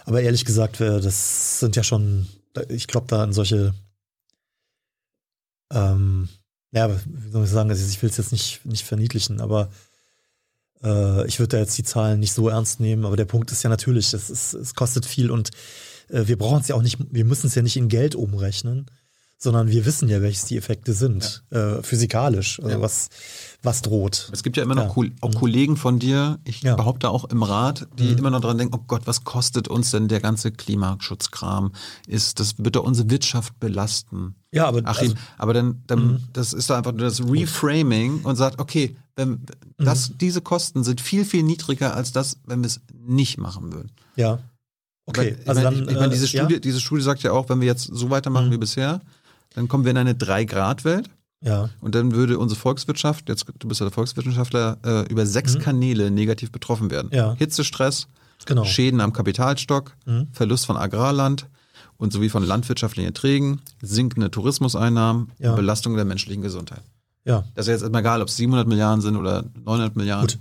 [0.04, 2.28] Aber ehrlich gesagt, das sind ja schon,
[2.68, 3.74] ich glaube da an solche,
[5.72, 6.28] ähm,
[6.72, 9.70] ja, wie soll ich sagen, also ich will es jetzt nicht, nicht verniedlichen, aber
[10.82, 13.62] äh, ich würde da jetzt die Zahlen nicht so ernst nehmen, aber der Punkt ist
[13.62, 15.50] ja natürlich, es, ist, es kostet viel und
[16.08, 18.86] äh, wir brauchen es ja auch nicht, wir müssen es ja nicht in Geld umrechnen,
[19.38, 21.78] sondern wir wissen ja, welches die Effekte sind, ja.
[21.78, 22.80] äh, physikalisch, also ja.
[22.80, 23.08] was,
[23.66, 24.30] was droht.
[24.32, 25.10] Es gibt ja immer noch ja.
[25.20, 25.34] auch mhm.
[25.34, 28.18] Kollegen von dir, ich behaupte auch im Rat, die mhm.
[28.18, 31.72] immer noch dran denken, oh Gott, was kostet uns denn der ganze Klimaschutzkram?
[32.06, 34.36] Ist, das wird doch unsere Wirtschaft belasten.
[34.52, 36.20] Ja, aber, Achim, also, aber dann, dann mhm.
[36.32, 39.40] das ist doch einfach nur das Reframing und sagt, okay, wenn,
[39.76, 40.18] das, mhm.
[40.18, 43.90] diese Kosten sind viel, viel niedriger als das, wenn wir es nicht machen würden.
[44.14, 44.38] Ja.
[45.06, 47.48] Okay, ich also meine, dann, ich, meine, diese, äh, Studie, diese Studie sagt ja auch,
[47.48, 48.52] wenn wir jetzt so weitermachen mhm.
[48.52, 49.00] wie bisher,
[49.54, 51.08] dann kommen wir in eine Drei-Grad-Welt.
[51.42, 51.70] Ja.
[51.80, 55.60] Und dann würde unsere Volkswirtschaft, jetzt du bist ja der Volkswirtschaftler, äh, über sechs mhm.
[55.60, 57.10] Kanäle negativ betroffen werden.
[57.12, 57.34] Ja.
[57.34, 58.08] Hitzestress,
[58.46, 58.64] genau.
[58.64, 60.28] Schäden am Kapitalstock, mhm.
[60.32, 61.46] Verlust von Agrarland
[61.98, 65.50] und sowie von landwirtschaftlichen Erträgen, sinkende Tourismuseinnahmen ja.
[65.50, 66.82] und Belastung der menschlichen Gesundheit.
[67.24, 67.44] Ja.
[67.54, 70.28] Das ist jetzt erstmal egal, ob es 700 Milliarden sind oder 900 Milliarden.
[70.28, 70.38] Gut.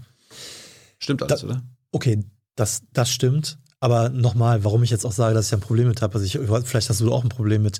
[0.99, 1.61] Stimmt alles, da, oder?
[1.91, 2.23] Okay,
[2.55, 3.57] das, das stimmt.
[3.79, 6.39] Aber nochmal, warum ich jetzt auch sage, dass ich ein Problem mit habe, also ich,
[6.65, 7.79] vielleicht hast du auch ein Problem mit,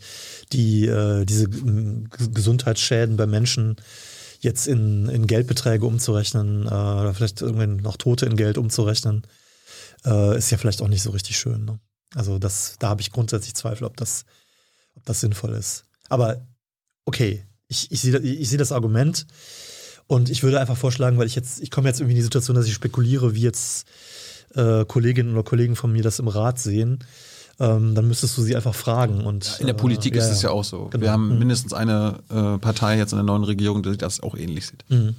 [0.51, 3.77] die, äh, diese Gesundheitsschäden bei Menschen
[4.41, 9.25] jetzt in, in Geldbeträge umzurechnen äh, oder vielleicht irgendwann noch Tote in Geld umzurechnen,
[10.05, 11.65] äh, ist ja vielleicht auch nicht so richtig schön.
[11.65, 11.79] Ne?
[12.13, 14.25] Also das, da habe ich grundsätzlich Zweifel, ob das,
[14.95, 15.85] ob das sinnvoll ist.
[16.09, 16.45] Aber
[17.05, 19.25] okay, ich, ich sehe ich seh das Argument
[20.07, 22.55] und ich würde einfach vorschlagen, weil ich jetzt, ich komme jetzt irgendwie in die Situation,
[22.55, 23.87] dass ich spekuliere, wie jetzt
[24.55, 26.99] äh, Kolleginnen oder Kollegen von mir das im Rat sehen,
[27.59, 29.25] ähm, dann müsstest du sie einfach fragen.
[29.25, 30.87] Und, in der Politik äh, ist es ja, ja auch so.
[30.87, 31.01] Genau.
[31.01, 31.39] Wir haben mhm.
[31.39, 34.83] mindestens eine äh, Partei jetzt in der neuen Regierung, die das auch ähnlich sieht.
[34.89, 35.15] Mhm.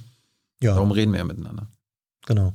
[0.61, 0.73] Ja.
[0.73, 1.67] Darum reden wir ja miteinander.
[2.25, 2.53] Genau.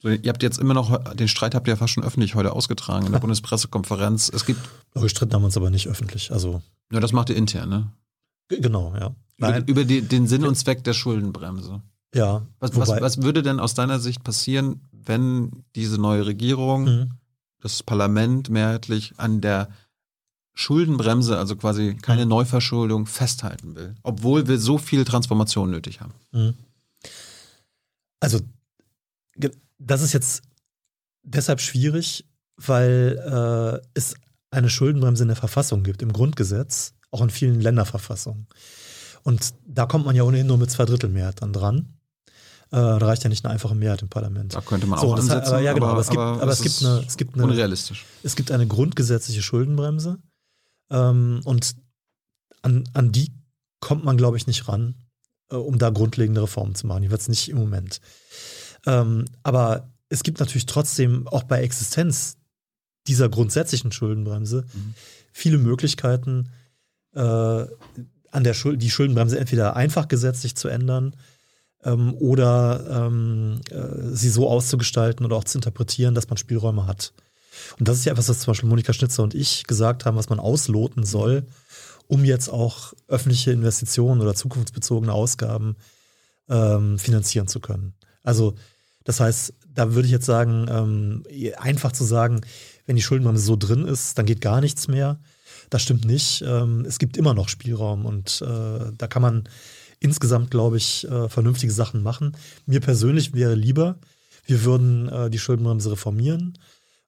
[0.00, 2.52] So, ihr habt jetzt immer noch, den Streit habt ihr ja fast schon öffentlich heute
[2.52, 4.30] ausgetragen in der Bundespressekonferenz.
[4.34, 4.60] Es gibt.
[4.94, 6.32] Gestritten haben wir uns aber nicht öffentlich.
[6.32, 6.60] Also.
[6.92, 7.92] Ja, das macht ihr intern, ne?
[8.48, 9.14] Genau, ja.
[9.38, 11.80] Über, über die, den Sinn und Zweck der Schuldenbremse.
[12.14, 12.46] Ja.
[12.60, 17.10] Was, was, was, würde denn aus deiner Sicht passieren, wenn diese neue Regierung, mhm.
[17.60, 19.68] das Parlament mehrheitlich an der
[20.54, 22.30] Schuldenbremse, also quasi keine mhm.
[22.30, 26.12] Neuverschuldung, festhalten will, obwohl wir so viel Transformation nötig haben?
[26.32, 26.54] Mhm.
[28.20, 28.40] Also,
[29.78, 30.42] das ist jetzt
[31.22, 32.26] deshalb schwierig,
[32.56, 34.14] weil äh, es
[34.50, 38.46] eine Schuldenbremse in der Verfassung gibt, im Grundgesetz, auch in vielen Länderverfassungen.
[39.22, 41.91] Und da kommt man ja ohnehin nur mit zwei Drittel Mehrheit dann dran.
[42.72, 44.54] Äh, da reicht ja nicht eine einfache Mehrheit im Parlament.
[44.54, 46.62] Da könnte man so, auch ansetzen, aber, ja, genau, aber, aber es gibt, aber es,
[46.62, 48.06] gibt eine, es gibt eine, unrealistisch.
[48.22, 50.18] Es gibt eine grundgesetzliche Schuldenbremse
[50.90, 51.76] ähm, und
[52.62, 53.30] an, an die
[53.80, 54.94] kommt man, glaube ich, nicht ran,
[55.50, 57.02] äh, um da grundlegende Reformen zu machen.
[57.02, 58.00] Die wird es nicht im Moment.
[58.86, 62.38] Ähm, aber es gibt natürlich trotzdem auch bei Existenz
[63.06, 64.94] dieser grundsätzlichen Schuldenbremse mhm.
[65.30, 66.48] viele Möglichkeiten,
[67.14, 71.14] äh, an der Schuld, die Schuldenbremse entweder einfach gesetzlich zu ändern
[71.84, 77.12] ähm, oder ähm, äh, sie so auszugestalten oder auch zu interpretieren, dass man Spielräume hat.
[77.78, 80.30] Und das ist ja etwas, was zum Beispiel Monika Schnitzer und ich gesagt haben, was
[80.30, 81.46] man ausloten soll,
[82.06, 85.76] um jetzt auch öffentliche Investitionen oder zukunftsbezogene Ausgaben
[86.48, 87.94] ähm, finanzieren zu können.
[88.22, 88.54] Also
[89.04, 91.24] das heißt, da würde ich jetzt sagen, ähm,
[91.56, 92.40] einfach zu sagen,
[92.86, 95.18] wenn die Schuldenbremse so drin ist, dann geht gar nichts mehr.
[95.70, 96.42] Das stimmt nicht.
[96.46, 99.48] Ähm, es gibt immer noch Spielraum und äh, da kann man
[100.02, 102.36] insgesamt, glaube ich, äh, vernünftige Sachen machen.
[102.66, 103.98] Mir persönlich wäre lieber,
[104.44, 106.58] wir würden äh, die Schuldenbremse reformieren.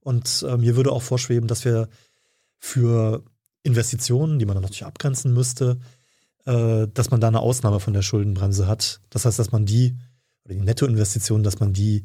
[0.01, 1.89] Und äh, mir würde auch vorschweben, dass wir
[2.59, 3.25] für
[3.63, 5.79] Investitionen, die man dann natürlich abgrenzen müsste,
[6.45, 9.01] äh, dass man da eine Ausnahme von der Schuldenbremse hat.
[9.11, 9.97] Das heißt, dass man die,
[10.45, 12.05] oder die Nettoinvestitionen, dass man die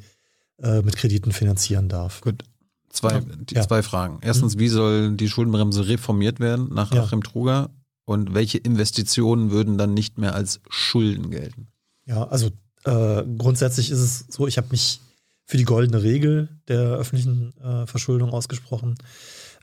[0.61, 2.21] äh, mit Krediten finanzieren darf.
[2.21, 2.43] Gut.
[2.89, 3.21] Zwei,
[3.51, 3.61] Ja.
[3.67, 4.17] zwei Fragen.
[4.21, 7.03] Erstens, wie soll die Schuldenbremse reformiert werden nach Ja.
[7.03, 7.69] Achim Truger?
[8.09, 11.67] Und welche Investitionen würden dann nicht mehr als Schulden gelten?
[12.07, 12.47] Ja, also
[12.83, 14.99] äh, grundsätzlich ist es so, ich habe mich
[15.45, 18.95] für die goldene Regel der öffentlichen äh, Verschuldung ausgesprochen,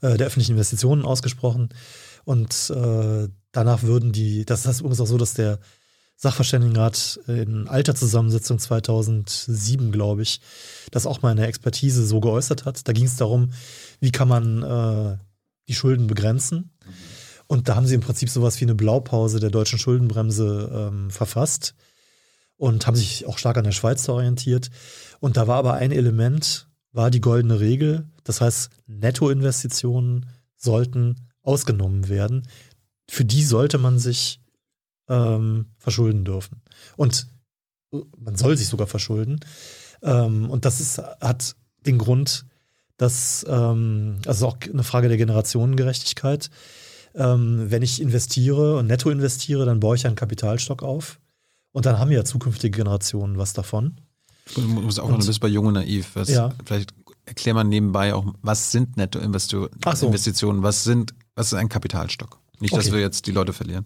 [0.00, 1.70] äh, der öffentlichen Investitionen ausgesprochen.
[2.24, 5.58] Und äh, danach würden die, das heißt übrigens auch so, dass der
[6.14, 10.40] Sachverständigenrat in alter Zusammensetzung 2007, glaube ich,
[10.92, 12.86] das auch mal in der Expertise so geäußert hat.
[12.86, 13.50] Da ging es darum,
[13.98, 15.18] wie kann man äh,
[15.66, 16.70] die Schulden begrenzen.
[17.46, 21.74] Und da haben sie im Prinzip sowas wie eine Blaupause der deutschen Schuldenbremse ähm, verfasst
[22.56, 24.70] und haben sich auch stark an der Schweiz orientiert.
[25.20, 28.08] Und da war aber ein Element, war die goldene Regel.
[28.24, 32.48] Das heißt, Nettoinvestitionen sollten ausgenommen werden.
[33.08, 34.40] Für die sollte man sich
[35.08, 36.62] ähm, verschulden dürfen.
[36.96, 37.28] Und
[37.92, 39.38] äh, man soll sich sogar verschulden.
[40.02, 42.46] Ähm, und das ist, hat den Grund,
[42.96, 46.50] dass, ähm, also auch eine Frage der Generationengerechtigkeit.
[47.16, 51.18] Ähm, wenn ich investiere und netto investiere, dann baue ich einen Kapitalstock auf.
[51.72, 53.98] Und dann haben ja zukünftige Generationen was davon.
[54.54, 56.10] Du musst auch noch, du bist bei Jung und Naiv.
[56.14, 56.52] Was, Ja.
[56.64, 56.94] Vielleicht
[57.24, 59.70] erklär mal nebenbei auch, was sind Nettoinvestitionen?
[59.82, 60.62] So.
[60.62, 62.38] Was sind, was ist ein Kapitalstock?
[62.60, 62.94] Nicht, dass Okay.
[62.94, 63.84] wir jetzt die Leute verlieren.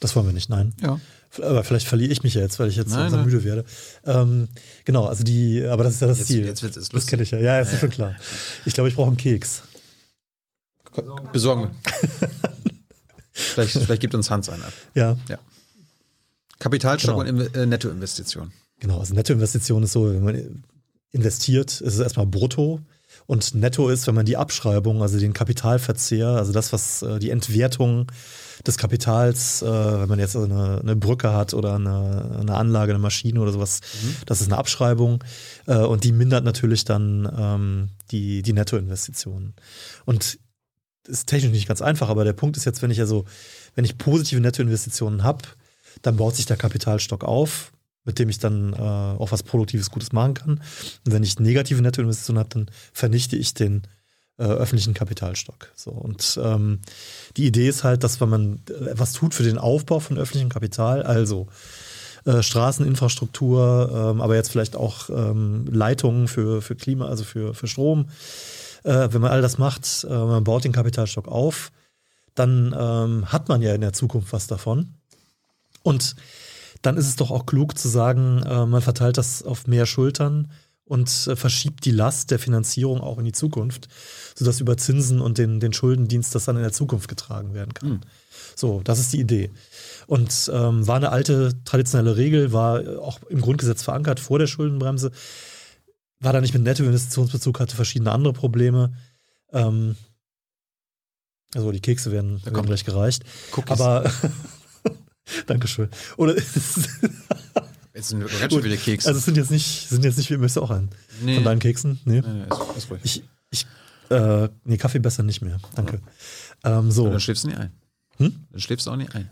[0.00, 0.74] Das wollen wir nicht, nein.
[0.80, 0.98] Ja.
[1.38, 3.28] Aber vielleicht verliere ich mich ja jetzt, weil ich jetzt Nein, langsam nein.
[3.30, 3.64] müde werde.
[4.04, 4.48] Ähm,
[4.84, 6.44] genau, also die, aber das ist ja das Jetzt- Ziel.
[6.44, 7.38] jetzt wird's erst das kenne ich ja.
[7.38, 8.14] Ja, ist schon klar.
[8.66, 9.62] Ich glaube, ich brauche einen Keks.
[11.32, 11.70] Besorgen.
[13.32, 14.72] vielleicht, vielleicht gibt uns Hans einen ab.
[14.94, 15.16] Ja,
[16.58, 17.42] Kapitalstock Genau.
[17.44, 18.52] und äh, Nettoinvestition.
[18.78, 19.00] genau.
[19.00, 20.64] Also Nettoinvestition ist so, wenn man
[21.10, 22.80] investiert, ist es erstmal brutto.
[23.26, 27.28] Und netto ist, wenn man die Abschreibung, also den Kapitalverzehr, also das, was äh, die
[27.28, 28.10] Entwertung
[28.66, 32.98] des Kapitals, äh, wenn man jetzt eine, eine Brücke hat oder eine, eine Anlage, eine
[32.98, 33.80] Maschine oder sowas,
[34.24, 35.22] das ist eine Abschreibung
[35.66, 39.54] äh, und die mindert natürlich dann ähm, die, die Nettoinvestitionen.
[40.06, 40.38] Und
[41.06, 43.24] ist technisch nicht ganz einfach, aber der Punkt ist jetzt, wenn ich also,
[43.74, 45.42] wenn ich positive Nettoinvestitionen habe,
[46.02, 47.72] dann baut sich der Kapitalstock auf,
[48.04, 50.50] mit dem ich dann äh, auch was Produktives Gutes machen kann.
[51.04, 53.82] Und wenn ich negative Nettoinvestitionen habe, dann vernichte ich den
[54.38, 55.70] äh, öffentlichen Kapitalstock.
[55.76, 56.80] So und ähm,
[57.36, 60.48] die Idee ist halt, dass wenn man äh, etwas tut für den Aufbau von öffentlichem
[60.48, 61.48] Kapital, also
[62.24, 67.66] äh, Straßeninfrastruktur, ähm, aber jetzt vielleicht auch ähm, Leitungen für, für Klima, also für, für
[67.66, 68.06] Strom,
[68.84, 71.72] äh, wenn man all das macht, äh, man baut den Kapitalstock auf,
[72.34, 74.94] dann ähm, hat man ja in der Zukunft was davon.
[75.82, 76.16] Und
[76.82, 80.50] dann ist es doch auch klug zu sagen, äh, man verteilt das auf mehr Schultern
[80.84, 83.88] und äh, verschiebt die Last der Finanzierung auch in die Zukunft,
[84.34, 88.00] sodass über Zinsen und den, den Schuldendienst das dann in der Zukunft getragen werden kann.
[88.56, 89.50] So, das ist die Idee.
[90.06, 94.46] Und ähm, war eine alte traditionelle Regel, war äh, auch im Grundgesetz verankert vor der
[94.46, 95.12] Schuldenbremse,
[96.22, 98.94] war da nicht mit Nettoinvestitionsbezug, hatte verschiedene andere Probleme.
[99.52, 99.96] Ähm,
[101.54, 103.24] also die Kekse werden, werden kommt- gleich gereicht.
[103.56, 103.72] Cookies.
[103.80, 104.10] Aber
[105.46, 105.88] Dankeschön.
[106.16, 106.54] Oder Jetzt
[108.08, 109.08] sind wir ganz schön viele Kekse.
[109.08, 110.90] also es sind jetzt nicht, sind jetzt nicht, wie möchtest du auch einen
[111.22, 111.34] Nee.
[111.36, 112.00] von deinen Keksen?
[112.04, 112.20] Nee.
[112.22, 112.44] Nee, nee,
[112.76, 113.00] ist, ruhig.
[113.04, 113.66] Ich, ich,
[114.10, 115.58] äh, nee, Kaffee besser nicht mehr.
[115.74, 116.00] Danke.
[116.64, 117.08] Ähm, so.
[117.08, 117.72] Dann schläfst du nie ein.
[118.18, 118.34] Hm?
[118.50, 119.28] Dann schläfst du auch nie ein.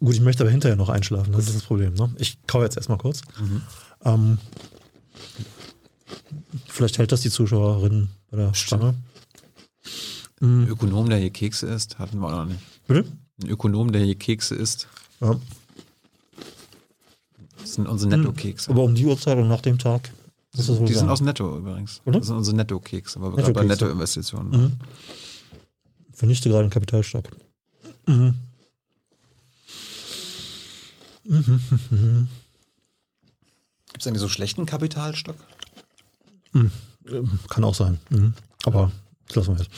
[0.00, 1.94] Gut, ich möchte aber hinterher noch einschlafen, das ist das Problem.
[1.94, 2.14] Ne?
[2.18, 3.22] Ich kau jetzt erstmal kurz.
[4.04, 4.38] Ähm,
[6.66, 8.94] vielleicht hält das die Zuschauerin bei der Stange.
[10.40, 12.60] Ein Ökonom, der hier Kekse isst, hatten wir auch noch nicht.
[12.86, 13.08] Bitte?
[13.42, 14.88] Ein Ökonom, der hier Kekse isst,
[15.20, 15.38] Ja.
[17.60, 18.70] das sind unsere Netto-Kekse.
[18.70, 20.12] Aber um die Uhrzeit und nach dem Tag
[20.56, 22.00] ist das wohl Die sind aus Netto übrigens.
[22.04, 22.18] Oder?
[22.18, 23.64] Das sind unsere Netto-Kekse, weil wir gerade bei.
[23.64, 24.60] Netto-Investitionen waren.
[24.62, 24.72] Mhm.
[26.12, 27.24] Vernichte gerade einen Kapitalstock.
[28.06, 28.34] Mhm.
[33.92, 35.36] Gibt es eigentlich so schlechten Kapitalstock?
[36.54, 36.70] Ähm,
[37.48, 37.98] Kann auch sein.
[38.10, 38.34] Mhm.
[38.64, 38.90] Aber
[39.26, 39.70] das lassen wir jetzt.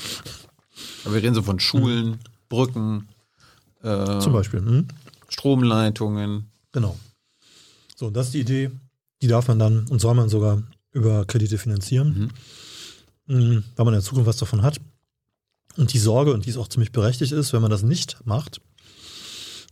[1.05, 3.09] Aber wir reden so von Schulen, Brücken,
[3.83, 4.61] äh, Zum Beispiel.
[4.61, 4.89] Mhm.
[5.29, 6.47] Stromleitungen.
[6.73, 6.97] Genau.
[7.95, 8.71] So, das ist die Idee.
[9.23, 10.63] Die darf man dann und soll man sogar
[10.93, 12.33] über Kredite finanzieren,
[13.29, 14.81] Mhm, weil man in der Zukunft was davon hat.
[15.77, 18.61] Und die Sorge, und die ist auch ziemlich berechtigt ist, wenn man das nicht macht,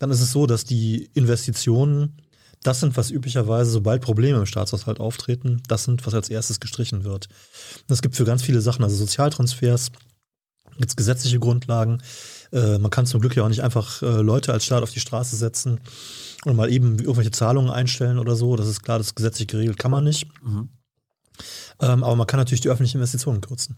[0.01, 2.17] dann ist es so, dass die Investitionen
[2.65, 7.05] das sind, was üblicherweise, sobald Probleme im Staatshaushalt auftreten, das sind, was als erstes gestrichen
[7.05, 7.28] wird.
[7.89, 9.93] Es gibt für ganz viele Sachen, also Sozialtransfers,
[10.78, 12.03] gibt es gesetzliche Grundlagen.
[12.53, 15.01] Äh, man kann zum Glück ja auch nicht einfach äh, Leute als Staat auf die
[15.01, 15.78] Straße setzen
[16.45, 18.57] und mal eben irgendwelche Zahlungen einstellen oder so.
[18.57, 20.27] Das ist klar, das ist gesetzlich geregelt, kann man nicht.
[20.43, 20.70] Mhm.
[21.81, 23.77] Ähm, aber man kann natürlich die öffentlichen Investitionen kürzen.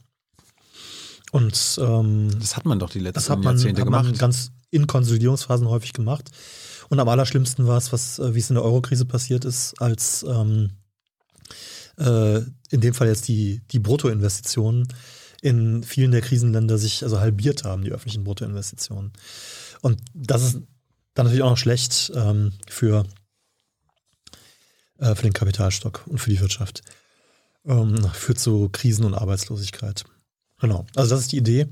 [1.32, 4.18] Und ähm, Das hat man doch die letzten das hat man, Jahrzehnte hat man gemacht.
[4.20, 6.30] ganz in Konsolidierungsphasen häufig gemacht.
[6.88, 10.24] Und am allerschlimmsten war es, was, äh, wie es in der Eurokrise passiert ist, als
[10.28, 10.70] ähm,
[11.98, 12.38] äh,
[12.70, 14.88] in dem Fall jetzt die, die Bruttoinvestitionen
[15.42, 19.12] in vielen der Krisenländer sich also halbiert haben, die öffentlichen Bruttoinvestitionen.
[19.82, 20.60] Und das ist
[21.14, 23.06] dann natürlich auch noch schlecht ähm, für,
[24.98, 26.82] äh, für den Kapitalstock und für die Wirtschaft.
[27.64, 30.04] Ähm, führt zu Krisen und Arbeitslosigkeit.
[30.60, 30.86] Genau.
[30.94, 31.66] Also das ist die Idee.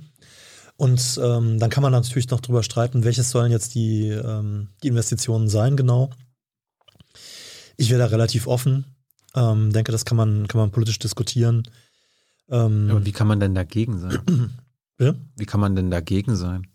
[0.85, 4.89] Und ähm, dann kann man natürlich noch drüber streiten, welches sollen jetzt die, ähm, die
[4.89, 6.11] Investitionen sein, genau.
[7.79, 8.85] Ich wäre da relativ offen.
[9.35, 11.67] Ähm, denke, das kann man, kann man politisch diskutieren.
[12.51, 14.19] Ähm, Aber wie kann man denn dagegen sein?
[15.01, 15.15] ja?
[15.37, 16.67] Wie kann man denn dagegen sein?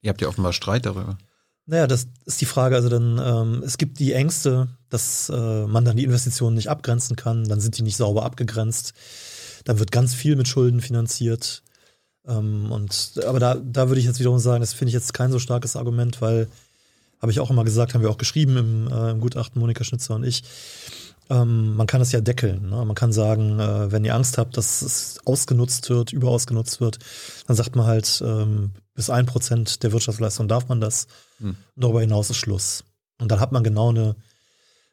[0.00, 1.18] Ihr habt ja offenbar Streit darüber.
[1.66, 2.74] Naja, das ist die Frage.
[2.74, 7.16] Also dann, ähm, es gibt die Ängste, dass äh, man dann die Investitionen nicht abgrenzen
[7.16, 8.94] kann, dann sind die nicht sauber abgegrenzt.
[9.66, 11.62] Dann wird ganz viel mit Schulden finanziert.
[12.26, 15.32] Ähm, und, aber da, da würde ich jetzt wiederum sagen, das finde ich jetzt kein
[15.32, 16.48] so starkes Argument, weil,
[17.20, 20.14] habe ich auch immer gesagt, haben wir auch geschrieben im, äh, im Gutachten, Monika Schnitzer
[20.14, 20.42] und ich,
[21.28, 22.68] ähm, man kann es ja deckeln.
[22.70, 22.84] Ne?
[22.84, 26.98] Man kann sagen, äh, wenn ihr Angst habt, dass es ausgenutzt wird, überausgenutzt wird,
[27.46, 31.06] dann sagt man halt, ähm, bis ein Prozent der Wirtschaftsleistung darf man das.
[31.38, 31.56] Hm.
[31.74, 32.84] Darüber hinaus ist Schluss.
[33.18, 34.16] Und dann hat man genau eine,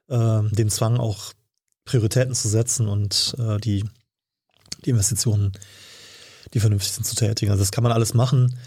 [0.08, 1.34] äh, den Zwang, auch
[1.86, 3.84] Prioritäten zu setzen und äh, die,
[4.86, 5.52] die Investitionen
[6.54, 7.52] die vernünftig sind zu tätigen.
[7.52, 8.58] Also das kann man alles machen.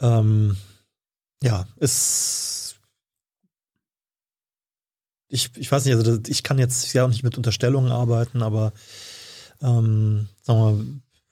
[0.00, 0.56] Ähm,
[1.42, 2.62] ja, ist
[5.32, 8.72] ich, ich weiß nicht, also ich kann jetzt ja auch nicht mit Unterstellungen arbeiten, aber
[9.62, 10.86] ähm, sagen wir mal,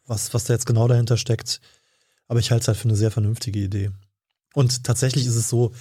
[0.06, 1.60] was, was da jetzt genau dahinter steckt,
[2.26, 3.90] aber ich halte es halt für eine sehr vernünftige Idee.
[4.54, 5.72] Und tatsächlich ist es so,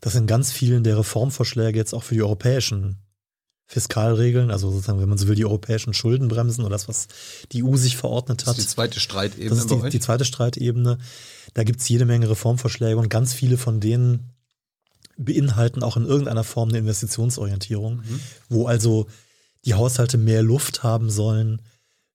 [0.00, 2.98] dass in ganz vielen der Reformvorschläge jetzt auch für die europäischen
[3.66, 7.08] Fiskalregeln, also sozusagen, wenn man so will, die europäischen Schuldenbremsen oder das, was
[7.52, 8.48] die EU sich verordnet hat.
[8.48, 9.50] Das ist die zweite Streitebene.
[9.50, 10.98] Das ist die, die zweite Streitebene.
[11.54, 14.34] Da gibt es jede Menge Reformvorschläge und ganz viele von denen
[15.16, 18.20] beinhalten auch in irgendeiner Form eine Investitionsorientierung, mhm.
[18.48, 19.06] wo also
[19.64, 21.62] die Haushalte mehr Luft haben sollen,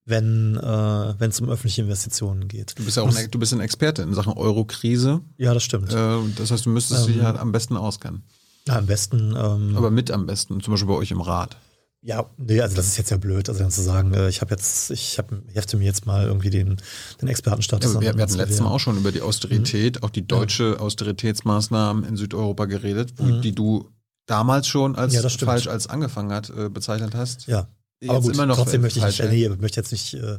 [0.05, 2.77] wenn äh, es um öffentliche Investitionen geht.
[2.77, 5.21] Du bist ja auch ein, du bist ein Experte in Sachen Eurokrise.
[5.37, 5.93] Ja, das stimmt.
[5.93, 8.23] Äh, das heißt, du müsstest ähm, dich ja am besten auskennen.
[8.67, 9.35] Ja, am besten.
[9.37, 11.57] Ähm, Aber mit am besten, zum Beispiel bei euch im Rat.
[12.01, 14.51] Ja, nee, also das ist jetzt ja blöd, also dann zu sagen, äh, ich habe
[14.51, 16.77] jetzt, ich habe, hefte mir jetzt mal irgendwie den,
[17.21, 20.03] den Expertenstatus ja, Wir, wir hatten letztes Mal auch schon über die Austerität, mhm.
[20.03, 20.77] auch die deutsche ja.
[20.77, 23.41] Austeritätsmaßnahmen in Südeuropa geredet, wo, mhm.
[23.41, 23.89] die du
[24.27, 27.47] damals schon als ja, falsch als angefangen hat äh, bezeichnet hast.
[27.47, 27.67] Ja.
[27.99, 30.37] Jetzt aber gut, immer noch trotzdem möchte ich nicht, nee, möchte jetzt nicht, äh,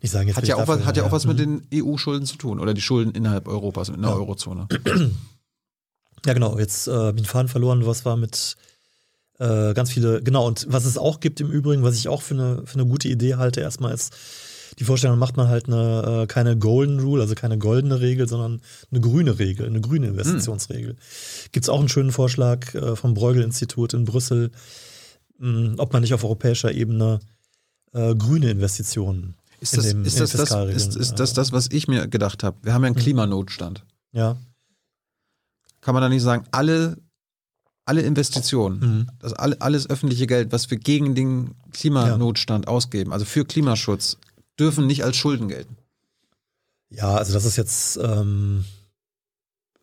[0.00, 2.36] nicht sagen, jetzt hat ja auch was, hat ja auch was mit den EU-Schulden zu
[2.36, 4.14] tun oder die Schulden innerhalb Europas, in der.
[4.14, 4.68] Eurozone.
[6.26, 6.58] Ja, genau.
[6.58, 7.86] Jetzt äh, bin ich Faden verloren.
[7.86, 8.56] Was war mit
[9.38, 10.46] äh, ganz viele, genau.
[10.46, 13.08] Und was es auch gibt im Übrigen, was ich auch für eine, für eine gute
[13.08, 14.14] Idee halte, erstmal ist,
[14.78, 18.60] die Vorstellung macht man halt eine, äh, keine Golden Rule, also keine goldene Regel, sondern
[18.90, 20.90] eine grüne Regel, eine grüne Investitionsregel.
[20.90, 20.98] Hm.
[21.52, 24.50] Gibt es auch einen schönen Vorschlag äh, vom Bruegel-Institut in Brüssel,
[25.38, 27.20] mh, hm, ob man nicht auf europäischer Ebene
[27.92, 31.88] äh, grüne Investitionen ist das, dem, ist, das, das, ist, ist das das, was ich
[31.88, 32.56] mir gedacht habe?
[32.62, 33.02] Wir haben ja einen hm.
[33.02, 33.84] Klimanotstand.
[34.12, 34.36] Ja
[35.84, 36.96] kann man da nicht sagen, alle,
[37.84, 39.06] alle Investitionen, mhm.
[39.18, 42.70] das alle, alles öffentliche Geld, was wir gegen den Klimanotstand ja.
[42.70, 44.16] ausgeben, also für Klimaschutz,
[44.58, 45.76] dürfen nicht als Schulden gelten.
[46.88, 48.64] Ja, also das ist jetzt, ähm,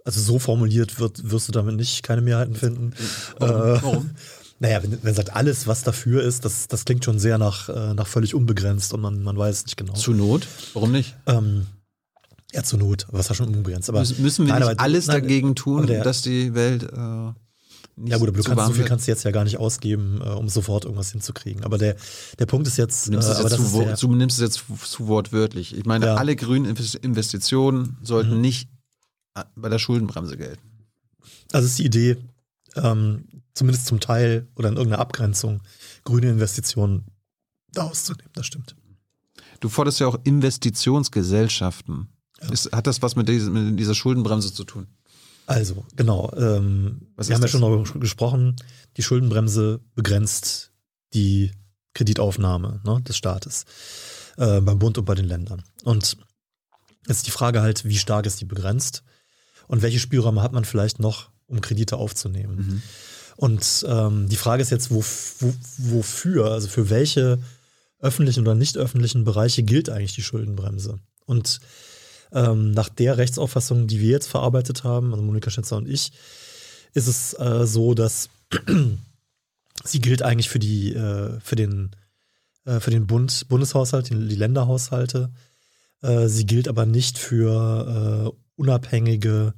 [0.03, 2.93] also so formuliert wird, wirst du damit nicht keine Mehrheiten finden.
[3.37, 3.55] Warum?
[3.55, 4.09] Äh, Warum?
[4.63, 7.95] Naja, wenn, wenn sagt alles, was dafür ist, das, das klingt schon sehr nach, äh,
[7.95, 9.93] nach völlig unbegrenzt und man, man weiß nicht genau.
[9.93, 10.47] Zu Not?
[10.73, 11.15] Warum nicht?
[11.25, 11.65] Ähm,
[12.53, 13.89] ja, zur Not, was war schon unbegrenzt.
[13.89, 17.31] Aber müssen wir nein, nicht alles nein, dagegen tun, der, dass die Welt äh,
[17.95, 20.21] nicht Ja gut, aber du kannst, so viel kannst du jetzt ja gar nicht ausgeben,
[20.23, 21.63] äh, um sofort irgendwas hinzukriegen.
[21.63, 21.95] Aber der,
[22.39, 23.07] der Punkt ist jetzt...
[23.07, 25.77] Du nimmst, äh, es, jetzt zu, der, du nimmst es jetzt zu wortwörtlich.
[25.77, 26.15] Ich meine, ja.
[26.15, 26.65] alle grünen
[27.01, 28.41] Investitionen sollten mhm.
[28.41, 28.69] nicht
[29.35, 30.61] äh, bei der Schuldenbremse gelten.
[31.51, 32.17] Also ist die Idee,
[32.75, 35.61] ähm, zumindest zum Teil oder in irgendeiner Abgrenzung,
[36.03, 37.05] grüne Investitionen
[37.73, 38.75] da auszunehmen, das stimmt.
[39.59, 42.09] Du forderst ja auch Investitionsgesellschaften.
[42.49, 44.87] Ist, hat das was mit dieser, mit dieser, Schuldenbremse zu tun?
[45.45, 46.31] Also, genau.
[46.35, 48.55] Ähm, wir haben ja schon darüber gesprochen,
[48.97, 50.71] die Schuldenbremse begrenzt
[51.13, 51.51] die
[51.93, 53.65] Kreditaufnahme ne, des Staates
[54.37, 55.63] äh, beim Bund und bei den Ländern.
[55.83, 56.17] Und
[57.07, 59.03] jetzt ist die Frage halt, wie stark ist die begrenzt
[59.67, 62.55] und welche Spielräume hat man vielleicht noch, um Kredite aufzunehmen.
[62.55, 62.81] Mhm.
[63.35, 65.03] Und ähm, die Frage ist jetzt, wo,
[65.39, 67.39] wo, wofür, also für welche
[67.99, 70.99] öffentlichen oder nicht öffentlichen Bereiche gilt eigentlich die Schuldenbremse?
[71.25, 71.59] Und
[72.33, 76.11] ähm, nach der Rechtsauffassung, die wir jetzt verarbeitet haben, also Monika Schnitzer und ich,
[76.93, 78.29] ist es äh, so, dass
[79.83, 81.91] sie gilt eigentlich für die, äh, für den,
[82.65, 85.31] äh, für den Bund, Bundeshaushalt, die, die Länderhaushalte.
[86.01, 89.53] Äh, sie gilt aber nicht für äh, unabhängige,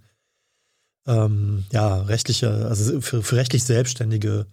[1.06, 4.48] ähm, ja, rechtliche, also für, für rechtlich selbstständige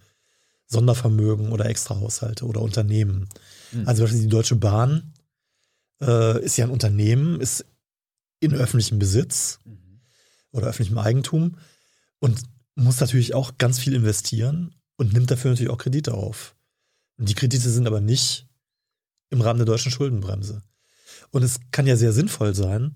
[0.67, 3.29] Sondervermögen oder Extrahaushalte oder Unternehmen.
[3.73, 3.89] Mhm.
[3.89, 5.13] Also die Deutsche Bahn
[6.01, 7.65] äh, ist ja ein Unternehmen, ist
[8.41, 10.01] in öffentlichem Besitz mhm.
[10.51, 11.57] oder öffentlichem Eigentum
[12.19, 12.43] und
[12.75, 16.55] muss natürlich auch ganz viel investieren und nimmt dafür natürlich auch Kredite auf.
[17.19, 18.47] Und die Kredite sind aber nicht
[19.31, 20.63] im Rahmen der deutschen Schuldenbremse.
[21.31, 22.95] Und es kann ja sehr sinnvoll sein,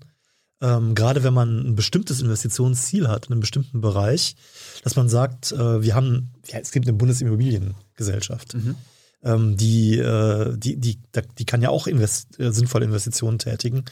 [0.61, 4.35] ähm, gerade wenn man ein bestimmtes Investitionsziel hat in einem bestimmten Bereich,
[4.83, 8.53] dass man sagt, äh, wir haben, ja, es gibt eine Bundesimmobiliengesellschaft.
[8.55, 8.75] Mhm.
[9.23, 10.99] Ähm, die, äh, die, die,
[11.37, 13.83] die kann ja auch invest äh, sinnvolle Investitionen tätigen.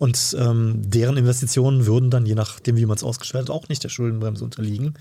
[0.00, 3.90] Und ähm, deren Investitionen würden dann, je nachdem, wie man es ausgestaltet, auch nicht der
[3.90, 4.94] Schuldenbremse unterliegen.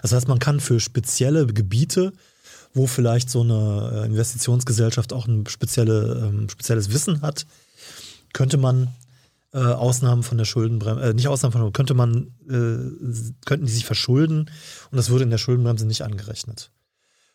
[0.00, 2.14] Das heißt, man kann für spezielle Gebiete,
[2.72, 7.44] wo vielleicht so eine äh, Investitionsgesellschaft auch ein spezielle, ähm, spezielles Wissen hat,
[8.32, 8.88] könnte man
[9.52, 13.84] äh, Ausnahmen von der Schuldenbremse, äh, nicht Ausnahmen von, könnte man, äh, könnten die sich
[13.84, 14.50] verschulden
[14.90, 16.70] und das würde in der Schuldenbremse nicht angerechnet.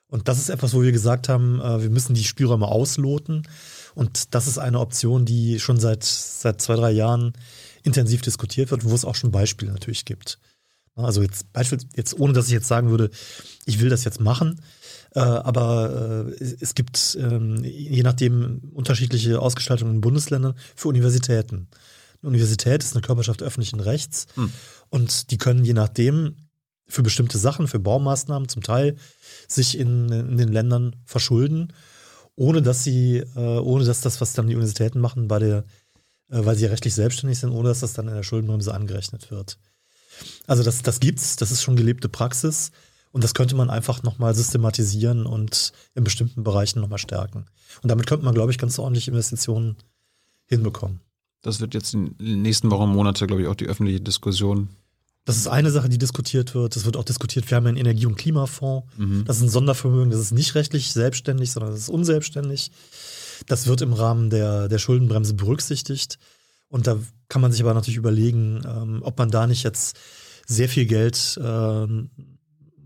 [0.07, 3.43] Und das ist etwas, wo wir gesagt haben, äh, wir müssen die Spielräume ausloten.
[3.95, 7.33] Und das ist eine Option, die schon seit, seit zwei, drei Jahren
[7.83, 10.39] intensiv diskutiert wird, wo es auch schon Beispiele natürlich gibt.
[10.95, 13.09] Also jetzt Beispiel, jetzt ohne dass ich jetzt sagen würde,
[13.65, 14.61] ich will das jetzt machen,
[15.15, 21.67] äh, aber äh, es gibt ähm, je nachdem unterschiedliche Ausgestaltungen in Bundesländern für Universitäten.
[22.21, 24.51] Eine Universität ist eine Körperschaft öffentlichen Rechts hm.
[24.89, 26.35] und die können je nachdem
[26.87, 28.95] für bestimmte Sachen, für Baumaßnahmen zum Teil
[29.47, 31.73] sich in, in den Ländern verschulden,
[32.35, 35.57] ohne dass sie, äh, ohne dass das, was dann die Universitäten machen, bei der,
[36.29, 39.31] äh, weil sie ja rechtlich selbstständig sind, ohne dass das dann in der Schuldenbremse angerechnet
[39.31, 39.57] wird.
[40.47, 42.71] Also das, das gibt's, das ist schon gelebte Praxis
[43.11, 47.45] und das könnte man einfach nochmal systematisieren und in bestimmten Bereichen nochmal stärken.
[47.81, 49.77] Und damit könnte man, glaube ich, ganz ordentlich Investitionen
[50.45, 50.99] hinbekommen.
[51.41, 54.69] Das wird jetzt in den nächsten Wochen und Monate, glaube ich, auch die öffentliche Diskussion
[55.25, 56.75] das ist eine Sache, die diskutiert wird.
[56.75, 57.49] Das wird auch diskutiert.
[57.49, 58.87] Wir haben einen Energie- und Klimafonds.
[58.97, 59.23] Mhm.
[59.25, 60.11] Das ist ein Sondervermögen.
[60.11, 62.71] Das ist nicht rechtlich selbstständig, sondern das ist unselbstständig.
[63.47, 66.19] Das wird im Rahmen der, der Schuldenbremse berücksichtigt.
[66.67, 66.97] Und da
[67.29, 69.97] kann man sich aber natürlich überlegen, ähm, ob man da nicht jetzt
[70.45, 71.87] sehr viel Geld äh,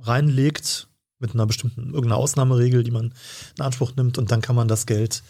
[0.01, 0.89] reinlegt
[1.19, 3.13] mit einer bestimmten irgendeiner Ausnahmeregel, die man
[3.57, 4.19] in Anspruch nimmt.
[4.19, 5.23] Und dann kann man das Geld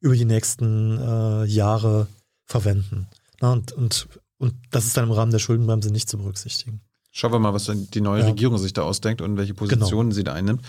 [0.00, 2.08] über die nächsten äh, Jahre
[2.44, 3.06] verwenden.
[3.40, 4.08] Na, und, und
[4.42, 6.80] und das ist dann im Rahmen der Schuldenbremse nicht zu berücksichtigen.
[7.12, 8.26] Schauen wir mal, was die neue ja.
[8.26, 9.66] Regierung sich da ausdenkt und welche genau.
[9.66, 10.16] Positionen genau.
[10.16, 10.62] sie da einnimmt.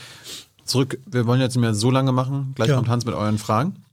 [0.64, 2.52] Zurück, wir wollen jetzt nicht mehr so lange machen.
[2.54, 2.76] Gleich ja.
[2.76, 3.84] kommt Hans mit euren Fragen.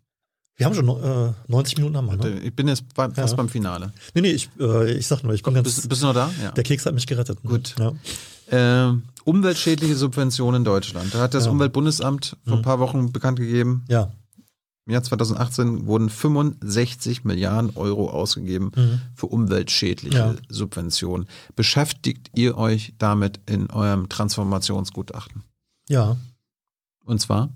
[0.56, 2.40] Wir haben schon äh, 90 Minuten haben wir, ne?
[2.40, 3.36] Ich bin jetzt bei, fast ja.
[3.36, 3.94] beim Finale.
[4.12, 5.64] Nee, nee, ich, äh, ich sag nur, ich komme ganz.
[5.64, 6.30] Bist, bist, du noch da?
[6.42, 6.50] Ja.
[6.50, 7.42] Der Keks hat mich gerettet.
[7.42, 7.50] Ne?
[7.50, 7.74] Gut.
[7.78, 8.90] Ja.
[8.90, 8.94] Äh,
[9.24, 11.14] umweltschädliche Subventionen in Deutschland.
[11.14, 12.62] Da hat das Umweltbundesamt vor ein mhm.
[12.62, 13.86] paar Wochen bekannt gegeben.
[13.88, 14.12] Ja.
[14.90, 19.00] Im Jahr 2018 wurden 65 Milliarden Euro ausgegeben mhm.
[19.14, 20.34] für umweltschädliche ja.
[20.48, 21.28] Subventionen.
[21.54, 25.44] Beschäftigt ihr euch damit in eurem Transformationsgutachten?
[25.88, 26.16] Ja.
[27.04, 27.50] Und zwar?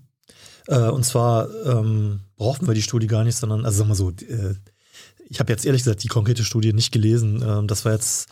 [0.68, 4.10] Äh, und zwar ähm, brauchen wir die Studie gar nicht, sondern, also sagen wir so,
[4.10, 4.54] äh,
[5.28, 7.42] ich habe jetzt ehrlich gesagt die konkrete Studie nicht gelesen.
[7.42, 8.28] Äh, das war jetzt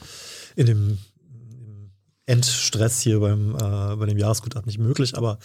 [0.55, 0.99] in dem
[2.27, 5.41] Endstress hier beim, äh, bei dem Jahresgutachten nicht möglich, aber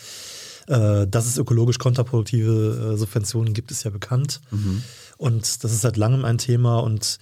[0.67, 4.41] äh, dass es ökologisch kontraproduktive äh, Subventionen gibt, ist ja bekannt.
[4.51, 4.83] Mhm.
[5.17, 6.79] Und das ist seit langem ein Thema.
[6.79, 7.17] Und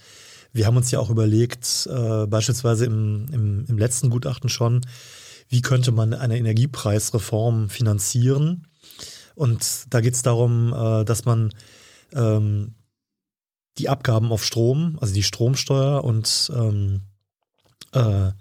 [0.52, 4.82] wir haben uns ja auch überlegt, äh, beispielsweise im, im, im letzten Gutachten schon,
[5.48, 8.66] wie könnte man eine Energiepreisreform finanzieren?
[9.34, 11.52] Und da geht es darum, äh, dass man
[12.12, 12.74] ähm,
[13.78, 17.02] die Abgaben auf Strom, also die Stromsteuer und ähm,
[17.92, 18.32] äh,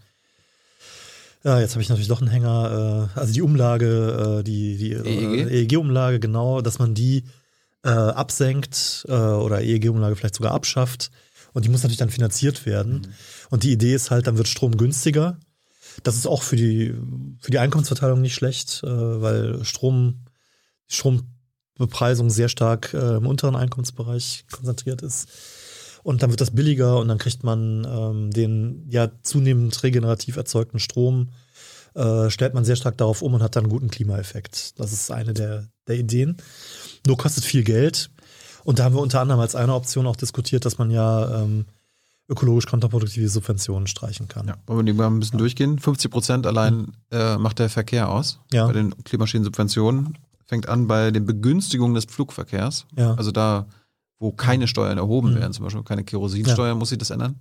[1.46, 3.10] ja, jetzt habe ich natürlich doch einen Hänger.
[3.16, 7.24] Äh, also die Umlage, äh, die, die äh, EEG-Umlage, genau, dass man die
[7.84, 11.12] äh, absenkt äh, oder EEG-Umlage vielleicht sogar abschafft.
[11.54, 12.94] Und die muss natürlich dann finanziert werden.
[12.94, 13.14] Mhm.
[13.52, 15.38] Und die Idee ist halt, dann wird Strom günstiger.
[16.04, 16.96] Das ist auch für die,
[17.40, 20.26] für die Einkommensverteilung nicht schlecht, äh, weil Strom,
[20.88, 25.28] Strombepreisung sehr stark im unteren Einkommensbereich konzentriert ist.
[26.06, 30.78] Und dann wird das billiger und dann kriegt man ähm, den ja zunehmend regenerativ erzeugten
[30.78, 31.30] Strom,
[31.96, 34.80] äh, stellt man sehr stark darauf um und hat dann einen guten Klimaeffekt.
[34.80, 36.38] Das ist eine der, der Ideen.
[37.08, 38.12] Nur kostet viel Geld.
[38.64, 41.66] Und da haben wir unter anderem als eine Option auch diskutiert, dass man ja ähm,
[42.30, 44.48] ökologisch kontraproduktive Subventionen streichen kann.
[44.48, 45.40] Ja, wollen wir die mal ein bisschen ja.
[45.40, 45.80] durchgehen?
[45.80, 46.94] 50 Prozent allein mhm.
[47.10, 48.68] äh, macht der Verkehr aus ja.
[48.68, 50.20] bei den Klimaschinensubventionen.
[50.46, 52.86] Fängt an bei den Begünstigungen des Flugverkehrs.
[52.96, 53.16] Ja.
[53.16, 53.66] Also da
[54.20, 55.36] wo keine Steuern erhoben mhm.
[55.36, 56.76] werden, zum Beispiel keine Kerosinsteuer, ja.
[56.76, 57.40] muss sich das ändern?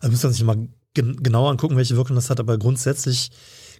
[0.00, 3.30] Also müssen wir uns mal gen genauer angucken, welche Wirkung das hat, aber grundsätzlich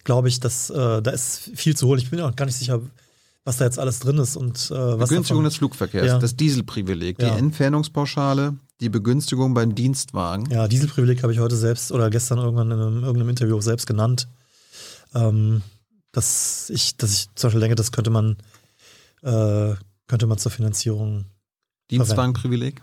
[0.05, 2.01] glaube ich, dass äh, da ist viel zu holen.
[2.01, 2.81] Ich bin auch gar nicht sicher,
[3.45, 6.19] was da jetzt alles drin ist und äh, was Begünstigung des Flugverkehrs, ja.
[6.19, 7.37] das Dieselprivileg, die ja.
[7.37, 10.51] Entfernungspauschale, die Begünstigung beim Dienstwagen.
[10.51, 13.87] Ja, Dieselprivileg habe ich heute selbst oder gestern irgendwann in einem, irgendeinem Interview auch selbst
[13.87, 14.29] genannt.
[15.15, 15.63] Ähm,
[16.13, 18.37] dass ich, dass ich zum Beispiel denke, das könnte man,
[19.23, 19.75] äh,
[20.07, 21.27] könnte man zur Finanzierung.
[21.91, 22.81] Dienstwagenprivileg?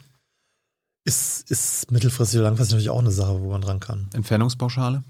[1.03, 4.09] Ist, ist mittelfristig oder langfristig natürlich auch eine Sache, wo man dran kann.
[4.13, 5.03] Entfernungspauschale?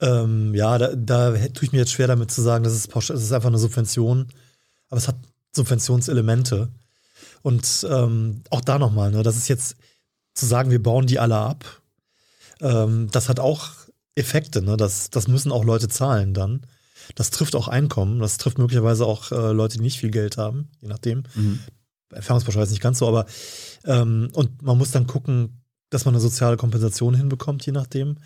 [0.00, 3.10] Ähm, ja, da, da tue ich mir jetzt schwer damit zu sagen, das ist, das
[3.10, 4.28] ist einfach eine Subvention,
[4.88, 5.16] aber es hat
[5.54, 6.70] Subventionselemente.
[7.42, 9.76] Und ähm, auch da nochmal, ne, das ist jetzt
[10.34, 11.64] zu sagen, wir bauen die alle ab,
[12.60, 13.70] ähm, das hat auch
[14.14, 14.76] Effekte, ne?
[14.76, 16.66] das, das müssen auch Leute zahlen dann.
[17.14, 20.68] Das trifft auch Einkommen, das trifft möglicherweise auch äh, Leute, die nicht viel Geld haben,
[20.80, 21.24] je nachdem.
[21.34, 21.60] Mhm.
[22.10, 23.26] Erfahrungspauschale ist nicht ganz so, aber
[23.84, 25.60] ähm, und man muss dann gucken,
[25.90, 28.16] dass man eine soziale Kompensation hinbekommt, je nachdem.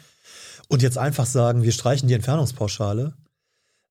[0.69, 3.15] Und jetzt einfach sagen, wir streichen die Entfernungspauschale,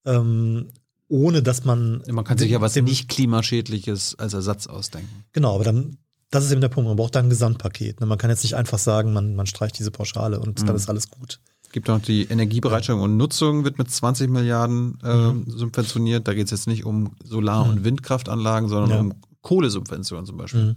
[0.05, 0.69] ähm,
[1.07, 2.03] ohne dass man.
[2.09, 5.25] Man kann sich ja was nicht klimaschädliches als Ersatz ausdenken.
[5.33, 5.97] Genau, aber dann,
[6.31, 6.87] das ist eben der Punkt.
[6.87, 7.99] Man braucht da ein Gesamtpaket.
[7.99, 8.05] Ne?
[8.05, 10.65] Man kann jetzt nicht einfach sagen, man, man streicht diese Pauschale und mhm.
[10.65, 11.39] dann ist alles gut.
[11.63, 15.45] Es gibt auch die Energiebereitstellung und Nutzung wird mit 20 Milliarden äh, mhm.
[15.47, 16.27] subventioniert.
[16.27, 17.71] Da geht es jetzt nicht um Solar- mhm.
[17.71, 18.99] und Windkraftanlagen, sondern ja.
[18.99, 19.13] um
[19.43, 20.63] Kohlesubventionen zum Beispiel.
[20.63, 20.75] Mhm.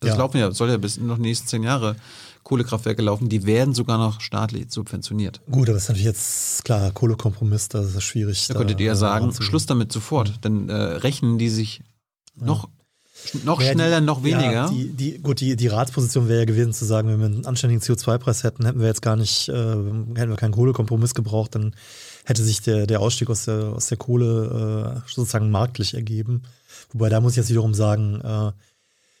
[0.00, 0.16] Das ja.
[0.16, 1.96] laufen ja, soll ja bis noch die nächsten zehn Jahre
[2.42, 5.40] Kohlekraftwerke laufen, die werden sogar noch staatlich subventioniert.
[5.50, 8.46] Gut, aber das ist natürlich jetzt klar, Kohlekompromiss, das ist schwierig.
[8.46, 11.82] Da, da könntet ihr ja sagen, Schluss damit sofort, dann äh, rechnen die sich
[12.34, 12.68] noch
[13.44, 14.52] noch ja, schneller, die, noch weniger.
[14.52, 17.44] Ja, die, die, gut, die, die Ratsposition wäre ja gewesen zu sagen, wenn wir einen
[17.44, 21.74] anständigen CO2-Preis hätten, hätten wir jetzt gar nicht, äh, hätten wir keinen Kohlekompromiss gebraucht, dann
[22.30, 26.44] hätte sich der, der Ausstieg aus der, aus der Kohle äh, sozusagen marktlich ergeben.
[26.92, 28.52] Wobei da muss ich jetzt wiederum sagen, äh,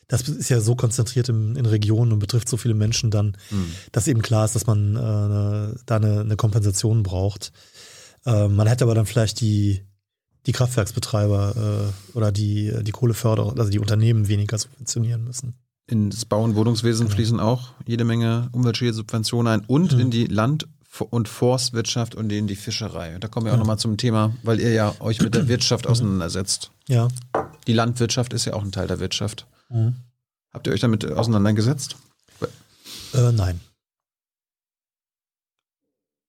[0.06, 3.72] das ist ja so konzentriert in, in Regionen und betrifft so viele Menschen dann, mhm.
[3.92, 7.52] dass eben klar ist, dass man äh, da eine, eine Kompensation braucht.
[8.24, 9.82] Äh, man hätte aber dann vielleicht die,
[10.46, 15.54] die Kraftwerksbetreiber äh, oder die, die Kohleförderer, also die Unternehmen weniger subventionieren müssen.
[15.88, 17.16] Ins Bau- und Wohnungswesen genau.
[17.16, 20.00] fließen auch jede Menge Umweltschädensubventionen ein und mhm.
[20.00, 20.68] in die Land-
[20.98, 23.16] und Forstwirtschaft und in die Fischerei.
[23.18, 23.60] Da kommen wir auch ja.
[23.60, 25.90] nochmal zum Thema, weil ihr ja euch mit der Wirtschaft mhm.
[25.92, 26.72] auseinandersetzt.
[26.88, 27.08] Ja.
[27.66, 29.46] Die Landwirtschaft ist ja auch ein Teil der Wirtschaft.
[29.68, 29.94] Mhm.
[30.52, 31.96] Habt ihr euch damit auseinandergesetzt?
[33.14, 33.60] Äh, nein.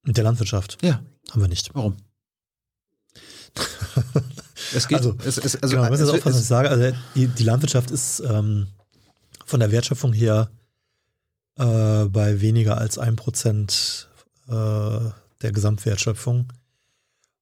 [0.04, 0.78] Mit der Landwirtschaft?
[0.82, 1.02] Ja.
[1.32, 1.74] Haben wir nicht.
[1.74, 1.98] Warum?
[4.74, 6.70] es geht, also, es, es, also, genau, ich muss jetzt aufpassen, was ich sage.
[6.70, 8.68] Also die, die Landwirtschaft ist ähm,
[9.46, 10.50] von der Wertschöpfung her
[11.58, 14.10] äh, bei weniger als ein Prozent
[14.48, 15.10] äh,
[15.42, 16.52] der Gesamtwertschöpfung.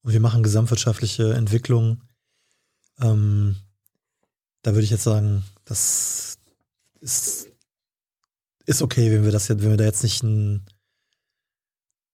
[0.01, 2.01] Und wir machen gesamtwirtschaftliche Entwicklung.
[2.99, 3.55] Ähm,
[4.61, 6.37] da würde ich jetzt sagen, das
[6.99, 7.47] ist,
[8.65, 10.65] ist okay, wenn wir das jetzt, wenn wir da jetzt nicht ein,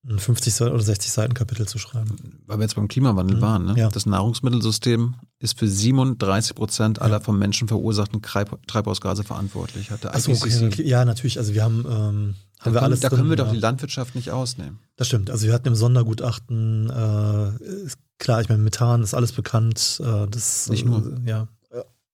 [0.07, 2.15] ein 50 oder 60 Seiten Kapitel zu schreiben.
[2.45, 3.41] Weil wir jetzt beim Klimawandel mhm.
[3.41, 3.73] waren, ne?
[3.75, 3.89] Ja.
[3.89, 7.19] Das Nahrungsmittelsystem ist für 37 Prozent aller ja.
[7.19, 9.91] vom Menschen verursachten Treibhausgase verantwortlich.
[9.91, 10.87] Hat der Achso, okay.
[10.87, 11.39] Ja, natürlich.
[11.39, 12.99] Also wir haben, ähm, haben wir alles.
[12.99, 14.79] Da drin, können wir doch die Landwirtschaft nicht ausnehmen.
[14.95, 15.31] Das stimmt.
[15.31, 20.01] Also wir hatten im Sondergutachten, äh, klar, ich meine, Methan ist alles bekannt.
[20.03, 21.19] Äh, das, nicht nur.
[21.25, 21.47] Äh, ja,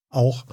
[0.09, 0.45] auch.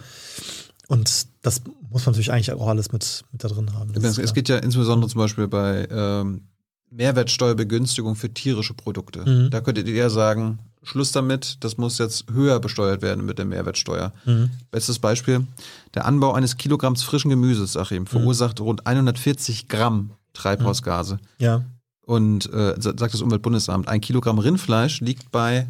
[0.88, 3.92] Und das muss man natürlich eigentlich auch alles mit, mit da drin haben.
[3.94, 6.48] Es, es geht ja insbesondere zum Beispiel bei ähm,
[6.90, 9.28] Mehrwertsteuerbegünstigung für tierische Produkte.
[9.28, 9.50] Mhm.
[9.50, 13.44] Da könntet ihr ja sagen, Schluss damit, das muss jetzt höher besteuert werden mit der
[13.44, 14.12] Mehrwertsteuer.
[14.24, 14.50] Mhm.
[14.70, 15.46] Bestes Beispiel,
[15.94, 18.64] der Anbau eines Kilogramms frischen Gemüses, Achim, verursacht mhm.
[18.64, 21.14] rund 140 Gramm Treibhausgase.
[21.14, 21.44] Mhm.
[21.44, 21.64] Ja.
[22.00, 25.68] Und äh, sagt das Umweltbundesamt, ein Kilogramm Rindfleisch liegt bei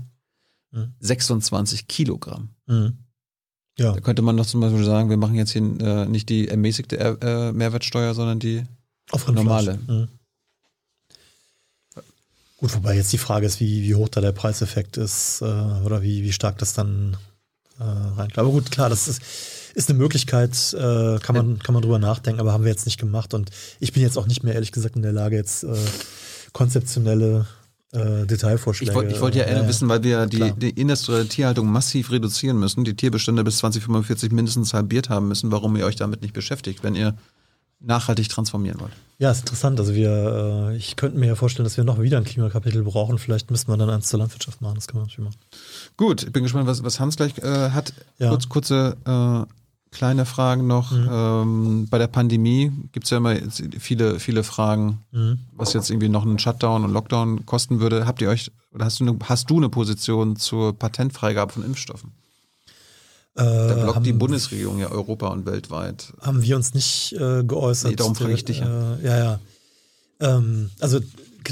[1.00, 1.86] 26 mhm.
[1.88, 2.48] Kilogramm.
[2.66, 2.98] Mhm.
[3.78, 3.92] Ja.
[3.92, 6.98] Da könnte man doch zum Beispiel sagen, wir machen jetzt hier äh, nicht die ermäßigte
[6.98, 8.64] äh, Mehrwertsteuer, sondern die
[9.32, 9.78] normale.
[12.58, 16.02] Gut, wobei jetzt die Frage ist, wie, wie hoch da der Preiseffekt ist äh, oder
[16.02, 17.16] wie, wie stark das dann
[17.78, 18.30] äh, rein.
[18.34, 19.22] Aber gut, klar, das ist,
[19.74, 22.98] ist eine Möglichkeit, äh, kann, man, kann man drüber nachdenken, aber haben wir jetzt nicht
[22.98, 23.32] gemacht.
[23.32, 25.76] Und ich bin jetzt auch nicht mehr, ehrlich gesagt, in der Lage, jetzt äh,
[26.52, 27.46] konzeptionelle
[27.92, 28.90] äh, Detailvorschläge.
[28.90, 32.58] Ich wollte wollt ja eher äh, wissen, weil wir die, die, industrielle Tierhaltung massiv reduzieren
[32.58, 36.82] müssen, die Tierbestände bis 2045 mindestens halbiert haben müssen, warum ihr euch damit nicht beschäftigt,
[36.82, 37.16] wenn ihr
[37.78, 38.92] nachhaltig transformieren wollt.
[39.20, 39.80] Ja, ist interessant.
[39.80, 43.18] Also wir, äh, ich könnte mir ja vorstellen, dass wir noch wieder ein Klimakapitel brauchen.
[43.18, 44.76] Vielleicht müssten wir dann eins zur Landwirtschaft machen.
[44.76, 45.40] Das können wir natürlich machen.
[45.96, 47.92] Gut, ich bin gespannt, was, was Hans gleich äh, hat.
[48.18, 48.28] Ja.
[48.28, 49.52] Kurz, kurze äh,
[49.90, 50.92] kleine Fragen noch.
[50.92, 51.08] Mhm.
[51.10, 53.34] Ähm, bei der Pandemie gibt es ja immer
[53.78, 55.40] viele, viele Fragen, mhm.
[55.56, 58.06] was jetzt irgendwie noch ein Shutdown und Lockdown kosten würde.
[58.06, 62.12] Habt ihr euch, oder hast du eine, hast du eine Position zur Patentfreigabe von Impfstoffen?
[63.38, 66.12] Äh, da blockt haben, die Bundesregierung ja Europa und weltweit.
[66.20, 67.90] Haben wir uns nicht äh, geäußert.
[67.90, 68.96] Nee, darum frage ich dich ja.
[68.96, 69.40] Äh, ja, ja.
[70.20, 70.98] Ähm, also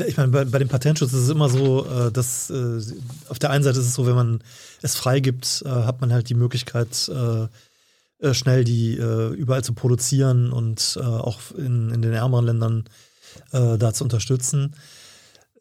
[0.06, 2.80] ich meine, bei, bei, dem Patentschutz ist es immer so, äh, dass äh,
[3.28, 4.42] auf der einen Seite ist es so, wenn man
[4.82, 7.46] es freigibt, äh, hat man halt die Möglichkeit, äh,
[8.18, 12.84] äh, schnell die äh, überall zu produzieren und äh, auch in, in den ärmeren Ländern
[13.52, 14.74] äh, da zu unterstützen.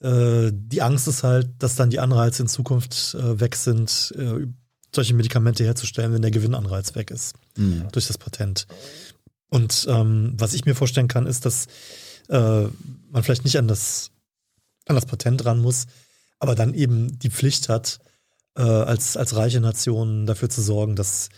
[0.01, 4.47] äh, die Angst ist halt, dass dann die Anreize in Zukunft äh, weg sind, äh,
[4.95, 7.87] solche Medikamente herzustellen, wenn der Gewinnanreiz weg ist mhm.
[7.91, 8.67] durch das Patent.
[9.49, 11.67] Und ähm, was ich mir vorstellen kann, ist, dass
[12.29, 12.63] äh,
[13.11, 14.11] man vielleicht nicht an das,
[14.87, 15.85] an das Patent ran muss,
[16.39, 17.99] aber dann eben die Pflicht hat,
[18.55, 21.29] äh, als, als reiche Nation dafür zu sorgen, dass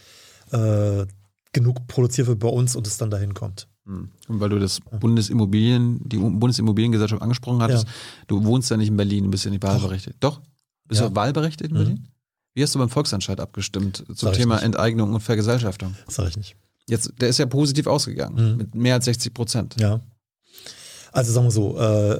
[0.51, 1.05] äh,
[1.53, 3.67] genug produziert wird bei uns und es dann dahin kommt.
[3.85, 4.09] Hm.
[4.27, 7.93] Und weil du das Bundesimmobilien, die Bundesimmobiliengesellschaft angesprochen hattest, ja.
[8.27, 10.17] du wohnst ja nicht in Berlin, du bist ja nicht wahlberechtigt.
[10.19, 10.41] Doch?
[10.87, 11.09] Bist ja.
[11.09, 11.83] du wahlberechtigt in mhm.
[11.83, 12.07] Berlin?
[12.57, 15.95] Wie hast du beim Volksentscheid abgestimmt zum Sag Thema Enteignung und Vergesellschaftung?
[16.07, 16.55] Sag ich nicht.
[16.87, 18.57] Jetzt, der ist ja positiv ausgegangen, mhm.
[18.57, 19.75] mit mehr als 60 Prozent.
[19.79, 20.01] Ja.
[21.11, 22.19] Also sagen wir so, äh,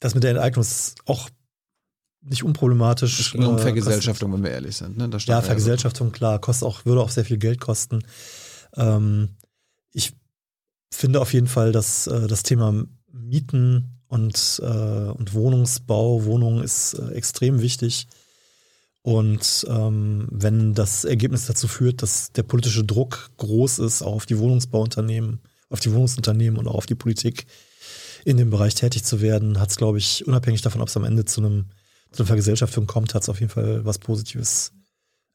[0.00, 1.30] das mit der Enteignung ist auch
[2.22, 3.20] nicht unproblematisch.
[3.20, 4.96] Es ging um äh, Vergesellschaftung, kostet, wenn wir ehrlich sind.
[4.96, 5.08] Ne?
[5.26, 6.12] ja, Vergesellschaftung, so.
[6.12, 8.02] klar, kostet auch, würde auch sehr viel Geld kosten.
[8.74, 9.36] Ähm,
[9.92, 10.12] ich
[10.92, 16.92] finde auf jeden Fall, dass äh, das Thema Mieten und, äh, und Wohnungsbau, Wohnungen ist
[16.92, 18.08] äh, extrem wichtig.
[19.00, 24.26] Und ähm, wenn das Ergebnis dazu führt, dass der politische Druck groß ist, auch auf
[24.26, 25.40] die Wohnungsbauunternehmen,
[25.70, 27.46] auf die Wohnungsunternehmen und auch auf die Politik
[28.26, 31.04] in dem Bereich tätig zu werden, hat es, glaube ich, unabhängig davon, ob es am
[31.04, 31.70] Ende zu einem
[32.12, 34.72] zu einer Vergesellschaftung kommt, hat es auf jeden Fall was Positives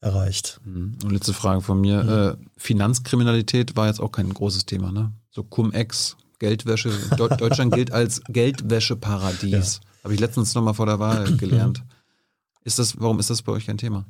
[0.00, 0.60] erreicht.
[0.64, 0.98] Mhm.
[1.02, 2.04] Und letzte Frage von mir.
[2.04, 2.08] Mhm.
[2.08, 5.12] Äh, Finanzkriminalität war jetzt auch kein großes Thema, ne?
[5.30, 6.90] So Cum-Ex, Geldwäsche.
[7.16, 9.80] Deutschland gilt als Geldwäscheparadies.
[9.82, 10.04] Ja.
[10.04, 11.82] Habe ich letztens nochmal vor der Wahl gelernt.
[12.64, 14.04] Ist das, warum ist das bei euch kein Thema?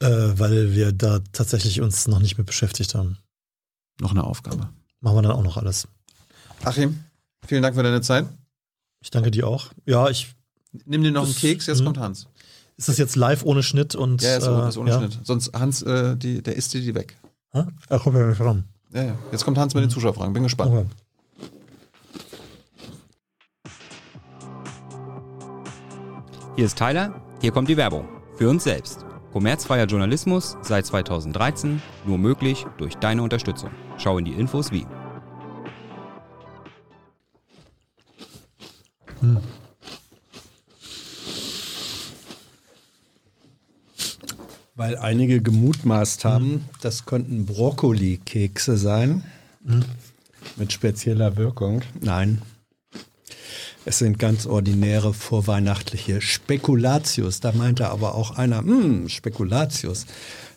[0.00, 3.18] Äh, weil wir da tatsächlich uns noch nicht mit beschäftigt haben.
[4.00, 4.68] Noch eine Aufgabe.
[5.00, 5.88] Machen wir dann auch noch alles.
[6.64, 7.02] Achim,
[7.46, 8.26] vielen Dank für deine Zeit.
[9.00, 9.70] Ich danke dir auch.
[9.86, 10.34] Ja, ich.
[10.84, 11.86] Nimm dir noch einen Keks, jetzt hm.
[11.86, 12.26] kommt Hans.
[12.76, 14.22] Ist das jetzt live ohne Schnitt und.
[14.22, 14.98] Ja, ist, äh, ist ohne ja.
[14.98, 15.18] Schnitt.
[15.24, 17.16] Sonst Hans, äh, die, der isst dir die weg.
[17.52, 18.64] Er kommt ja nicht ran.
[18.92, 19.18] Ja, ja.
[19.32, 19.90] Jetzt kommt Hans mit den.
[19.90, 20.32] Zuschauerfragen.
[20.32, 20.72] Bin gespannt.
[20.72, 20.86] Okay.
[26.58, 28.08] Hier ist Tyler, hier kommt die Werbung.
[28.34, 29.06] Für uns selbst.
[29.32, 33.70] Kommerzfreier Journalismus seit 2013, nur möglich durch deine Unterstützung.
[33.96, 34.84] Schau in die Infos wie.
[39.20, 39.38] Hm.
[44.74, 46.64] Weil einige gemutmaßt haben, mhm.
[46.80, 49.22] das könnten Brokkoli-Kekse sein.
[49.62, 49.84] Mhm.
[50.56, 51.82] Mit spezieller Wirkung.
[52.00, 52.42] Nein.
[53.88, 57.40] Es sind ganz ordinäre vorweihnachtliche Spekulatius.
[57.40, 60.04] Da meinte aber auch einer, hm, Spekulatius.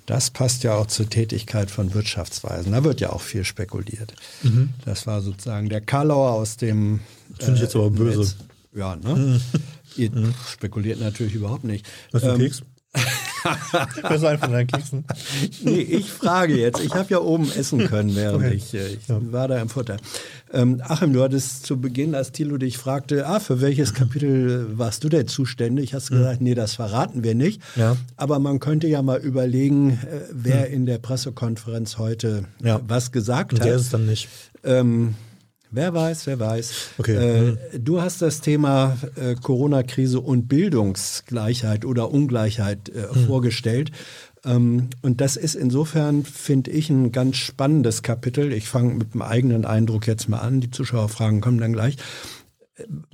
[0.05, 2.73] Das passt ja auch zur Tätigkeit von Wirtschaftsweisen.
[2.73, 4.13] Da wird ja auch viel spekuliert.
[4.43, 4.71] Mhm.
[4.83, 6.99] Das war sozusagen der Karlauer aus dem.
[7.39, 8.19] Finde ich jetzt aber böse.
[8.19, 8.35] Netz.
[8.75, 9.39] Ja, ne?
[9.95, 10.11] Ihr
[10.51, 11.85] spekuliert natürlich überhaupt nicht.
[12.11, 12.63] Was für ähm, Keks?
[14.07, 15.05] Besser ein von deinen Keksen.
[15.63, 16.79] nee, ich frage jetzt.
[16.83, 18.55] Ich habe ja oben essen können, während okay.
[18.55, 19.19] ich, äh, ich ja.
[19.31, 19.97] war da im Futter.
[20.53, 25.03] Ähm, Achim, du hattest zu Beginn, als Thilo dich fragte, ah, für welches Kapitel warst
[25.03, 25.93] du denn zuständig?
[25.93, 26.19] Hast du mhm.
[26.19, 27.61] gesagt, nee, das verraten wir nicht.
[27.75, 27.95] Ja.
[28.17, 30.73] Aber man könnte ja mal überlegen, äh, wer mhm.
[30.73, 32.81] in der Pressekonferenz heute ja.
[32.87, 33.65] was gesagt hat.
[33.65, 34.27] Der ist es dann nicht.
[34.63, 35.15] Ähm,
[35.71, 36.73] Wer weiß, wer weiß.
[36.97, 37.15] Okay.
[37.15, 37.57] Äh, mhm.
[37.83, 43.25] du hast das Thema äh, Corona-Krise und Bildungsgleichheit oder Ungleichheit äh, mhm.
[43.25, 43.91] vorgestellt.
[44.43, 48.51] Ähm, und das ist insofern, finde ich, ein ganz spannendes Kapitel.
[48.51, 50.59] Ich fange mit dem eigenen Eindruck jetzt mal an.
[50.59, 51.95] Die Zuschauerfragen kommen dann gleich.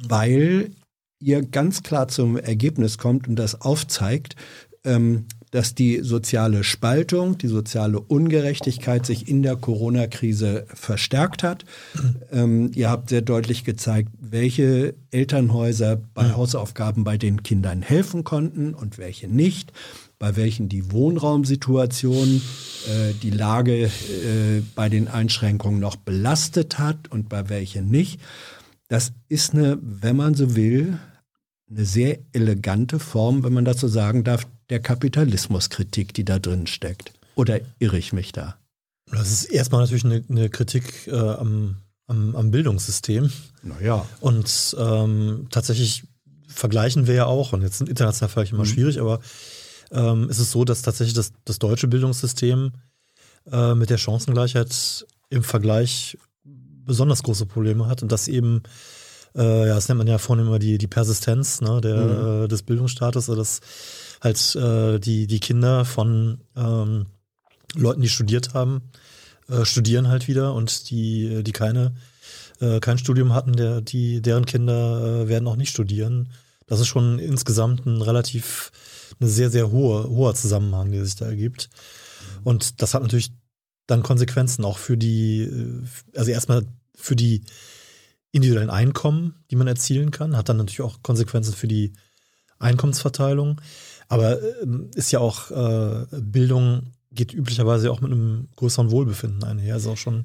[0.07, 0.71] Weil
[1.19, 4.35] ihr ganz klar zum Ergebnis kommt und das aufzeigt,
[4.84, 11.63] ähm, dass die soziale Spaltung, die soziale Ungerechtigkeit sich in der Corona-Krise verstärkt hat.
[12.31, 16.37] Ähm, ihr habt sehr deutlich gezeigt, welche Elternhäuser bei mhm.
[16.37, 19.71] Hausaufgaben bei den Kindern helfen konnten und welche nicht,
[20.19, 22.41] bei welchen die Wohnraumsituation
[22.87, 28.19] äh, die Lage äh, bei den Einschränkungen noch belastet hat und bei welchen nicht.
[28.89, 30.97] Das ist eine, wenn man so will,
[31.69, 37.14] eine sehr elegante Form, wenn man dazu sagen darf, der Kapitalismuskritik, die da drin steckt.
[37.35, 38.57] Oder irre ich mich da?
[39.11, 41.77] Das ist erstmal natürlich eine, eine Kritik äh, am,
[42.07, 43.31] am, am, Bildungssystem.
[43.64, 44.06] Naja.
[44.19, 46.03] Und ähm, tatsächlich
[46.48, 48.69] vergleichen wir ja auch, und jetzt sind international vielleicht immer mhm.
[48.69, 49.19] schwierig, aber
[49.91, 52.73] ähm, ist es so, dass tatsächlich das, das deutsche Bildungssystem
[53.52, 58.64] äh, mit der Chancengleichheit im Vergleich besonders große Probleme hat und dass eben
[59.35, 62.44] äh, ja, das nennt man ja vorhin immer die, die Persistenz ne, der, mhm.
[62.44, 63.60] äh, des Bildungsstatus, also dass
[64.22, 67.07] halt äh, die, die Kinder von ähm,
[67.76, 68.81] Leuten, die studiert haben,
[69.49, 71.95] äh, studieren halt wieder und die, die keine,
[72.60, 76.30] äh, kein Studium hatten, der, die, deren Kinder äh, werden auch nicht studieren.
[76.65, 78.72] Das ist schon insgesamt ein relativ,
[79.19, 81.69] eine sehr, sehr hohe, hoher Zusammenhang, der sich da ergibt.
[82.44, 83.31] Und das hat natürlich
[83.88, 85.84] dann Konsequenzen auch für die, äh,
[86.18, 86.65] also erstmal
[86.95, 87.44] für die
[88.31, 91.94] individuellen Einkommen, die man erzielen kann, hat dann natürlich auch Konsequenzen für die
[92.60, 93.61] Einkommensverteilung.
[94.07, 94.65] Aber äh,
[94.95, 99.75] ist ja auch äh, Bildung geht üblicherweise auch mit einem größeren Wohlbefinden einher.
[99.75, 100.23] Ist auch schon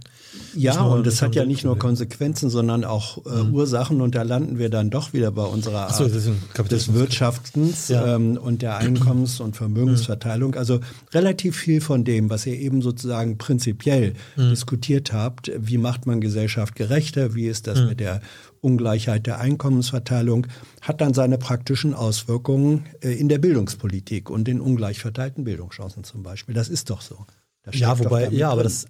[0.54, 3.54] ja, und das hat ja nicht nur Konsequenzen, sondern auch äh, mhm.
[3.54, 4.00] Ursachen.
[4.00, 8.16] Und da landen wir dann doch wieder bei unserer Art so, des Wirtschaftens ja.
[8.16, 10.54] ähm, und der Einkommens- und Vermögensverteilung.
[10.54, 10.80] Also
[11.12, 14.50] relativ viel von dem, was ihr eben sozusagen prinzipiell mhm.
[14.50, 15.50] diskutiert habt.
[15.58, 17.34] Wie macht man Gesellschaft gerechter?
[17.34, 17.88] Wie ist das mhm.
[17.88, 18.20] mit der
[18.62, 20.46] Ungleichheit der Einkommensverteilung,
[20.80, 26.22] hat dann seine praktischen Auswirkungen äh, in der Bildungspolitik und in ungleich verteilten Bildungschancen zum
[26.22, 26.54] Beispiel.
[26.54, 27.26] Das ist doch so.
[27.72, 28.86] Ja, wobei, ja, aber das,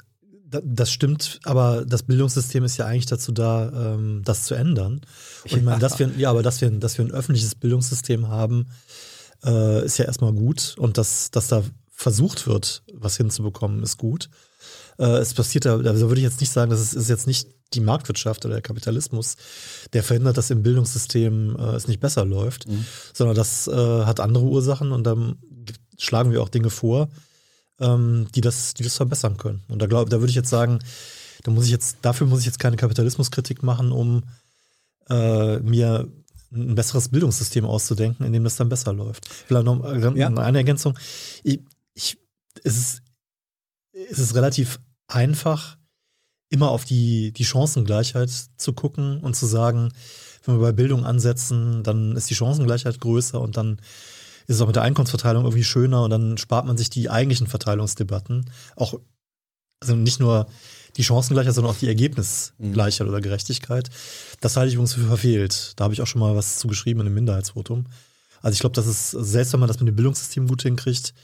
[0.47, 5.01] das stimmt, aber das Bildungssystem ist ja eigentlich dazu da, ähm, das zu ändern.
[5.45, 8.69] Und ich meine, dass wir, ja, aber dass wir, dass wir ein öffentliches Bildungssystem haben,
[9.45, 10.75] äh, ist ja erstmal gut.
[10.79, 14.29] Und dass, dass da versucht wird, was hinzubekommen, ist gut.
[14.99, 17.49] Äh, es passiert da, da würde ich jetzt nicht sagen, das ist, ist jetzt nicht
[17.75, 19.37] die Marktwirtschaft oder der Kapitalismus,
[19.93, 22.85] der verhindert, dass im Bildungssystem äh, es nicht besser läuft, mhm.
[23.15, 25.37] sondern das äh, hat andere Ursachen und dann
[25.99, 27.09] schlagen wir auch Dinge vor,
[27.81, 29.63] ähm, die, das, die das verbessern können.
[29.69, 30.81] Und da, glaub, da würde ich jetzt sagen,
[31.43, 34.25] da muss ich jetzt, dafür muss ich jetzt keine Kapitalismuskritik machen, um
[35.09, 36.09] äh, mir
[36.53, 39.29] ein besseres Bildungssystem auszudenken, in dem das dann besser läuft.
[39.29, 40.29] Vielleicht noch äh, ja.
[40.29, 40.99] eine Ergänzung.
[41.43, 41.61] Ich,
[41.95, 42.19] ich,
[42.63, 43.02] es, ist,
[44.11, 45.77] es ist relativ einfach,
[46.49, 49.93] immer auf die, die Chancengleichheit zu gucken und zu sagen,
[50.45, 53.79] wenn wir bei Bildung ansetzen, dann ist die Chancengleichheit größer und dann
[54.47, 57.47] ist es auch mit der Einkommensverteilung irgendwie schöner und dann spart man sich die eigentlichen
[57.47, 58.51] Verteilungsdebatten.
[58.77, 58.95] Auch,
[59.81, 60.47] also nicht nur
[60.97, 63.13] die Chancengleichheit, sondern auch die Ergebnisgleichheit mhm.
[63.13, 63.89] oder Gerechtigkeit.
[64.41, 65.73] Das halte ich übrigens für verfehlt.
[65.77, 67.87] Da habe ich auch schon mal was zugeschrieben in einem Minderheitsvotum.
[68.43, 71.15] Also ich glaube, das ist, selbst wenn man das mit dem Bildungssystem gut hinkriegt,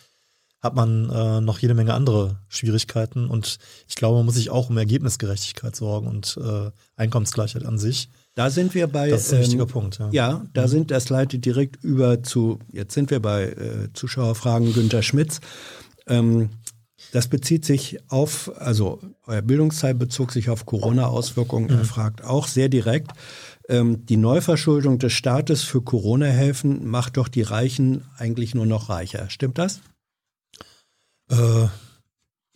[0.60, 3.28] hat man äh, noch jede Menge andere Schwierigkeiten.
[3.28, 8.09] Und ich glaube, man muss sich auch um Ergebnisgerechtigkeit sorgen und äh, Einkommensgleichheit an sich.
[8.35, 9.10] Da sind wir bei.
[9.10, 9.98] Das ist ein wichtiger ähm, Punkt.
[9.98, 10.68] Ja, ja da mhm.
[10.68, 15.40] sind, das leitet direkt über zu, jetzt sind wir bei äh, Zuschauerfragen Günter Schmitz.
[16.06, 16.51] Ähm,
[17.12, 21.66] das bezieht sich auf, also euer Bildungsteil bezog sich auf Corona-Auswirkungen.
[21.66, 21.78] Mhm.
[21.78, 23.12] Er fragt auch sehr direkt,
[23.68, 29.30] ähm, die Neuverschuldung des Staates für Corona-Helfen macht doch die Reichen eigentlich nur noch reicher.
[29.30, 29.80] Stimmt das?
[31.31, 31.71] Äh, mh,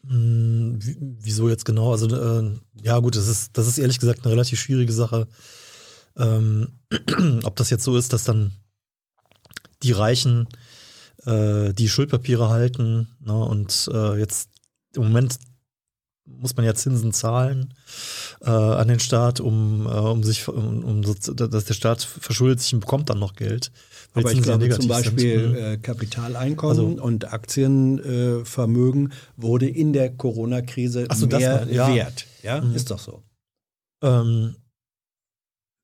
[0.04, 0.78] hm,
[1.20, 1.92] wieso jetzt genau?
[1.92, 5.28] Also, äh, ja, gut, das ist, das ist ehrlich gesagt eine relativ schwierige Sache.
[6.16, 6.78] Ähm,
[7.44, 8.52] ob das jetzt so ist, dass dann
[9.82, 10.48] die Reichen
[11.24, 14.50] äh, die Schuldpapiere halten ne, und äh, jetzt
[14.94, 15.38] im Moment
[16.24, 17.74] muss man ja Zinsen zahlen
[18.40, 22.74] äh, an den Staat, um, äh, um sich, um, um dass der Staat verschuldet sich
[22.74, 23.72] und bekommt dann noch Geld.
[24.14, 25.56] Aber ich glaube zum Beispiel sind.
[25.56, 31.94] äh, Kapitaleinkommen also, und Aktienvermögen wurde in der Corona-Krise so, mehr ja.
[31.94, 32.26] wert.
[32.42, 32.74] Ja, mhm.
[32.74, 33.22] ist doch so.
[34.02, 34.56] Ähm,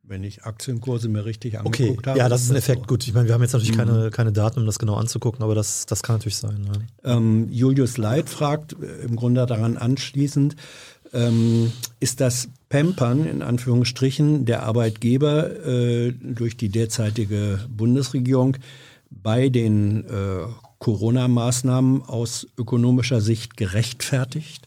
[0.09, 2.10] wenn ich Aktienkurse mir richtig angeguckt okay.
[2.10, 2.18] habe.
[2.18, 2.80] Ja, das ist ein Effekt.
[2.82, 2.86] So.
[2.86, 3.78] Gut, ich meine, wir haben jetzt natürlich mhm.
[3.78, 6.66] keine, keine Daten, um das genau anzugucken, aber das, das kann natürlich sein.
[7.05, 7.16] Ja.
[7.16, 10.56] Ähm, Julius Leit fragt äh, im Grunde daran anschließend,
[11.12, 18.56] ähm, ist das Pampern in Anführungsstrichen der Arbeitgeber äh, durch die derzeitige Bundesregierung
[19.10, 20.47] bei den äh,
[20.78, 24.66] Corona-Maßnahmen aus ökonomischer Sicht gerechtfertigt?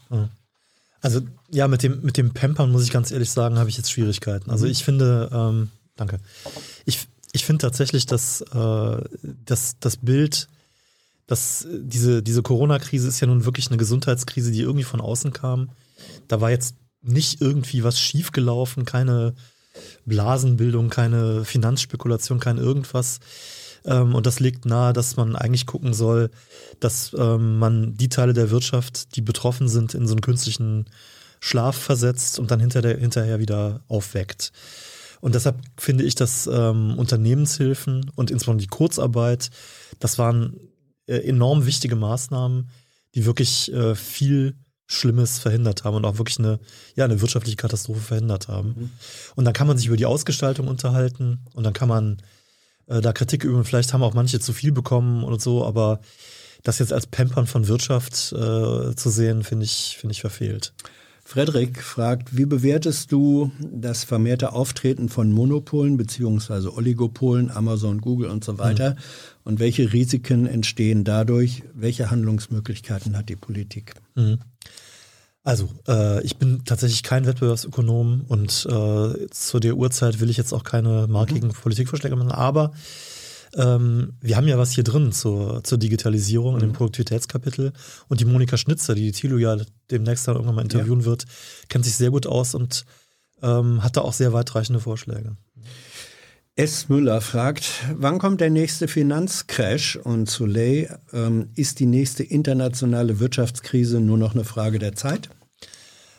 [1.02, 3.92] Also ja, mit dem, mit dem Pampern muss ich ganz ehrlich sagen, habe ich jetzt
[3.92, 4.50] Schwierigkeiten.
[4.52, 4.72] Also mhm.
[4.72, 6.20] ich finde, ähm, danke.
[6.86, 9.02] Ich, ich finde tatsächlich, dass, äh,
[9.46, 10.48] dass das Bild,
[11.26, 15.72] dass diese, diese Corona-Krise ist ja nun wirklich eine Gesundheitskrise, die irgendwie von außen kam.
[16.28, 19.34] Da war jetzt nicht irgendwie was schiefgelaufen, keine
[20.06, 23.20] Blasenbildung, keine Finanzspekulation, kein irgendwas.
[23.86, 26.30] Ähm, und das legt nahe, dass man eigentlich gucken soll,
[26.80, 30.86] dass ähm, man die Teile der Wirtschaft, die betroffen sind, in so einen künstlichen
[31.40, 34.52] Schlaf versetzt und dann hinter hinterher wieder aufweckt.
[35.22, 39.50] Und deshalb finde ich, dass ähm, Unternehmenshilfen und insbesondere die Kurzarbeit,
[40.00, 40.60] das waren
[41.08, 42.70] äh, enorm wichtige Maßnahmen,
[43.16, 44.56] die wirklich äh, viel
[44.88, 46.60] Schlimmes verhindert haben und auch wirklich eine,
[46.96, 48.70] ja, eine wirtschaftliche Katastrophe verhindert haben.
[48.70, 48.90] Mhm.
[49.36, 52.18] Und dann kann man sich über die Ausgestaltung unterhalten und dann kann man
[52.92, 53.64] äh, da Kritik üben.
[53.64, 56.02] Vielleicht haben auch manche zu viel bekommen oder so, aber
[56.64, 60.74] das jetzt als Pampern von Wirtschaft äh, zu sehen, finde ich, finde ich verfehlt.
[61.24, 66.68] Frederik fragt, wie bewertest du das vermehrte Auftreten von Monopolen bzw.
[66.68, 68.92] Oligopolen, Amazon, Google und so weiter?
[68.92, 68.98] Mhm.
[69.46, 71.64] Und welche Risiken entstehen dadurch?
[71.74, 73.94] Welche Handlungsmöglichkeiten hat die Politik?
[74.16, 74.40] Mhm.
[75.44, 80.54] Also, äh, ich bin tatsächlich kein Wettbewerbsökonom und äh, zu der Uhrzeit will ich jetzt
[80.54, 81.54] auch keine markigen mhm.
[81.54, 82.74] Politikvorschläge machen, aber
[83.56, 86.60] ähm, wir haben ja was hier drin zur, zur Digitalisierung mhm.
[86.62, 86.74] in dem.
[86.74, 87.74] Produktivitätskapitel
[88.08, 89.58] und die Monika Schnitzer, die die Thilo ja
[89.90, 91.06] demnächst dann irgendwann mal interviewen ja.
[91.06, 91.26] wird,
[91.70, 92.86] kennt sich sehr gut aus und
[93.42, 95.36] ähm, hat da auch sehr weitreichende Vorschläge.
[96.58, 96.90] S.
[96.90, 99.96] Müller fragt, wann kommt der nächste Finanzcrash?
[99.96, 105.30] Und Soleil, ähm, ist die nächste internationale Wirtschaftskrise nur noch eine Frage der Zeit?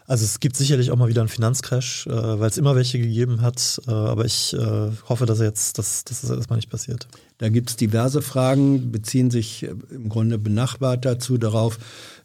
[0.06, 3.42] Also es gibt sicherlich auch mal wieder einen Finanzcrash, äh, weil es immer welche gegeben
[3.42, 3.80] hat.
[3.86, 7.08] Äh, aber ich äh, hoffe, dass jetzt, dass, dass das erstmal nicht passiert.
[7.38, 11.78] Da gibt es diverse Fragen, beziehen sich äh, im Grunde benachbart dazu darauf.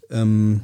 [0.09, 0.63] Ähm,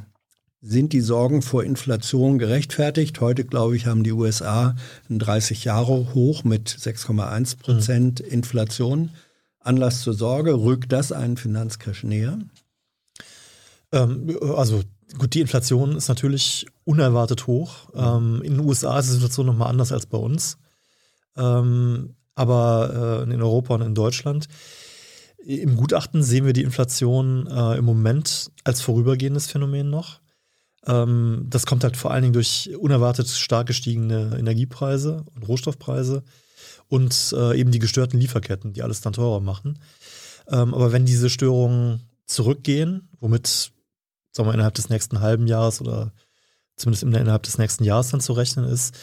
[0.66, 3.20] sind die Sorgen vor Inflation gerechtfertigt?
[3.20, 4.74] Heute, glaube ich, haben die USA
[5.10, 8.32] ein 30 Jahre hoch mit 6,1 Prozent mhm.
[8.32, 9.10] Inflation.
[9.60, 12.38] Anlass zur Sorge, rückt das einen Finanzcrash näher?
[13.92, 14.82] Ähm, also
[15.18, 17.90] gut, die Inflation ist natürlich unerwartet hoch.
[17.94, 20.56] Ähm, in den USA ist die Situation nochmal anders als bei uns.
[21.36, 24.48] Ähm, aber äh, in Europa und in Deutschland.
[25.44, 30.23] Im Gutachten sehen wir die Inflation äh, im Moment als vorübergehendes Phänomen noch.
[30.86, 36.22] Ähm, das kommt halt vor allen Dingen durch unerwartet stark gestiegene Energiepreise und Rohstoffpreise
[36.88, 39.78] und äh, eben die gestörten Lieferketten, die alles dann teurer machen.
[40.48, 43.72] Ähm, aber wenn diese Störungen zurückgehen, womit
[44.32, 46.12] sagen wir, innerhalb des nächsten halben Jahres oder
[46.76, 48.94] zumindest innerhalb des nächsten Jahres dann zu rechnen ist,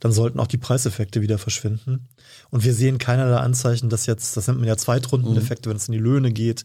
[0.00, 2.08] dann sollten auch die Preiseffekte wieder verschwinden.
[2.50, 5.70] Und wir sehen keinerlei Anzeichen, dass jetzt, das nennt man ja Zweitrundeneffekte, mhm.
[5.70, 6.64] wenn es in die Löhne geht,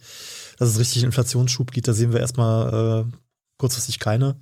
[0.58, 3.18] dass es richtig Inflationsschub gibt, da sehen wir erstmal äh,
[3.58, 4.36] kurzfristig keine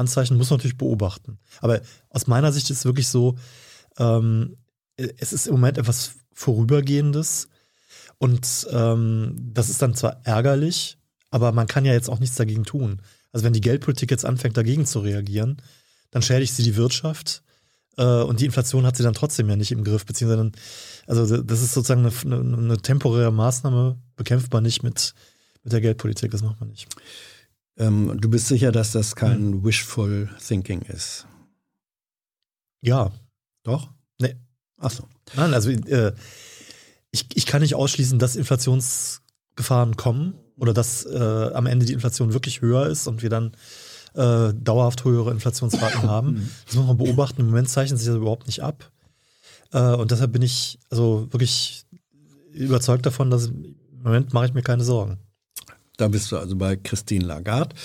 [0.00, 1.38] Anzeichen, muss man natürlich beobachten.
[1.60, 3.36] Aber aus meiner Sicht ist es wirklich so,
[3.98, 4.56] ähm,
[4.96, 7.48] es ist im Moment etwas Vorübergehendes
[8.18, 10.98] und ähm, das ist dann zwar ärgerlich,
[11.30, 13.00] aber man kann ja jetzt auch nichts dagegen tun.
[13.32, 15.62] Also wenn die Geldpolitik jetzt anfängt, dagegen zu reagieren,
[16.10, 17.42] dann schädigt sie die Wirtschaft
[17.96, 20.50] äh, und die Inflation hat sie dann trotzdem ja nicht im Griff, beziehungsweise,
[21.06, 25.14] also das ist sozusagen eine, eine, eine temporäre Maßnahme, bekämpft man nicht mit,
[25.62, 26.88] mit der Geldpolitik, das macht man nicht.
[27.80, 29.64] Ähm, du bist sicher, dass das kein hm.
[29.64, 31.26] wishful thinking ist?
[32.82, 33.10] Ja.
[33.62, 33.88] Doch?
[34.20, 34.36] Nee.
[34.76, 35.04] Ach so.
[35.34, 36.12] Nein, also äh,
[37.10, 42.34] ich, ich kann nicht ausschließen, dass Inflationsgefahren kommen oder dass äh, am Ende die Inflation
[42.34, 43.52] wirklich höher ist und wir dann
[44.14, 46.32] äh, dauerhaft höhere Inflationsraten haben.
[46.32, 46.50] Mhm.
[46.66, 47.40] Das muss man beobachten.
[47.40, 48.90] Im Moment zeichnet sich das überhaupt nicht ab.
[49.72, 51.86] Äh, und deshalb bin ich also wirklich
[52.52, 55.18] überzeugt davon, dass im Moment mache ich mir keine Sorgen.
[56.00, 57.76] Da bist du also bei Christine Lagarde.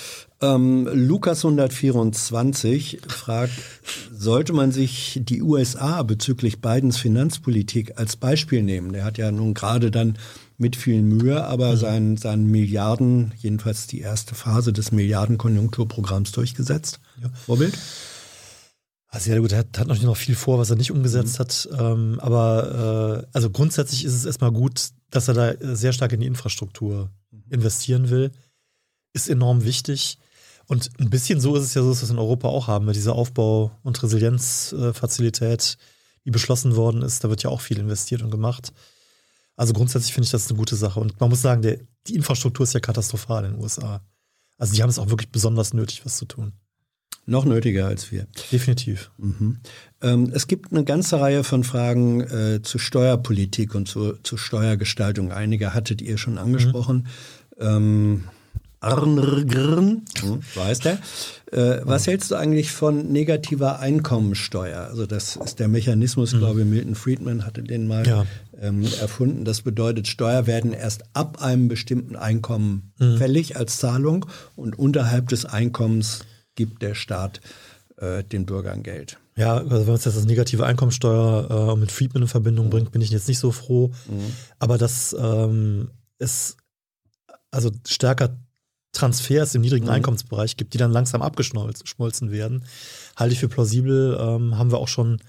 [0.41, 3.51] Ähm, Lukas 124 fragt,
[4.09, 8.93] sollte man sich die USA bezüglich Bidens Finanzpolitik als Beispiel nehmen?
[8.93, 10.17] Der hat ja nun gerade dann
[10.57, 11.77] mit viel Mühe, aber mhm.
[11.77, 17.01] seinen, seinen Milliarden, jedenfalls die erste Phase des Milliardenkonjunkturprogramms durchgesetzt.
[17.21, 17.29] Ja.
[17.45, 17.77] Vorbild?
[19.09, 21.39] Also ja gut, er hat, hat natürlich noch viel vor, was er nicht umgesetzt mhm.
[21.39, 21.69] hat.
[21.77, 26.21] Ähm, aber äh, also grundsätzlich ist es erstmal gut, dass er da sehr stark in
[26.21, 27.09] die Infrastruktur
[27.49, 28.31] investieren will,
[29.13, 30.19] ist enorm wichtig.
[30.67, 32.85] Und ein bisschen so ist es ja so, dass wir es in Europa auch haben,
[32.85, 35.77] mit dieser Aufbau- und Resilienzfazilität,
[36.26, 37.23] die beschlossen worden ist.
[37.23, 38.73] Da wird ja auch viel investiert und gemacht.
[39.55, 40.99] Also grundsätzlich finde ich das eine gute Sache.
[40.99, 44.01] Und man muss sagen, der, die Infrastruktur ist ja katastrophal in den USA.
[44.57, 46.53] Also die haben es auch wirklich besonders nötig, was zu tun.
[47.27, 48.27] Noch nötiger als wir.
[48.51, 49.11] Definitiv.
[49.17, 49.57] Mhm.
[50.01, 55.31] Ähm, es gibt eine ganze Reihe von Fragen äh, zu Steuerpolitik und zu, zu, Steuergestaltung.
[55.31, 56.97] Einige hattet ihr schon angesprochen.
[56.97, 57.07] Mhm.
[57.60, 58.26] Ähm,
[58.86, 60.99] Arngrn, hm, weiß der.
[61.52, 64.82] Äh, was hältst du eigentlich von negativer Einkommensteuer?
[64.82, 66.40] Also das ist der Mechanismus, mhm.
[66.40, 68.26] glaube ich, Milton Friedman hatte den mal ja.
[68.61, 69.44] ähm, erfunden.
[69.44, 73.18] Das bedeutet, Steuer werden erst ab einem bestimmten Einkommen mhm.
[73.18, 76.19] fällig als Zahlung und unterhalb des Einkommens
[76.53, 77.41] gibt der Staat
[77.98, 79.18] äh, den Bürgern Geld.
[79.36, 83.02] Ja, also wenn man jetzt das negative Einkommensteuer äh, mit Friedman in Verbindung bringt, bin
[83.02, 83.91] ich jetzt nicht so froh.
[84.07, 84.32] Mhm.
[84.60, 86.56] Aber dass ähm, es
[87.56, 88.38] also stärker
[88.91, 89.91] Transfers im niedrigen mhm.
[89.91, 92.64] Einkommensbereich gibt, die dann langsam abgeschmolzen werden,
[93.15, 94.18] halte ich für plausibel.
[94.19, 95.19] Ähm, haben wir auch schon,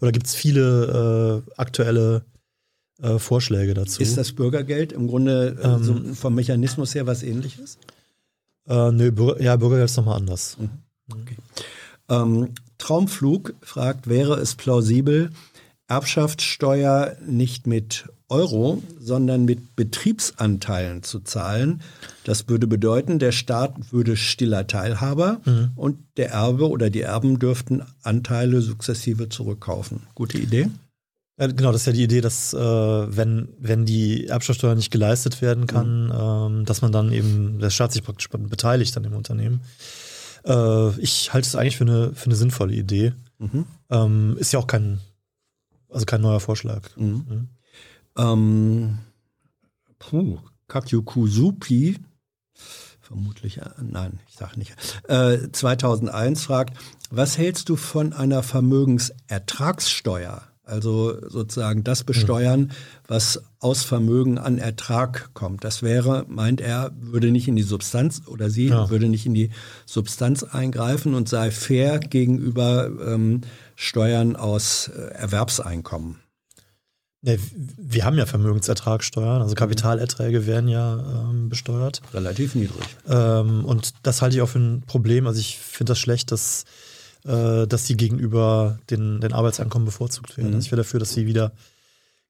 [0.00, 2.24] oder gibt es viele äh, aktuelle
[3.02, 4.02] äh, Vorschläge dazu.
[4.02, 7.78] Ist das Bürgergeld im Grunde äh, ähm, so vom Mechanismus her was ähnliches?
[8.68, 10.56] Äh, nö, Bürger, ja, Bürgergeld ist nochmal anders.
[10.58, 10.70] Mhm.
[11.10, 11.36] Okay.
[12.08, 15.30] Ähm, Traumflug fragt, wäre es plausibel,
[15.88, 21.80] Erbschaftssteuer nicht mit Euro, sondern mit Betriebsanteilen zu zahlen.
[22.24, 25.70] Das würde bedeuten, der Staat würde stiller Teilhaber mhm.
[25.76, 30.02] und der Erbe oder die Erben dürften Anteile sukzessive zurückkaufen.
[30.14, 30.68] Gute Idee?
[31.38, 35.40] Ja, genau, das ist ja die Idee, dass äh, wenn, wenn die Erbschaftssteuer nicht geleistet
[35.40, 36.12] werden kann, mhm.
[36.58, 39.60] ähm, dass man dann eben, der Staat sich praktisch beteiligt an dem Unternehmen.
[40.44, 43.12] Äh, ich halte es eigentlich für eine, für eine sinnvolle Idee.
[43.38, 43.64] Mhm.
[43.90, 45.00] Ähm, ist ja auch kein,
[45.88, 46.82] also kein neuer Vorschlag.
[46.96, 47.48] Mhm.
[48.16, 48.98] Ähm,
[49.98, 50.38] puh,
[50.68, 51.98] Kakyukusupi
[53.04, 54.74] vermutlich, äh, nein, ich sage nicht,
[55.08, 56.76] äh, 2001 fragt,
[57.10, 60.42] was hältst du von einer Vermögensertragssteuer?
[60.66, 62.72] Also sozusagen das besteuern,
[63.06, 65.62] was aus Vermögen an Ertrag kommt.
[65.62, 68.88] Das wäre, meint er, würde nicht in die Substanz oder sie ja.
[68.88, 69.50] würde nicht in die
[69.84, 73.42] Substanz eingreifen und sei fair gegenüber ähm,
[73.76, 76.23] Steuern aus äh, Erwerbseinkommen.
[77.24, 77.38] Nee,
[77.78, 82.02] wir haben ja Vermögensertragssteuern, also Kapitalerträge werden ja ähm, besteuert.
[82.12, 82.84] Relativ niedrig.
[83.08, 85.26] Ähm, und das halte ich auch für ein Problem.
[85.26, 86.66] Also ich finde das schlecht, dass
[87.24, 90.50] äh, dass sie gegenüber den, den Arbeitseinkommen bevorzugt werden.
[90.50, 90.56] Mhm.
[90.56, 91.52] Also ich wäre dafür, dass sie wieder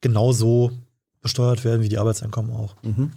[0.01, 0.71] genauso
[1.21, 2.77] besteuert werden wie die Arbeitseinkommen auch.
[2.83, 3.11] Mhm.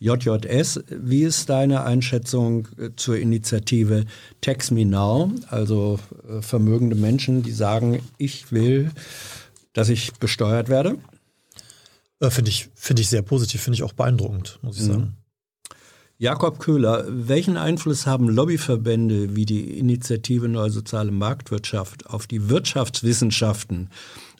[0.00, 4.04] JJS, wie ist deine Einschätzung äh, zur Initiative
[4.42, 5.98] Tax Me Now, also
[6.28, 8.90] äh, vermögende Menschen, die sagen, ich will,
[9.72, 10.98] dass ich besteuert werde?
[12.20, 14.92] Äh, finde ich, find ich sehr positiv, finde ich auch beeindruckend, muss ich mhm.
[14.92, 15.16] sagen.
[16.16, 23.90] Jakob Köhler, welchen Einfluss haben Lobbyverbände wie die Initiative Neue Soziale Marktwirtschaft auf die Wirtschaftswissenschaften?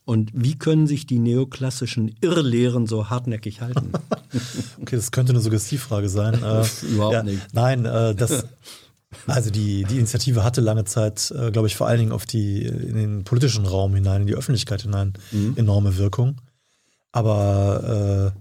[0.04, 3.92] Und wie können sich die neoklassischen Irrlehren so hartnäckig halten?
[4.80, 6.34] okay, das könnte eine Suggestivfrage sein.
[6.44, 7.42] Äh, Überhaupt ja, nicht.
[7.54, 8.44] Nein, äh, das,
[9.26, 12.64] also die, die Initiative hatte lange Zeit, äh, glaube ich, vor allen Dingen auf die,
[12.64, 15.54] in den politischen Raum hinein, in die Öffentlichkeit hinein, mhm.
[15.56, 16.36] enorme Wirkung.
[17.14, 18.40] Aber äh,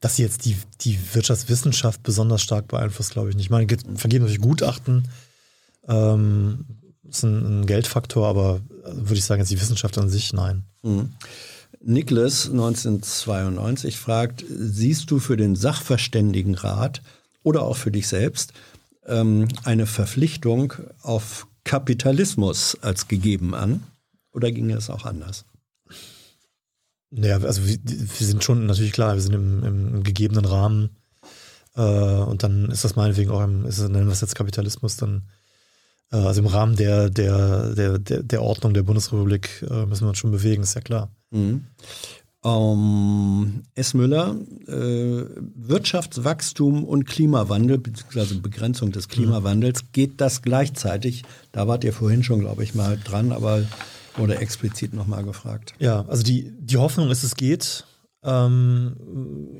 [0.00, 3.44] dass sie jetzt die, die Wirtschaftswissenschaft besonders stark beeinflusst, glaube ich nicht.
[3.44, 5.06] Ich meine, vergeben natürlich Gutachten,
[5.86, 6.64] ähm,
[7.06, 10.64] ist ein, ein, Geldfaktor, aber äh, würde ich sagen, jetzt die Wissenschaft an sich, nein.
[10.82, 11.12] Mhm.
[11.82, 17.02] Niklas 1992 fragt, siehst du für den Sachverständigenrat
[17.42, 18.54] oder auch für dich selbst
[19.06, 20.72] ähm, eine Verpflichtung
[21.02, 23.82] auf Kapitalismus als gegeben an?
[24.32, 25.44] Oder ging es auch anders?
[27.10, 30.90] Naja, also wir, wir, sind schon natürlich klar, wir sind im, im gegebenen Rahmen
[31.74, 35.22] äh, und dann ist das meinetwegen auch im, ist nennen wir es jetzt Kapitalismus, dann
[36.12, 40.10] äh, also im Rahmen der, der, der, der, der Ordnung der Bundesrepublik äh, müssen wir
[40.10, 41.10] uns schon bewegen, ist ja klar.
[41.30, 41.66] Mhm.
[42.42, 43.92] Um, ähm, S.
[43.92, 44.34] Müller,
[44.66, 45.24] äh,
[45.56, 51.24] Wirtschaftswachstum und Klimawandel, beziehungsweise Begrenzung des Klimawandels, geht das gleichzeitig?
[51.52, 53.64] Da wart ihr vorhin schon, glaube ich, mal dran, aber
[54.20, 55.74] oder explizit nochmal gefragt.
[55.78, 57.84] Ja, also die, die Hoffnung ist, es geht.
[58.22, 58.96] Ähm,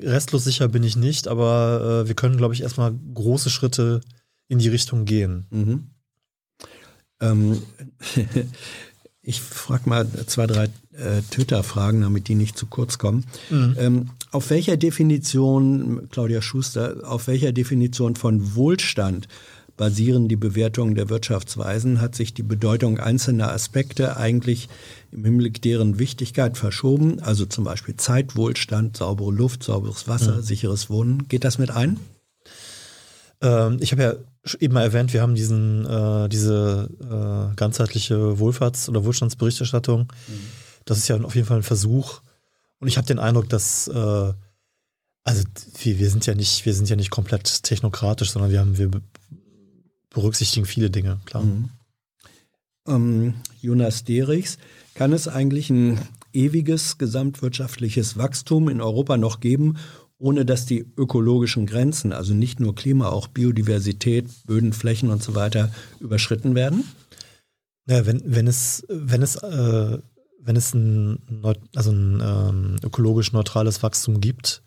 [0.03, 4.03] restlos sicher bin ich nicht, aber äh, wir können, glaube ich, erstmal große Schritte
[4.49, 5.47] in die Richtung gehen.
[5.51, 5.91] Mhm.
[7.21, 7.63] Ähm,
[9.23, 13.25] ich frage mal zwei, drei äh, Twitter-Fragen, damit die nicht zu kurz kommen.
[13.49, 13.77] Mhm.
[13.79, 19.27] Ähm, auf welcher Definition, Claudia Schuster, auf welcher Definition von Wohlstand
[19.81, 24.69] basieren die Bewertungen der Wirtschaftsweisen, hat sich die Bedeutung einzelner Aspekte eigentlich
[25.11, 27.19] im Hinblick deren Wichtigkeit verschoben.
[27.21, 30.43] Also zum Beispiel Zeitwohlstand, saubere Luft, sauberes Wasser, mhm.
[30.43, 31.29] sicheres Wohnen.
[31.29, 31.99] Geht das mit ein?
[33.41, 34.15] Ähm, ich habe ja
[34.59, 40.13] eben mal erwähnt, wir haben diesen, äh, diese äh, ganzheitliche Wohlfahrts- oder Wohlstandsberichterstattung.
[40.29, 40.41] Mhm.
[40.85, 42.21] Das ist ja auf jeden Fall ein Versuch.
[42.81, 44.33] Und ich habe den Eindruck, dass äh,
[45.25, 45.43] also
[45.79, 48.91] wir, wir sind ja nicht, wir sind ja nicht komplett technokratisch, sondern wir haben, wir
[50.11, 51.45] berücksichtigen viele Dinge, klar.
[51.45, 51.71] Mhm.
[52.87, 54.59] Ähm, Jonas Derichs,
[54.95, 55.99] kann es eigentlich ein
[56.33, 59.77] ewiges gesamtwirtschaftliches Wachstum in Europa noch geben,
[60.19, 65.35] ohne dass die ökologischen Grenzen, also nicht nur Klima, auch Biodiversität, Böden, Flächen und so
[65.35, 66.85] weiter überschritten werden?
[67.87, 69.99] Ja, wenn, wenn es, wenn es, äh,
[70.39, 71.19] wenn es ein,
[71.75, 74.63] also ein ähm, ökologisch neutrales Wachstum gibt,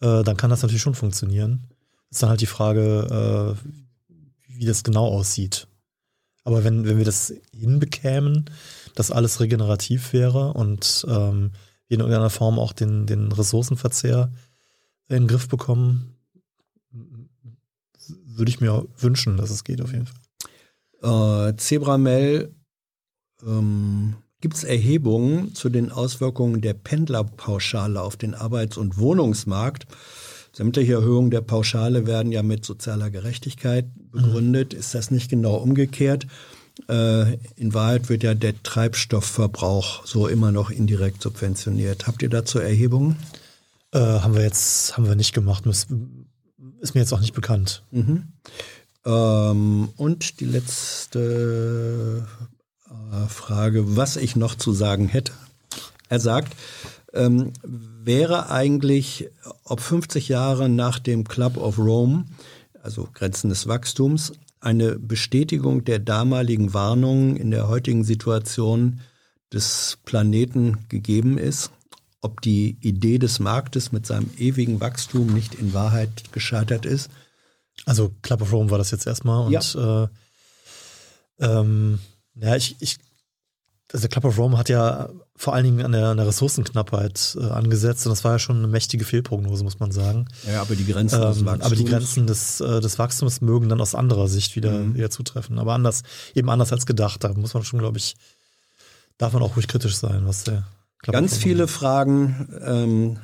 [0.00, 1.64] äh, dann kann das natürlich schon funktionieren.
[2.10, 3.68] Ist dann halt die Frage, äh,
[4.54, 5.66] wie das genau aussieht.
[6.44, 8.50] Aber wenn, wenn wir das hinbekämen,
[8.94, 11.52] dass alles regenerativ wäre und ähm,
[11.88, 14.30] wir in irgendeiner Form auch den, den Ressourcenverzehr
[15.08, 16.16] in den Griff bekommen,
[18.08, 21.48] würde ich mir wünschen, dass es geht auf jeden Fall.
[21.50, 22.54] Äh, Zebramel,
[23.42, 29.86] ähm, gibt es Erhebungen zu den Auswirkungen der Pendlerpauschale auf den Arbeits- und Wohnungsmarkt?
[30.54, 34.72] Sämtliche Erhöhungen der Pauschale werden ja mit sozialer Gerechtigkeit begründet.
[34.72, 34.78] Mhm.
[34.78, 36.28] Ist das nicht genau umgekehrt?
[36.88, 42.06] Äh, in Wahrheit wird ja der Treibstoffverbrauch so immer noch indirekt subventioniert.
[42.06, 43.16] Habt ihr dazu Erhebungen?
[43.92, 45.66] Äh, haben wir jetzt, haben wir nicht gemacht.
[45.66, 45.88] Ist,
[46.80, 47.82] ist mir jetzt auch nicht bekannt.
[47.90, 48.28] Mhm.
[49.04, 52.28] Ähm, und die letzte
[52.88, 55.32] äh, Frage, was ich noch zu sagen hätte.
[56.08, 56.54] Er sagt,
[57.14, 59.28] ähm, wäre eigentlich,
[59.64, 62.26] ob 50 Jahre nach dem Club of Rome,
[62.82, 69.00] also Grenzen des Wachstums, eine Bestätigung der damaligen Warnungen in der heutigen Situation
[69.52, 71.70] des Planeten gegeben ist,
[72.20, 77.10] ob die Idee des Marktes mit seinem ewigen Wachstum nicht in Wahrheit gescheitert ist.
[77.84, 80.08] Also Club of Rome war das jetzt erstmal und ja, äh,
[81.40, 81.98] ähm,
[82.34, 82.96] ja ich, ich,
[83.94, 87.44] also Club of Rome hat ja vor allen Dingen an der, an der Ressourcenknappheit äh,
[87.44, 90.26] angesetzt und das war ja schon eine mächtige Fehlprognose, muss man sagen.
[90.50, 91.64] Ja, aber die Grenzen ähm, des Wachstums.
[91.64, 94.96] Aber die Grenzen des, äh, des Wachstums mögen dann aus anderer Sicht wieder, mhm.
[94.96, 95.60] wieder zutreffen.
[95.60, 96.02] Aber anders,
[96.34, 97.22] eben anders als gedacht.
[97.22, 98.16] Da muss man schon, glaube ich,
[99.16, 100.64] darf man auch ruhig kritisch sein, was der
[100.98, 102.48] Club Ganz viele Fragen.
[102.66, 103.18] Ähm,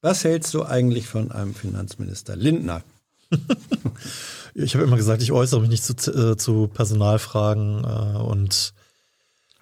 [0.00, 2.82] was hältst du eigentlich von einem Finanzminister Lindner?
[4.54, 8.72] ich habe immer gesagt, ich äußere mich nicht zu, äh, zu Personalfragen äh, und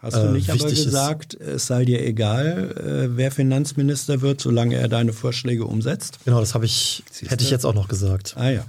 [0.02, 4.74] Hast du nicht äh, aber gesagt, es sei dir egal, äh, wer Finanzminister wird, solange
[4.74, 6.18] er deine Vorschläge umsetzt?
[6.24, 7.44] Genau, das habe ich, Siehst hätte du?
[7.44, 8.34] ich jetzt auch noch gesagt.
[8.36, 8.64] Ah ja.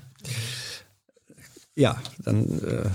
[1.75, 2.89] Ja, dann äh,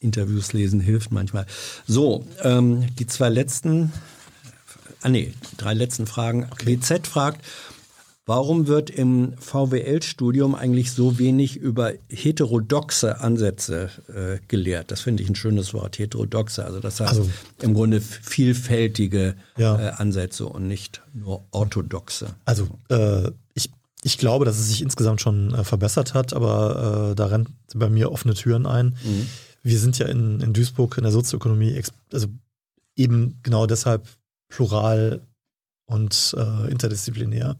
[0.00, 1.46] Interviews lesen hilft manchmal.
[1.86, 3.92] So, ähm, die zwei letzten,
[5.00, 6.46] ah nee, drei letzten Fragen.
[6.50, 6.76] Okay.
[6.76, 7.42] BZ fragt,
[8.26, 14.90] Warum wird im VWL-Studium eigentlich so wenig über heterodoxe Ansätze äh, gelehrt?
[14.90, 16.64] Das finde ich ein schönes Wort, heterodoxe.
[16.64, 17.30] Also das heißt also,
[17.60, 19.78] im Grunde vielfältige ja.
[19.78, 22.34] äh, Ansätze und nicht nur orthodoxe.
[22.46, 23.70] Also äh, ich,
[24.02, 27.90] ich glaube, dass es sich insgesamt schon äh, verbessert hat, aber äh, da rennt bei
[27.90, 28.96] mir offene Türen ein.
[29.04, 29.26] Mhm.
[29.62, 31.78] Wir sind ja in, in Duisburg in der Sozioökonomie,
[32.10, 32.28] also
[32.96, 34.08] eben genau deshalb
[34.48, 35.20] plural
[35.84, 37.58] und äh, interdisziplinär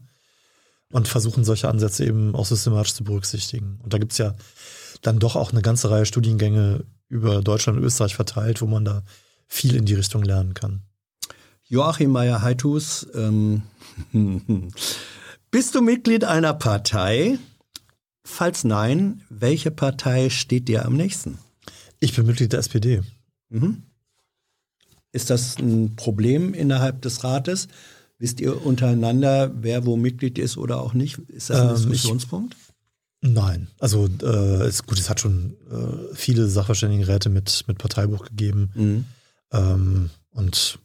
[0.91, 3.79] und versuchen solche Ansätze eben auch systematisch zu berücksichtigen.
[3.83, 4.35] Und da gibt es ja
[5.01, 9.03] dann doch auch eine ganze Reihe Studiengänge über Deutschland und Österreich verteilt, wo man da
[9.47, 10.81] viel in die Richtung lernen kann.
[11.67, 13.63] Joachim Meyer-Heitus, ähm,
[15.51, 17.39] bist du Mitglied einer Partei?
[18.23, 21.37] Falls nein, welche Partei steht dir am nächsten?
[21.99, 23.01] Ich bin Mitglied der SPD.
[23.49, 23.83] Mhm.
[25.11, 27.67] Ist das ein Problem innerhalb des Rates?
[28.17, 31.17] Wisst ihr untereinander, wer wo Mitglied ist oder auch nicht?
[31.27, 32.55] Ist das ein ähm, Diskussionspunkt?
[33.21, 38.25] Ich, nein, also äh, ist gut, es hat schon äh, viele Sachverständigenräte mit, mit Parteibuch
[38.25, 38.71] gegeben.
[38.73, 39.05] Mhm.
[39.51, 40.79] Ähm, und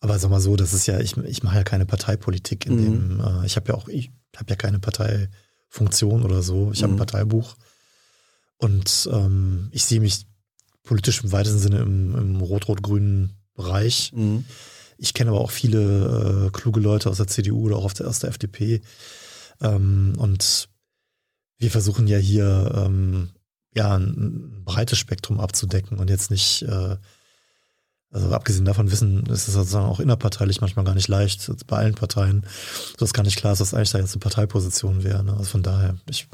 [0.00, 2.84] aber sag mal so, das ist ja, ich, ich mache ja keine Parteipolitik in mhm.
[2.84, 6.72] dem, äh, ich habe ja auch, ich habe ja keine Parteifunktion oder so.
[6.72, 6.96] Ich habe mhm.
[6.96, 7.56] ein Parteibuch.
[8.56, 10.26] Und ähm, ich sehe mich
[10.82, 14.12] politisch im weitesten Sinne im, im rot-rot-grünen Bereich.
[14.14, 14.44] Mhm.
[15.02, 18.18] Ich kenne aber auch viele äh, kluge Leute aus der CDU oder auch der, aus
[18.18, 18.82] der FDP.
[19.62, 20.68] Ähm, und
[21.56, 23.30] wir versuchen ja hier ähm,
[23.74, 26.96] ja ein, ein, breites Spektrum abzudecken und jetzt nicht, äh,
[28.10, 31.94] also abgesehen davon wissen, ist es sozusagen auch innerparteilich manchmal gar nicht leicht, bei allen
[31.94, 32.44] Parteien,
[32.98, 35.24] so ist gar nicht klar, dass eigentlich da jetzt eine Parteiposition wäre.
[35.24, 35.32] Ne?
[35.32, 36.28] Also von daher, ich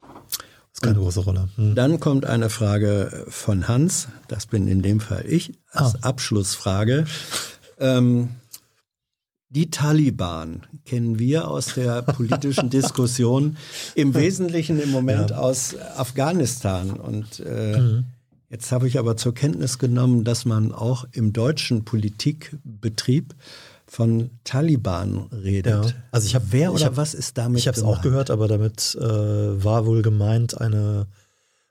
[0.00, 1.48] das ist keine große Rolle.
[1.56, 1.74] Hm.
[1.74, 6.08] Dann kommt eine Frage von Hans, das bin in dem Fall ich, als ah.
[6.08, 7.04] Abschlussfrage.
[7.82, 8.30] Ähm,
[9.50, 13.58] die Taliban kennen wir aus der politischen Diskussion
[13.94, 15.36] im Wesentlichen im Moment ja.
[15.36, 16.92] aus Afghanistan.
[16.92, 18.04] Und äh, mhm.
[18.48, 23.34] jetzt habe ich aber zur Kenntnis genommen, dass man auch im deutschen Politikbetrieb
[23.84, 25.84] von Taliban redet.
[25.84, 25.92] Ja.
[26.12, 27.58] Also ich habe wer oder hab, was ist damit?
[27.58, 31.08] Ich habe es auch gehört, aber damit äh, war wohl gemeint eine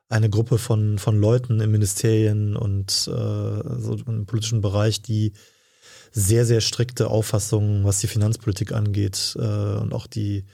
[0.07, 5.33] eine Gruppe von von Leuten in Ministerien und äh, so im politischen Bereich, die
[6.11, 10.45] sehr, sehr strikte Auffassungen, was die Finanzpolitik angeht äh, und auch die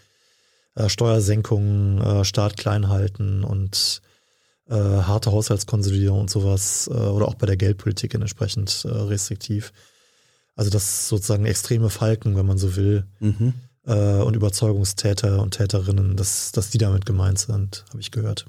[0.75, 4.01] äh, Steuersenkungen, äh, Staat klein halten und
[4.69, 9.73] äh, harte Haushaltskonsolidierung und sowas äh, oder auch bei der Geldpolitik entsprechend äh, restriktiv.
[10.55, 13.53] Also das sozusagen extreme Falken, wenn man so will, mhm.
[13.83, 18.47] und Überzeugungstäter und Täterinnen, dass, dass die damit gemeint sind, habe ich gehört.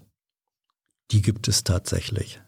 [1.11, 2.41] Die gibt es tatsächlich.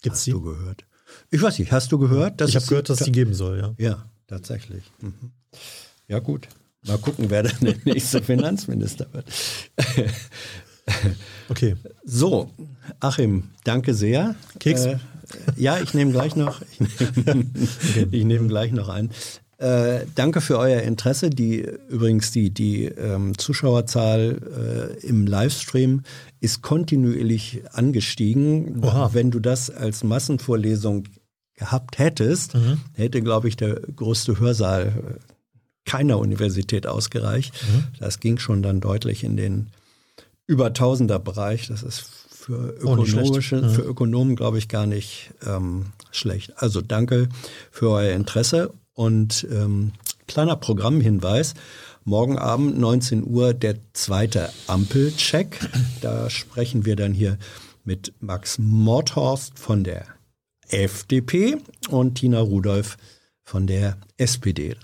[0.00, 0.30] Gibt's Hast die?
[0.30, 0.86] du gehört?
[1.30, 2.40] Ich weiß nicht, hast du gehört?
[2.40, 3.74] ich habe gehört, dass es die geben soll, ja.
[3.78, 4.84] Ja, tatsächlich.
[5.00, 5.32] Mhm.
[6.08, 6.48] Ja, gut.
[6.86, 9.26] Mal gucken, wer dann der nächste Finanzminister wird.
[11.48, 11.76] okay.
[12.04, 12.50] So,
[13.00, 14.34] Achim, danke sehr.
[14.58, 14.86] Keks?
[14.86, 14.98] Äh,
[15.56, 17.44] ja, ich nehme gleich noch, ich nehme,
[18.10, 19.10] ich nehme gleich noch ein.
[19.62, 21.30] Äh, danke für euer Interesse.
[21.30, 26.02] Die übrigens die die ähm, Zuschauerzahl äh, im Livestream
[26.40, 28.82] ist kontinuierlich angestiegen.
[28.82, 29.10] Oha.
[29.12, 31.04] Wenn du das als Massenvorlesung
[31.54, 32.80] gehabt hättest, mhm.
[32.94, 35.34] hätte glaube ich der größte Hörsaal äh,
[35.84, 37.54] keiner Universität ausgereicht.
[37.62, 37.84] Mhm.
[38.00, 39.68] Das ging schon dann deutlich in den
[40.48, 41.68] über Tausender Bereich.
[41.68, 46.54] Das ist für ökonomische, oh, für Ökonomen glaube ich gar nicht ähm, schlecht.
[46.56, 47.28] Also danke
[47.70, 49.92] für euer Interesse und ähm,
[50.26, 51.54] kleiner Programmhinweis.
[52.04, 55.58] Morgen Abend 19 Uhr der zweite Ampelcheck.
[56.00, 57.38] Da sprechen wir dann hier
[57.84, 60.06] mit Max Mordhorst von der
[60.68, 61.58] FDP
[61.90, 62.96] und Tina Rudolph
[63.44, 64.74] von der SPD.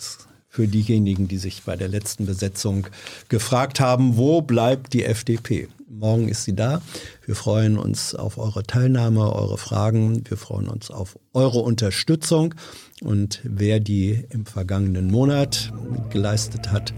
[0.48, 2.86] Für diejenigen, die sich bei der letzten Besetzung
[3.28, 5.68] gefragt haben, wo bleibt die FDP?
[5.88, 6.82] Morgen ist sie da.
[7.24, 10.22] Wir freuen uns auf eure Teilnahme, eure Fragen.
[10.28, 12.54] Wir freuen uns auf eure Unterstützung.
[13.02, 15.72] Und wer die im vergangenen Monat
[16.10, 16.92] geleistet hat,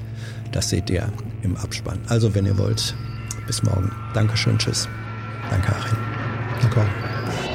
[0.53, 1.13] das seht ihr
[1.43, 1.99] im Abspann.
[2.09, 2.95] Also wenn ihr wollt,
[3.47, 3.91] bis morgen.
[4.15, 4.89] Dankeschön, tschüss.
[5.51, 5.99] Danke, Achim.
[6.61, 7.50] Danke.